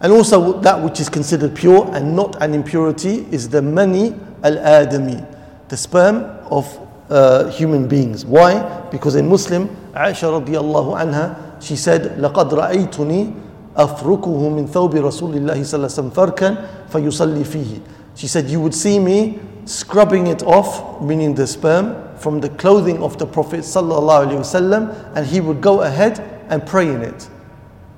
And 0.00 0.12
also 0.12 0.60
that 0.60 0.82
which 0.82 1.00
is 1.00 1.08
considered 1.08 1.54
pure 1.54 1.88
and 1.94 2.14
not 2.14 2.42
an 2.42 2.52
impurity 2.52 3.26
is 3.30 3.48
the 3.48 3.62
mani 3.62 4.14
al-adami, 4.44 5.24
the 5.68 5.76
sperm 5.76 6.24
of 6.50 6.78
uh, 7.08 7.48
human 7.50 7.88
beings. 7.88 8.26
Why? 8.26 8.86
Because 8.90 9.14
in 9.14 9.26
Muslim, 9.26 9.68
Aisha 9.94 10.28
radiallahu 10.44 11.00
anha, 11.00 11.62
she 11.62 11.76
said, 11.76 12.18
لَقَدْ 12.18 12.50
رَأَيْتُنِي 12.50 13.34
أَفْرُكُهُ 13.76 14.50
مِنْ 14.52 14.68
ثَوْبِ 14.68 14.92
رَسُولِ 14.92 15.34
اللَّهِ 15.34 15.60
صلى 15.64 15.74
الله 15.74 15.88
عليه 15.88 16.00
وسلم 16.00 16.10
فَرْكًا 16.10 16.68
فَيُصَلِّي 16.90 17.44
فِيهِ 17.44 17.80
she 18.15 18.27
said, 18.27 18.49
you 18.49 18.59
would 18.61 18.75
see 18.75 18.99
me 18.99 19.39
scrubbing 19.65 20.27
it 20.27 20.43
off, 20.43 21.01
meaning 21.01 21.33
the 21.35 21.47
sperm, 21.47 22.17
from 22.17 22.39
the 22.39 22.49
clothing 22.49 23.01
of 23.01 23.17
the 23.17 23.25
Prophet 23.25 23.61
wasallam, 23.61 25.15
and 25.15 25.25
he 25.25 25.41
would 25.41 25.61
go 25.61 25.81
ahead 25.81 26.19
and 26.49 26.65
pray 26.65 26.87
in 26.89 27.01
it. 27.01 27.29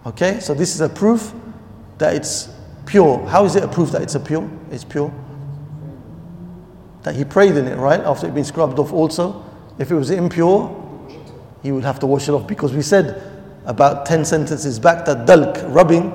Okay, 0.05 0.39
so 0.39 0.53
this 0.53 0.75
is 0.75 0.81
a 0.81 0.89
proof 0.89 1.33
that 1.97 2.15
it's 2.15 2.49
pure. 2.85 3.25
How 3.27 3.45
is 3.45 3.55
it 3.55 3.63
a 3.63 3.67
proof 3.67 3.91
that 3.91 4.01
it's 4.01 4.15
a 4.15 4.19
pure? 4.19 4.49
It's 4.71 4.83
pure. 4.83 5.13
That 7.03 7.15
he 7.15 7.25
prayed 7.25 7.57
in 7.57 7.67
it, 7.67 7.77
right? 7.77 7.99
After 7.99 8.27
it 8.27 8.33
being 8.33 8.45
scrubbed 8.45 8.79
off 8.79 8.93
also. 8.93 9.43
If 9.77 9.91
it 9.91 9.95
was 9.95 10.09
impure, 10.09 10.79
he 11.61 11.71
would 11.71 11.83
have 11.83 11.99
to 11.99 12.07
wash 12.07 12.29
it 12.29 12.31
off 12.31 12.47
because 12.47 12.73
we 12.73 12.81
said 12.81 13.21
about 13.65 14.05
10 14.05 14.25
sentences 14.25 14.79
back 14.79 15.05
that 15.05 15.25
dalk, 15.25 15.73
rubbing, 15.73 16.11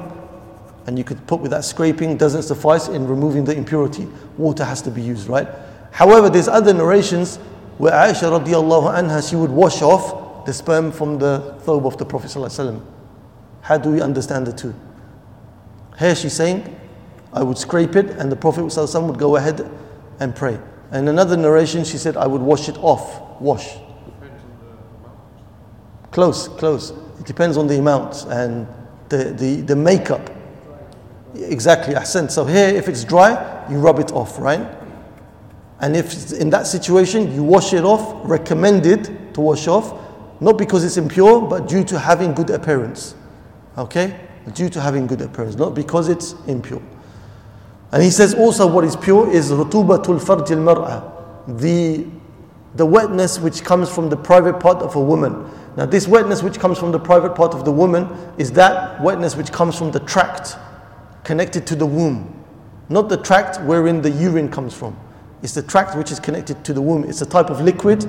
and 0.88 0.96
you 0.96 1.04
could 1.04 1.24
put 1.26 1.40
with 1.40 1.50
that 1.50 1.66
scraping 1.66 2.16
doesn't 2.16 2.44
suffice 2.44 2.88
in 2.88 3.06
removing 3.06 3.44
the 3.44 3.54
impurity. 3.54 4.08
Water 4.38 4.64
has 4.64 4.80
to 4.80 4.90
be 4.90 5.02
used, 5.02 5.28
right? 5.28 5.46
However, 5.90 6.30
there's 6.30 6.48
other 6.48 6.72
narrations 6.72 7.36
where 7.76 7.92
Aisha 7.92 8.40
radiallahu 8.40 8.94
anha, 8.98 9.28
she 9.28 9.36
would 9.36 9.50
wash 9.50 9.82
off 9.82 10.46
the 10.46 10.52
sperm 10.54 10.90
from 10.90 11.18
the 11.18 11.58
thobe 11.66 11.84
of 11.84 11.98
the 11.98 12.06
Prophet. 12.06 12.34
How 13.60 13.76
do 13.76 13.90
we 13.90 14.00
understand 14.00 14.46
the 14.46 14.52
two? 14.54 14.74
Here 15.98 16.14
she's 16.14 16.32
saying, 16.32 16.74
I 17.34 17.42
would 17.42 17.58
scrape 17.58 17.94
it 17.94 18.08
and 18.12 18.32
the 18.32 18.36
Prophet 18.36 18.62
ﷺ 18.62 19.08
would 19.08 19.18
go 19.18 19.36
ahead 19.36 19.70
and 20.20 20.34
pray. 20.34 20.58
And 20.90 21.06
another 21.06 21.36
narration, 21.36 21.84
she 21.84 21.98
said, 21.98 22.16
I 22.16 22.26
would 22.26 22.40
wash 22.40 22.70
it 22.70 22.78
off. 22.78 23.42
Wash. 23.42 23.76
Close, 26.12 26.48
close. 26.48 26.92
It 27.20 27.26
depends 27.26 27.58
on 27.58 27.66
the 27.66 27.78
amount 27.78 28.24
and 28.30 28.66
the, 29.10 29.34
the, 29.34 29.60
the 29.60 29.76
makeup. 29.76 30.30
Exactly, 31.34 31.94
ahsan. 31.94 32.30
So 32.30 32.44
here, 32.44 32.68
if 32.68 32.88
it's 32.88 33.04
dry, 33.04 33.66
you 33.70 33.78
rub 33.78 33.98
it 33.98 34.12
off, 34.12 34.38
right? 34.38 34.66
And 35.80 35.96
if 35.96 36.32
in 36.32 36.50
that 36.50 36.66
situation, 36.66 37.32
you 37.34 37.44
wash 37.44 37.72
it 37.72 37.84
off, 37.84 38.28
recommended 38.28 39.34
to 39.34 39.40
wash 39.40 39.68
off, 39.68 39.94
not 40.40 40.58
because 40.58 40.84
it's 40.84 40.96
impure, 40.96 41.42
but 41.42 41.68
due 41.68 41.84
to 41.84 41.98
having 41.98 42.34
good 42.34 42.50
appearance. 42.50 43.14
Okay? 43.76 44.18
due 44.54 44.68
to 44.70 44.80
having 44.80 45.06
good 45.06 45.20
appearance, 45.20 45.56
not 45.56 45.74
because 45.74 46.08
it's 46.08 46.34
impure. 46.46 46.82
And 47.92 48.02
he 48.02 48.10
says 48.10 48.34
also 48.34 48.66
what 48.66 48.84
is 48.84 48.96
pure 48.96 49.30
is 49.30 49.50
rutubatul 49.50 50.20
farj 50.20 50.50
al 50.50 51.56
the 51.56 52.06
the 52.74 52.84
wetness 52.84 53.40
which 53.40 53.64
comes 53.64 53.88
from 53.88 54.10
the 54.10 54.16
private 54.16 54.60
part 54.60 54.82
of 54.82 54.94
a 54.94 55.00
woman. 55.00 55.50
Now, 55.76 55.86
this 55.86 56.06
wetness 56.06 56.42
which 56.42 56.58
comes 56.58 56.78
from 56.78 56.92
the 56.92 56.98
private 56.98 57.34
part 57.34 57.54
of 57.54 57.64
the 57.64 57.72
woman 57.72 58.08
is 58.36 58.52
that 58.52 59.00
wetness 59.02 59.36
which 59.36 59.50
comes 59.50 59.76
from 59.76 59.90
the 59.90 60.00
tract 60.00 60.56
connected 61.27 61.65
to 61.67 61.75
the 61.75 61.85
womb, 61.85 62.43
not 62.89 63.09
the 63.09 63.17
tract 63.17 63.61
wherein 63.61 64.01
the 64.01 64.09
urine 64.09 64.49
comes 64.49 64.73
from. 64.73 64.95
It's 65.41 65.53
the 65.53 65.61
tract 65.61 65.97
which 65.97 66.11
is 66.11 66.19
connected 66.19 66.63
to 66.65 66.73
the 66.73 66.81
womb. 66.81 67.03
It's 67.03 67.21
a 67.21 67.25
type 67.25 67.49
of 67.49 67.61
liquid, 67.61 68.03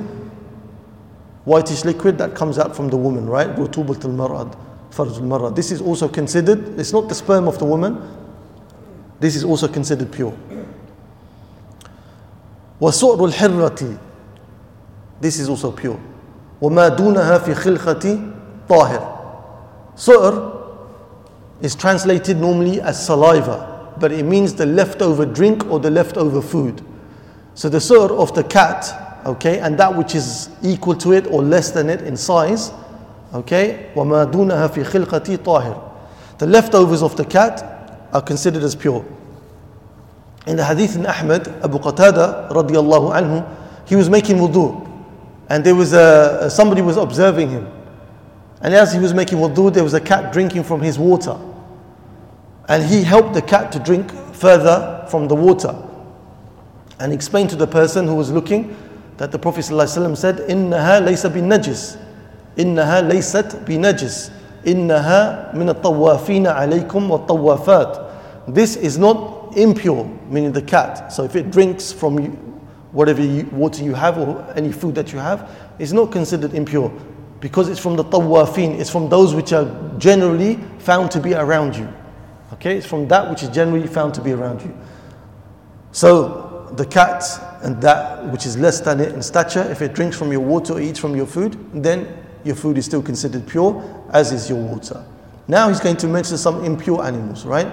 whitish 1.45 1.85
liquid 1.85 2.19
that 2.19 2.35
comes 2.35 2.59
out 2.59 2.77
from 2.77 2.89
the 2.89 2.97
woman, 2.97 3.27
right? 3.27 3.49
Rutubatul 3.57 4.15
mar'ad. 4.15 4.57
Farj 4.91 5.43
al 5.43 5.51
This 5.51 5.73
is 5.73 5.81
also 5.81 6.09
considered, 6.09 6.79
it's 6.79 6.93
not 6.93 7.09
the 7.09 7.15
sperm 7.15 7.49
of 7.49 7.59
the 7.59 7.65
woman, 7.65 8.01
this 9.21 9.37
is 9.37 9.45
also 9.45 9.69
considered 9.69 10.13
pure. 10.13 10.35
وسؤر 12.81 13.25
الحرة 13.33 13.99
This 15.21 15.39
is 15.39 15.49
also 15.49 15.71
pure. 15.73 15.99
وما 16.61 16.89
دونها 16.89 17.39
في 17.39 17.55
خلقة 17.55 18.21
طاهر 18.69 19.15
Su'r 19.97 20.58
is 21.61 21.75
translated 21.75 22.37
normally 22.37 22.81
as 22.81 23.05
saliva, 23.05 23.93
but 23.99 24.13
it 24.13 24.25
means 24.25 24.55
the 24.55 24.67
leftover 24.67 25.25
drink 25.25 25.67
or 25.67 25.79
the 25.81 25.91
leftover 25.91 26.43
food. 26.43 26.83
So 27.55 27.69
the 27.69 27.81
su'r 27.81 28.11
of 28.11 28.35
the 28.35 28.45
cat 28.45 29.05
okay, 29.27 29.59
and 29.61 29.79
that 29.79 29.95
which 29.95 30.15
is 30.15 30.51
equal 30.63 30.95
to 30.97 31.13
it 31.13 31.27
or 31.27 31.43
less 31.43 31.71
than 31.71 31.89
it 31.89 32.03
in 32.03 32.17
size, 32.17 32.73
okay, 33.33 33.91
وَمَا 33.95 34.31
دُونَهَا 34.31 34.69
فِي 34.69 34.85
خِلْقَتِي 34.85 35.39
طَاهِرٌ 35.39 36.39
The 36.39 36.47
leftovers 36.47 37.03
of 37.03 37.17
the 37.17 37.25
cat 37.25 38.09
are 38.13 38.23
considered 38.23 38.63
as 38.63 38.75
pure. 38.75 39.05
In 40.47 40.57
the 40.57 40.65
hadith 40.65 40.97
in 40.97 41.07
Ahmad, 41.07 41.49
Abu 41.65 41.79
Qatada 41.79 42.51
radiallahu 42.51 43.15
anhu, 43.15 43.89
he 43.89 43.97
was 43.97 44.11
making 44.11 44.37
wudu 44.37 44.81
and 45.49 45.65
there 45.65 45.75
was 45.75 45.93
a, 45.93 46.49
somebody 46.51 46.83
was 46.83 46.97
observing 46.97 47.51
him. 47.51 47.69
And 48.61 48.75
as 48.75 48.93
he 48.93 48.99
was 48.99 49.13
making 49.13 49.39
wudu, 49.39 49.73
there 49.73 49.85
was 49.85 49.95
a 49.95 50.01
cat 50.01 50.33
drinking 50.33 50.65
from 50.65 50.81
his 50.81 50.99
water. 50.99 51.39
And 52.69 52.83
he 52.85 53.03
helped 53.03 53.35
the 53.35 53.43
cat 53.43 53.73
to 53.73 53.79
drink 53.79 54.11
further 54.33 55.07
from 55.11 55.29
the 55.29 55.35
water. 55.35 55.75
And 56.99 57.13
explained 57.13 57.51
to 57.51 57.57
the 57.57 57.67
person 57.67 58.07
who 58.07 58.15
was 58.15 58.31
looking 58.31 58.77
that 59.17 59.31
the 59.33 59.39
Prophet 59.39 59.61
ﷺ 59.61 60.17
said, 60.17 60.37
إِنَّهَا 60.39 61.07
لَيْسَ 61.07 61.31
بِالنَّجِسِ 61.31 61.99
إِنَّهَا 62.57 63.11
لَيْسَتْ 63.11 63.65
بِنَجِسِ 63.65 64.31
إِنَّهَا 64.65 65.55
مِنَ 65.55 65.75
الطَّوَّافِينَ 65.75 66.47
عَلَيْكُمْ 66.47 67.27
وَالطَّوَّافَاتِ 67.27 68.55
This 68.55 68.77
is 68.77 68.99
not 68.99 69.57
impure, 69.57 70.05
meaning 70.29 70.53
the 70.53 70.63
cat. 70.63 71.13
So 71.13 71.25
if 71.25 71.37
it 71.37 71.51
drinks 71.51 71.93
from 71.93 72.19
you, 72.19 72.31
whatever 72.93 73.23
you, 73.23 73.45
water 73.53 73.83
you 73.85 73.95
have 73.95 74.19
or 74.19 74.53
any 74.57 74.73
food 74.73 74.95
that 74.95 75.13
you 75.13 75.19
have, 75.19 75.51
it's 75.79 75.93
not 75.93 76.13
considered 76.13 76.55
impure 76.55 76.93
because 77.41 77.69
it's 77.69 77.81
from 77.81 77.95
the 77.97 78.05
tawafin, 78.05 78.79
it's 78.81 78.89
from 78.89 79.09
those 79.09 79.35
which 79.35 79.53
are 79.53 79.69
generally 79.99 80.57
found 80.79 81.11
to 81.11 81.21
be 81.21 81.35
around 81.35 81.77
you. 81.77 81.87
Okay, 82.55 82.77
it's 82.77 82.87
from 82.87 83.09
that 83.09 83.29
which 83.29 83.43
is 83.43 83.49
generally 83.49 83.87
found 83.87 84.15
to 84.15 84.21
be 84.21 84.33
around 84.33 84.63
you. 84.63 84.77
So 85.93 86.69
the 86.77 86.85
cat 86.85 87.23
and 87.63 87.81
that 87.83 88.27
which 88.27 88.47
is 88.47 88.57
less 88.57 88.81
than 88.81 89.01
it 89.01 89.13
in 89.13 89.23
stature, 89.23 89.63
if 89.71 89.83
it 89.83 89.95
drinks 89.95 90.17
from 90.17 90.31
your 90.31 90.41
water 90.41 90.75
or 90.75 90.81
eats 90.81 90.99
from 90.99 91.17
your 91.17 91.27
food, 91.27 91.57
then 91.73 92.25
your 92.45 92.55
food 92.55 92.79
is 92.79 92.85
still 92.85 93.03
considered 93.03 93.47
pure, 93.47 93.83
as 94.13 94.33
is 94.33 94.49
your 94.49 94.59
water. 94.59 95.05
Now 95.49 95.69
he's 95.69 95.81
going 95.81 95.97
to 95.99 96.09
mention 96.09 96.37
some 96.39 96.65
impure 96.65 97.03
animals, 97.03 97.45
right? 97.45 97.71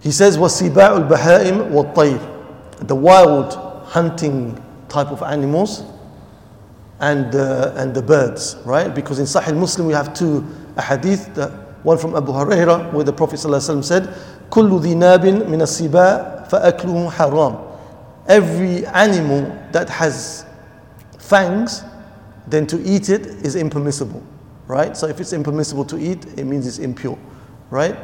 He 0.00 0.10
says, 0.12 0.38
وَسِبَاعُ 0.38 1.08
الْبَهَائِمْ 1.08 1.70
وَالطَّيْرِ 1.72 2.86
The 2.88 2.94
wild 2.94 3.54
hunting 3.86 4.62
type 4.88 5.08
of 5.08 5.22
animals 5.22 5.82
and, 7.00 7.34
uh, 7.34 7.72
and 7.76 7.94
the 7.94 8.02
birds, 8.02 8.56
right? 8.64 8.94
Because 8.94 9.18
in 9.18 9.26
Sahih 9.26 9.56
Muslim 9.56 9.86
we 9.86 9.92
have 9.92 10.14
two 10.14 10.46
hadith, 10.78 11.34
one 11.82 11.98
from 11.98 12.16
Abu 12.16 12.32
Huraira 12.32 12.92
where 12.92 13.04
the 13.04 13.12
Prophet 13.12 13.36
ﷺ 13.36 13.84
said, 13.84 14.14
كل 14.50 14.80
ذي 14.80 14.94
ناب 14.94 15.46
من 15.48 15.60
السباع 15.62 16.48
فأكله 16.48 17.10
حرام. 17.10 17.64
Every 18.26 18.86
animal 18.86 19.56
that 19.72 19.88
has 19.88 20.44
fangs, 21.18 21.84
then 22.46 22.66
to 22.66 22.80
eat 22.82 23.08
it 23.10 23.26
is 23.44 23.56
impermissible, 23.56 24.22
right? 24.66 24.96
So 24.96 25.06
if 25.06 25.20
it's 25.20 25.32
impermissible 25.32 25.84
to 25.86 25.98
eat, 25.98 26.26
it 26.38 26.44
means 26.44 26.66
it's 26.66 26.78
impure, 26.78 27.18
right? 27.70 27.96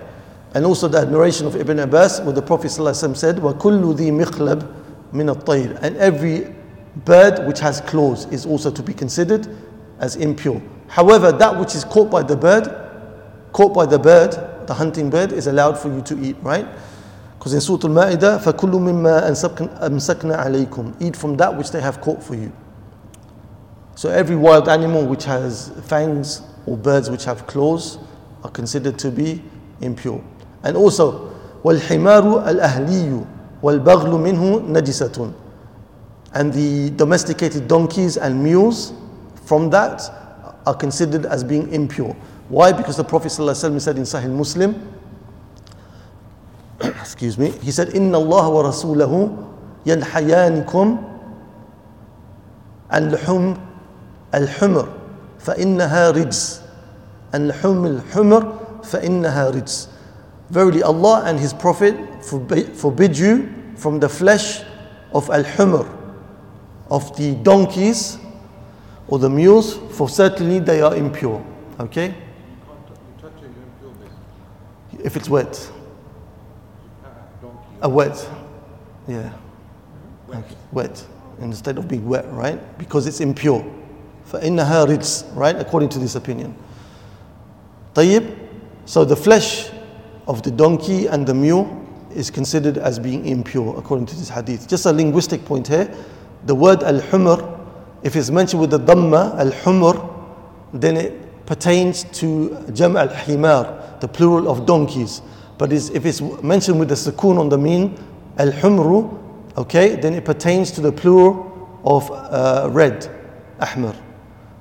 And 0.55 0.65
also 0.65 0.87
the 0.89 1.05
narration 1.07 1.47
of 1.47 1.57
Ibn 1.57 1.81
Abbas 1.81 2.21
where 2.21 2.33
the 2.33 2.43
Prophet 2.43 2.69
ﷺ 2.69 3.17
said, 3.17 3.37
وَكُلُّ 3.37 3.97
ذِي 3.97 4.11
مِخْلَبٍ 4.25 4.83
min 5.15 5.29
al 5.29 5.51
and 5.51 5.97
every 5.97 6.53
bird 7.05 7.47
which 7.47 7.61
has 7.61 7.81
claws 7.83 8.27
is 8.33 8.45
also 8.45 8.71
to 8.71 8.83
be 8.83 8.93
considered 8.93 9.49
as 10.01 10.17
impure. 10.17 10.61
However, 10.89 11.33
that 11.33 11.59
which 11.59 11.75
is 11.75 11.85
caught 11.85 12.11
by 12.11 12.23
the 12.23 12.37
bird, 12.37 12.69
caught 13.53 13.75
by 13.75 13.87
the 13.87 13.99
bird, 13.99 14.33
the 14.67 14.75
hunting 14.75 15.11
bird, 15.11 15.33
is 15.33 15.47
allowed 15.47 15.79
for 15.79 15.89
you 15.89 16.03
to 16.03 16.19
eat, 16.21 16.37
right? 16.43 16.67
Because 17.39 17.55
in 17.55 17.61
Surah 17.61 17.81
Al-Ma'idah, 17.85 18.41
فَكُلُّ 18.43 18.73
مِمَّا 18.73 19.29
أَمْسَكْنَا 19.81 20.45
عَلَيْكُمْ 20.45 21.03
Eat 21.03 21.15
from 21.15 21.37
that 21.37 21.55
which 21.57 21.71
they 21.71 21.81
have 21.81 22.01
caught 22.01 22.23
for 22.23 22.35
you. 22.35 22.51
So 23.97 24.09
every 24.09 24.35
wild 24.35 24.69
animal 24.69 25.05
which 25.07 25.25
has 25.25 25.71
fangs 25.87 26.43
or 26.67 26.77
birds 26.77 27.11
which 27.11 27.25
have 27.25 27.47
claws 27.47 27.99
are 28.43 28.51
considered 28.51 28.99
to 29.01 29.11
be 29.11 29.43
impure. 29.81 30.23
And 30.62 30.77
also, 30.77 31.35
وَالْحِمَارُ 31.62 32.47
الْأَهْلِيُّ 32.47 33.27
وَالْبَغْلُ 33.62 33.85
مِنْهُ 33.85 34.69
نَجِسَةٌ 34.69 35.35
And 36.33 36.53
the 36.53 36.91
domesticated 36.91 37.69
donkeys 37.69 38.17
and 38.17 38.43
mules 38.43 38.93
from 39.45 39.71
that 39.71 40.03
are 40.67 40.75
considered 40.75 41.27
as 41.27 41.45
being 41.45 41.73
impure. 41.73 42.17
Why? 42.49 42.73
Because 42.73 42.97
the 42.97 43.05
Prophet 43.05 43.29
ﷺ 43.29 43.81
said 43.81 43.97
in 43.97 44.03
Sahih 44.03 44.31
Muslim, 44.31 44.75
excuse 46.81 47.39
me, 47.39 47.51
he 47.62 47.71
said, 47.71 47.89
إِنَّ 47.89 48.11
اللَّهَ 48.12 48.45
وَرَسُولَهُ 48.51 49.49
يَنْحَيَانِكُمْ 49.87 51.15
عن 52.91 53.11
لحوم 53.11 53.57
الحمر 54.35 54.89
فإنها 55.39 56.11
رجس 56.11 56.61
عن 57.35 57.49
لحوم 57.49 57.87
الحمر 57.87 58.53
فإنها 58.85 59.51
رجس 59.51 59.89
Verily 60.51 60.83
Allah 60.83 61.23
and 61.25 61.41
His 61.41 61.53
Prophet 61.55 61.97
forbid 62.23 63.19
you 63.19 63.49
from 63.77 63.99
the 63.99 64.09
flesh 64.09 64.61
of 65.12 65.31
al-humr, 65.31 65.89
of 66.91 67.17
the 67.17 67.35
donkeys 67.37 68.19
or 69.09 69.19
the 69.19 69.29
mules, 69.31 69.79
for 69.97 70.07
certainly 70.09 70.59
they 70.61 70.83
are 70.83 70.95
impure. 70.95 71.43
Okay? 71.81 72.15
If 75.03 75.17
it's 75.17 75.29
wet. 75.29 75.71
A 77.83 77.89
wet. 77.89 78.31
Yeah. 79.09 79.33
Wet. 80.29 80.39
Okay. 80.39 80.57
wet. 80.73 81.07
Instead 81.41 81.79
of 81.79 81.89
being 81.89 82.07
wet, 82.09 82.27
right? 82.33 82.79
Because 82.79 83.07
it's 83.07 83.21
impure. 83.21 83.65
فإنها 84.33 84.85
رجس, 84.87 85.35
right? 85.35 85.57
According 85.59 85.89
to 85.91 85.99
this 85.99 86.15
opinion. 86.15 86.55
طيب. 87.95 88.37
So 88.87 89.05
the 89.05 89.17
flesh 89.17 89.71
of 90.27 90.43
the 90.43 90.51
donkey 90.51 91.07
and 91.07 91.27
the 91.27 91.35
mule 91.35 91.81
is 92.15 92.31
considered 92.31 92.79
as 92.79 92.99
being 92.99 93.27
impure 93.27 93.77
according 93.77 94.07
to 94.07 94.17
this 94.17 94.29
hadith. 94.29 94.69
Just 94.69 94.87
a 94.87 94.93
linguistic 94.93 95.45
point 95.45 95.69
here. 95.69 95.93
The 96.47 96.55
word 96.55 96.83
al-humr, 96.83 97.61
if 98.03 98.17
it's 98.17 98.31
mentioned 98.31 98.61
with 98.61 98.71
the 98.71 98.79
dhamma, 98.79 99.39
al-humr, 99.39 100.11
then 100.73 100.97
it 100.97 101.47
pertains 101.47 102.05
to 102.21 102.57
jam 102.73 102.97
al-himar, 102.97 103.88
the 104.02 104.08
plural 104.08 104.50
of 104.50 104.66
donkeys. 104.66 105.22
But 105.58 105.74
if 105.74 106.06
it's 106.06 106.22
mentioned 106.41 106.80
with 106.80 106.89
the 106.89 106.95
sukoon 106.95 107.38
on 107.38 107.50
the 107.50 107.58
meem, 107.58 107.95
al-humru, 108.38 109.58
okay, 109.58 109.95
then 109.95 110.14
it 110.14 110.24
pertains 110.26 110.72
to 110.72 110.82
the 110.82 110.91
plural 110.91 111.80
of 111.84 112.10
uh, 112.12 112.70
red, 112.72 113.10
ahmar. 113.60 113.95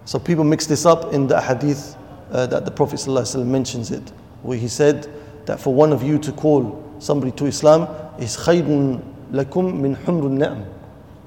So 0.04 0.18
people 0.18 0.44
mix 0.44 0.66
this 0.66 0.86
up 0.86 1.12
in 1.12 1.26
the 1.26 1.40
hadith 1.40 1.96
uh, 2.30 2.46
that 2.46 2.64
the 2.64 2.70
Prophet 2.70 2.96
ﷺ 2.96 3.46
mentions 3.46 3.90
it, 3.90 4.12
where 4.42 4.58
he 4.58 4.68
said, 4.68 5.08
that 5.46 5.58
for 5.58 5.72
one 5.72 5.92
of 5.92 6.02
you 6.02 6.18
to 6.18 6.30
call 6.32 6.84
somebody 6.98 7.32
to 7.32 7.46
Islam 7.46 7.88
is 8.18 8.36
khayrun 8.36 9.02
lakum 9.32 9.80
min 9.80 9.96
humrun 9.96 10.38
na'am. 10.38 10.66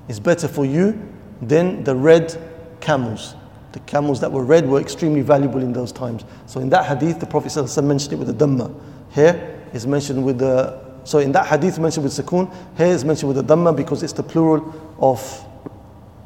It's 0.08 0.20
better 0.20 0.48
for 0.48 0.64
you 0.64 1.02
than 1.42 1.84
the 1.84 1.96
red 1.96 2.38
camels. 2.82 3.36
The 3.72 3.80
camels 3.82 4.20
that 4.20 4.32
were 4.32 4.44
red 4.44 4.68
were 4.68 4.82
extremely 4.82 5.22
valuable 5.22 5.62
in 5.62 5.72
those 5.72 5.92
times. 5.92 6.26
So 6.46 6.60
in 6.60 6.70
that 6.70 6.86
hadith, 6.86 7.20
the 7.20 7.26
Prophet 7.26 7.56
mentioned 7.82 8.14
it 8.14 8.18
with 8.18 8.28
the 8.28 8.46
dhamma. 8.46 8.74
Here 9.12 9.60
is 9.74 9.88
mentioned 9.88 10.24
with 10.24 10.40
the 10.40 10.80
so 11.04 11.18
in 11.18 11.32
that 11.32 11.48
hadith 11.48 11.80
mentioned 11.80 12.04
with 12.04 12.14
sukoon, 12.14 12.54
here 12.78 12.88
is 12.88 13.04
mentioned 13.04 13.34
with 13.34 13.46
the 13.46 13.56
dhamma 13.56 13.76
because 13.76 14.04
it's 14.04 14.14
the 14.14 14.24
plural 14.24 14.74
of 15.00 15.20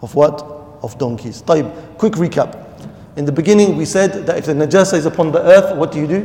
of 0.01 0.13
what? 0.15 0.41
Of 0.81 0.97
donkeys. 0.97 1.41
Taib. 1.41 1.97
Quick 1.97 2.13
recap. 2.13 2.61
In 3.15 3.25
the 3.25 3.31
beginning 3.31 3.77
we 3.77 3.85
said 3.85 4.25
that 4.25 4.37
if 4.37 4.45
the 4.45 4.53
najasa 4.53 4.95
is 4.95 5.05
upon 5.05 5.31
the 5.31 5.41
earth, 5.41 5.75
what 5.77 5.91
do 5.91 5.99
you 5.99 6.07
do? 6.07 6.21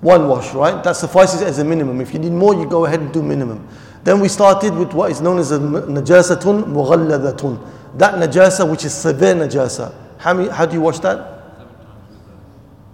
One 0.00 0.28
wash, 0.28 0.52
right? 0.52 0.82
That 0.84 0.96
suffices 0.96 1.42
as 1.42 1.58
a 1.58 1.64
minimum. 1.64 2.00
If 2.00 2.12
you 2.12 2.18
need 2.18 2.32
more, 2.32 2.54
you 2.54 2.68
go 2.68 2.84
ahead 2.84 3.00
and 3.00 3.12
do 3.12 3.22
minimum. 3.22 3.66
Then 4.04 4.20
we 4.20 4.28
started 4.28 4.74
with 4.74 4.92
what 4.92 5.10
is 5.10 5.20
known 5.20 5.38
as 5.38 5.52
a 5.52 5.58
najasatun 5.58 6.64
mughalladatun. 6.64 7.75
That 7.94 8.14
najasa 8.14 8.68
which 8.70 8.84
is 8.84 8.94
severe 8.94 9.34
najasa. 9.34 9.94
How, 10.18 10.34
many, 10.34 10.48
how 10.48 10.66
do 10.66 10.74
you 10.74 10.80
wash 10.80 10.98
that? 11.00 11.42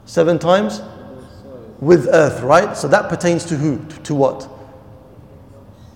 Seven 0.05 0.39
times? 0.39 0.83
With 1.81 2.09
earth, 2.09 2.43
right? 2.43 2.77
So 2.77 2.87
that 2.89 3.09
pertains 3.09 3.45
to 3.47 3.57
who? 3.57 3.85
To, 4.05 4.15
what? 4.15 4.49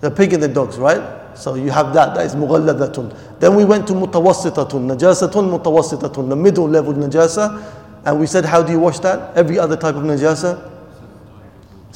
The 0.01 0.11
pig 0.11 0.33
and 0.33 0.43
the 0.43 0.47
dogs, 0.47 0.77
right? 0.77 1.37
So 1.37 1.55
you 1.55 1.71
have 1.71 1.93
that, 1.93 2.15
that 2.15 2.25
is 2.25 2.35
mughalladatun. 2.35 3.39
Then 3.39 3.55
we 3.55 3.63
went 3.63 3.87
to 3.87 3.93
mutawassitatun, 3.93 4.97
najasatun 4.97 5.59
mutawassitatun, 5.59 6.29
the 6.29 6.35
middle 6.35 6.67
level 6.67 6.93
najasa. 6.93 7.73
And 8.05 8.19
we 8.19 8.25
said, 8.25 8.45
how 8.45 8.63
do 8.63 8.71
you 8.71 8.79
wash 8.79 8.99
that? 8.99 9.35
Every 9.37 9.59
other 9.59 9.77
type 9.77 9.95
of 9.95 10.03
najasa? 10.03 10.76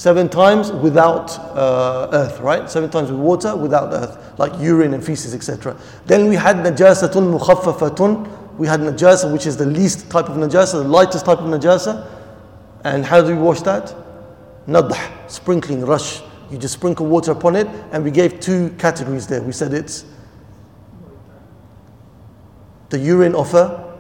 Seven 0.02 0.30
times 0.30 0.72
without 0.72 1.38
uh, 1.56 2.10
earth, 2.12 2.40
right? 2.40 2.68
Seven 2.68 2.90
times 2.90 3.12
with 3.12 3.20
water, 3.20 3.56
without 3.56 3.94
earth, 3.94 4.34
like 4.40 4.52
urine 4.60 4.96
and 4.96 5.06
feces, 5.06 5.36
etc. 5.36 5.78
Then 6.08 6.28
we 6.28 6.34
had 6.34 6.56
najasatun 6.56 7.38
mukhaffafatun. 7.38 8.58
We 8.58 8.66
had 8.66 8.80
najasa, 8.80 9.32
which 9.32 9.46
is 9.46 9.58
the 9.58 9.68
least 9.68 10.10
type 10.10 10.28
of 10.28 10.38
najasa, 10.38 10.82
the 10.82 10.88
lightest 10.90 11.26
type 11.26 11.38
of 11.38 11.46
najasa. 11.46 12.04
And 12.84 13.06
how 13.06 13.22
do 13.22 13.28
we 13.28 13.40
wash 13.40 13.62
that? 13.62 13.94
Nadah, 14.68 15.30
sprinkling, 15.30 15.86
rush. 15.86 16.24
You 16.50 16.58
just 16.58 16.74
sprinkle 16.74 17.06
water 17.06 17.34
upon 17.34 17.56
it, 17.56 17.68
and 17.92 18.04
we 18.04 18.10
gave 18.10 18.40
two 18.40 18.72
categories 18.80 19.28
there. 19.28 19.44
We 19.44 19.52
said 19.52 19.72
it's 19.72 20.04
the 22.90 22.98
urine 22.98 23.36
of 23.36 23.54
a, 23.54 23.96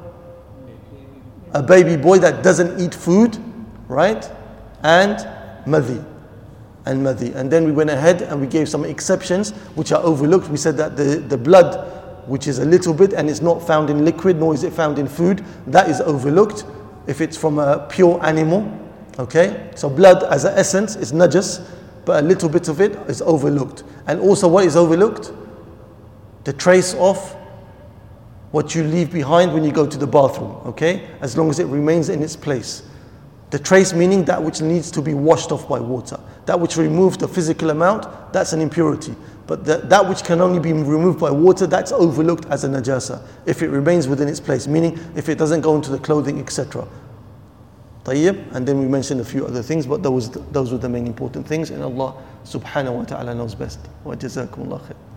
a 1.53 1.61
baby 1.61 1.95
boy 1.95 2.17
that 2.17 2.41
doesn't 2.41 2.81
eat 2.81 2.95
food, 2.95 3.37
right? 3.87 4.27
And 4.81 5.40
madhi. 5.65 6.03
And 6.85 7.05
madhi. 7.05 7.35
And 7.35 7.51
then 7.51 7.65
we 7.65 7.71
went 7.71 7.89
ahead 7.89 8.21
and 8.21 8.41
we 8.41 8.47
gave 8.47 8.67
some 8.67 8.85
exceptions 8.85 9.51
which 9.75 9.91
are 9.91 10.01
overlooked. 10.01 10.49
We 10.49 10.57
said 10.57 10.77
that 10.77 10.97
the, 10.97 11.17
the 11.27 11.37
blood, 11.37 12.27
which 12.27 12.47
is 12.47 12.59
a 12.59 12.65
little 12.65 12.93
bit 12.93 13.13
and 13.13 13.29
is 13.29 13.41
not 13.41 13.65
found 13.65 13.89
in 13.89 14.05
liquid, 14.05 14.37
nor 14.37 14.53
is 14.53 14.63
it 14.63 14.73
found 14.73 14.97
in 14.99 15.07
food, 15.07 15.43
that 15.67 15.89
is 15.89 16.01
overlooked 16.01 16.65
if 17.07 17.21
it's 17.21 17.37
from 17.37 17.59
a 17.59 17.87
pure 17.89 18.23
animal. 18.25 18.77
Okay? 19.19 19.71
So 19.75 19.89
blood 19.89 20.23
as 20.23 20.45
an 20.45 20.57
essence 20.57 20.95
is 20.95 21.11
najas, 21.11 21.67
but 22.05 22.23
a 22.23 22.27
little 22.27 22.49
bit 22.49 22.67
of 22.67 22.81
it 22.81 22.93
is 23.07 23.21
overlooked. 23.21 23.83
And 24.07 24.19
also 24.19 24.47
what 24.47 24.65
is 24.65 24.75
overlooked? 24.75 25.31
The 26.43 26.53
trace 26.53 26.95
of 26.95 27.17
what 28.51 28.75
you 28.75 28.83
leave 28.83 29.11
behind 29.11 29.53
when 29.53 29.63
you 29.63 29.71
go 29.71 29.87
to 29.87 29.97
the 29.97 30.07
bathroom, 30.07 30.51
okay? 30.65 31.07
As 31.21 31.37
long 31.37 31.49
as 31.49 31.59
it 31.59 31.67
remains 31.67 32.09
in 32.09 32.21
its 32.21 32.35
place. 32.35 32.83
The 33.51 33.59
trace 33.59 33.91
meaning 33.93 34.23
that 34.25 34.41
which 34.41 34.61
needs 34.61 34.89
to 34.91 35.01
be 35.01 35.13
washed 35.13 35.51
off 35.51 35.67
by 35.67 35.79
water. 35.79 36.17
That 36.45 36.59
which 36.59 36.77
removes 36.77 37.17
the 37.17 37.27
physical 37.27 37.69
amount, 37.69 38.07
that's 38.31 38.53
an 38.53 38.61
impurity. 38.61 39.13
But 39.45 39.65
that, 39.65 39.89
that 39.89 40.07
which 40.07 40.23
can 40.23 40.39
only 40.39 40.59
be 40.59 40.71
removed 40.71 41.19
by 41.19 41.31
water, 41.31 41.67
that's 41.67 41.91
overlooked 41.91 42.45
as 42.45 42.63
a 42.63 42.69
najasa 42.69 43.21
if 43.45 43.61
it 43.61 43.67
remains 43.67 44.07
within 44.07 44.29
its 44.29 44.39
place, 44.39 44.67
meaning 44.67 44.97
if 45.17 45.27
it 45.27 45.37
doesn't 45.37 45.59
go 45.61 45.75
into 45.75 45.91
the 45.91 45.99
clothing, 45.99 46.39
etc. 46.39 46.87
Tayyib, 48.05 48.55
and 48.55 48.65
then 48.65 48.79
we 48.79 48.87
mentioned 48.87 49.19
a 49.19 49.25
few 49.25 49.45
other 49.45 49.61
things, 49.61 49.85
but 49.85 50.01
those, 50.01 50.31
those 50.51 50.71
were 50.71 50.77
the 50.77 50.87
main 50.87 51.05
important 51.05 51.45
things, 51.45 51.71
and 51.71 51.83
Allah 51.83 52.15
subhanahu 52.45 52.93
wa 52.93 53.03
ta'ala 53.03 53.35
knows 53.35 53.53
best. 53.53 53.79
Wa 54.05 54.15
jazakumullah 54.15 54.81
khair. 54.81 55.10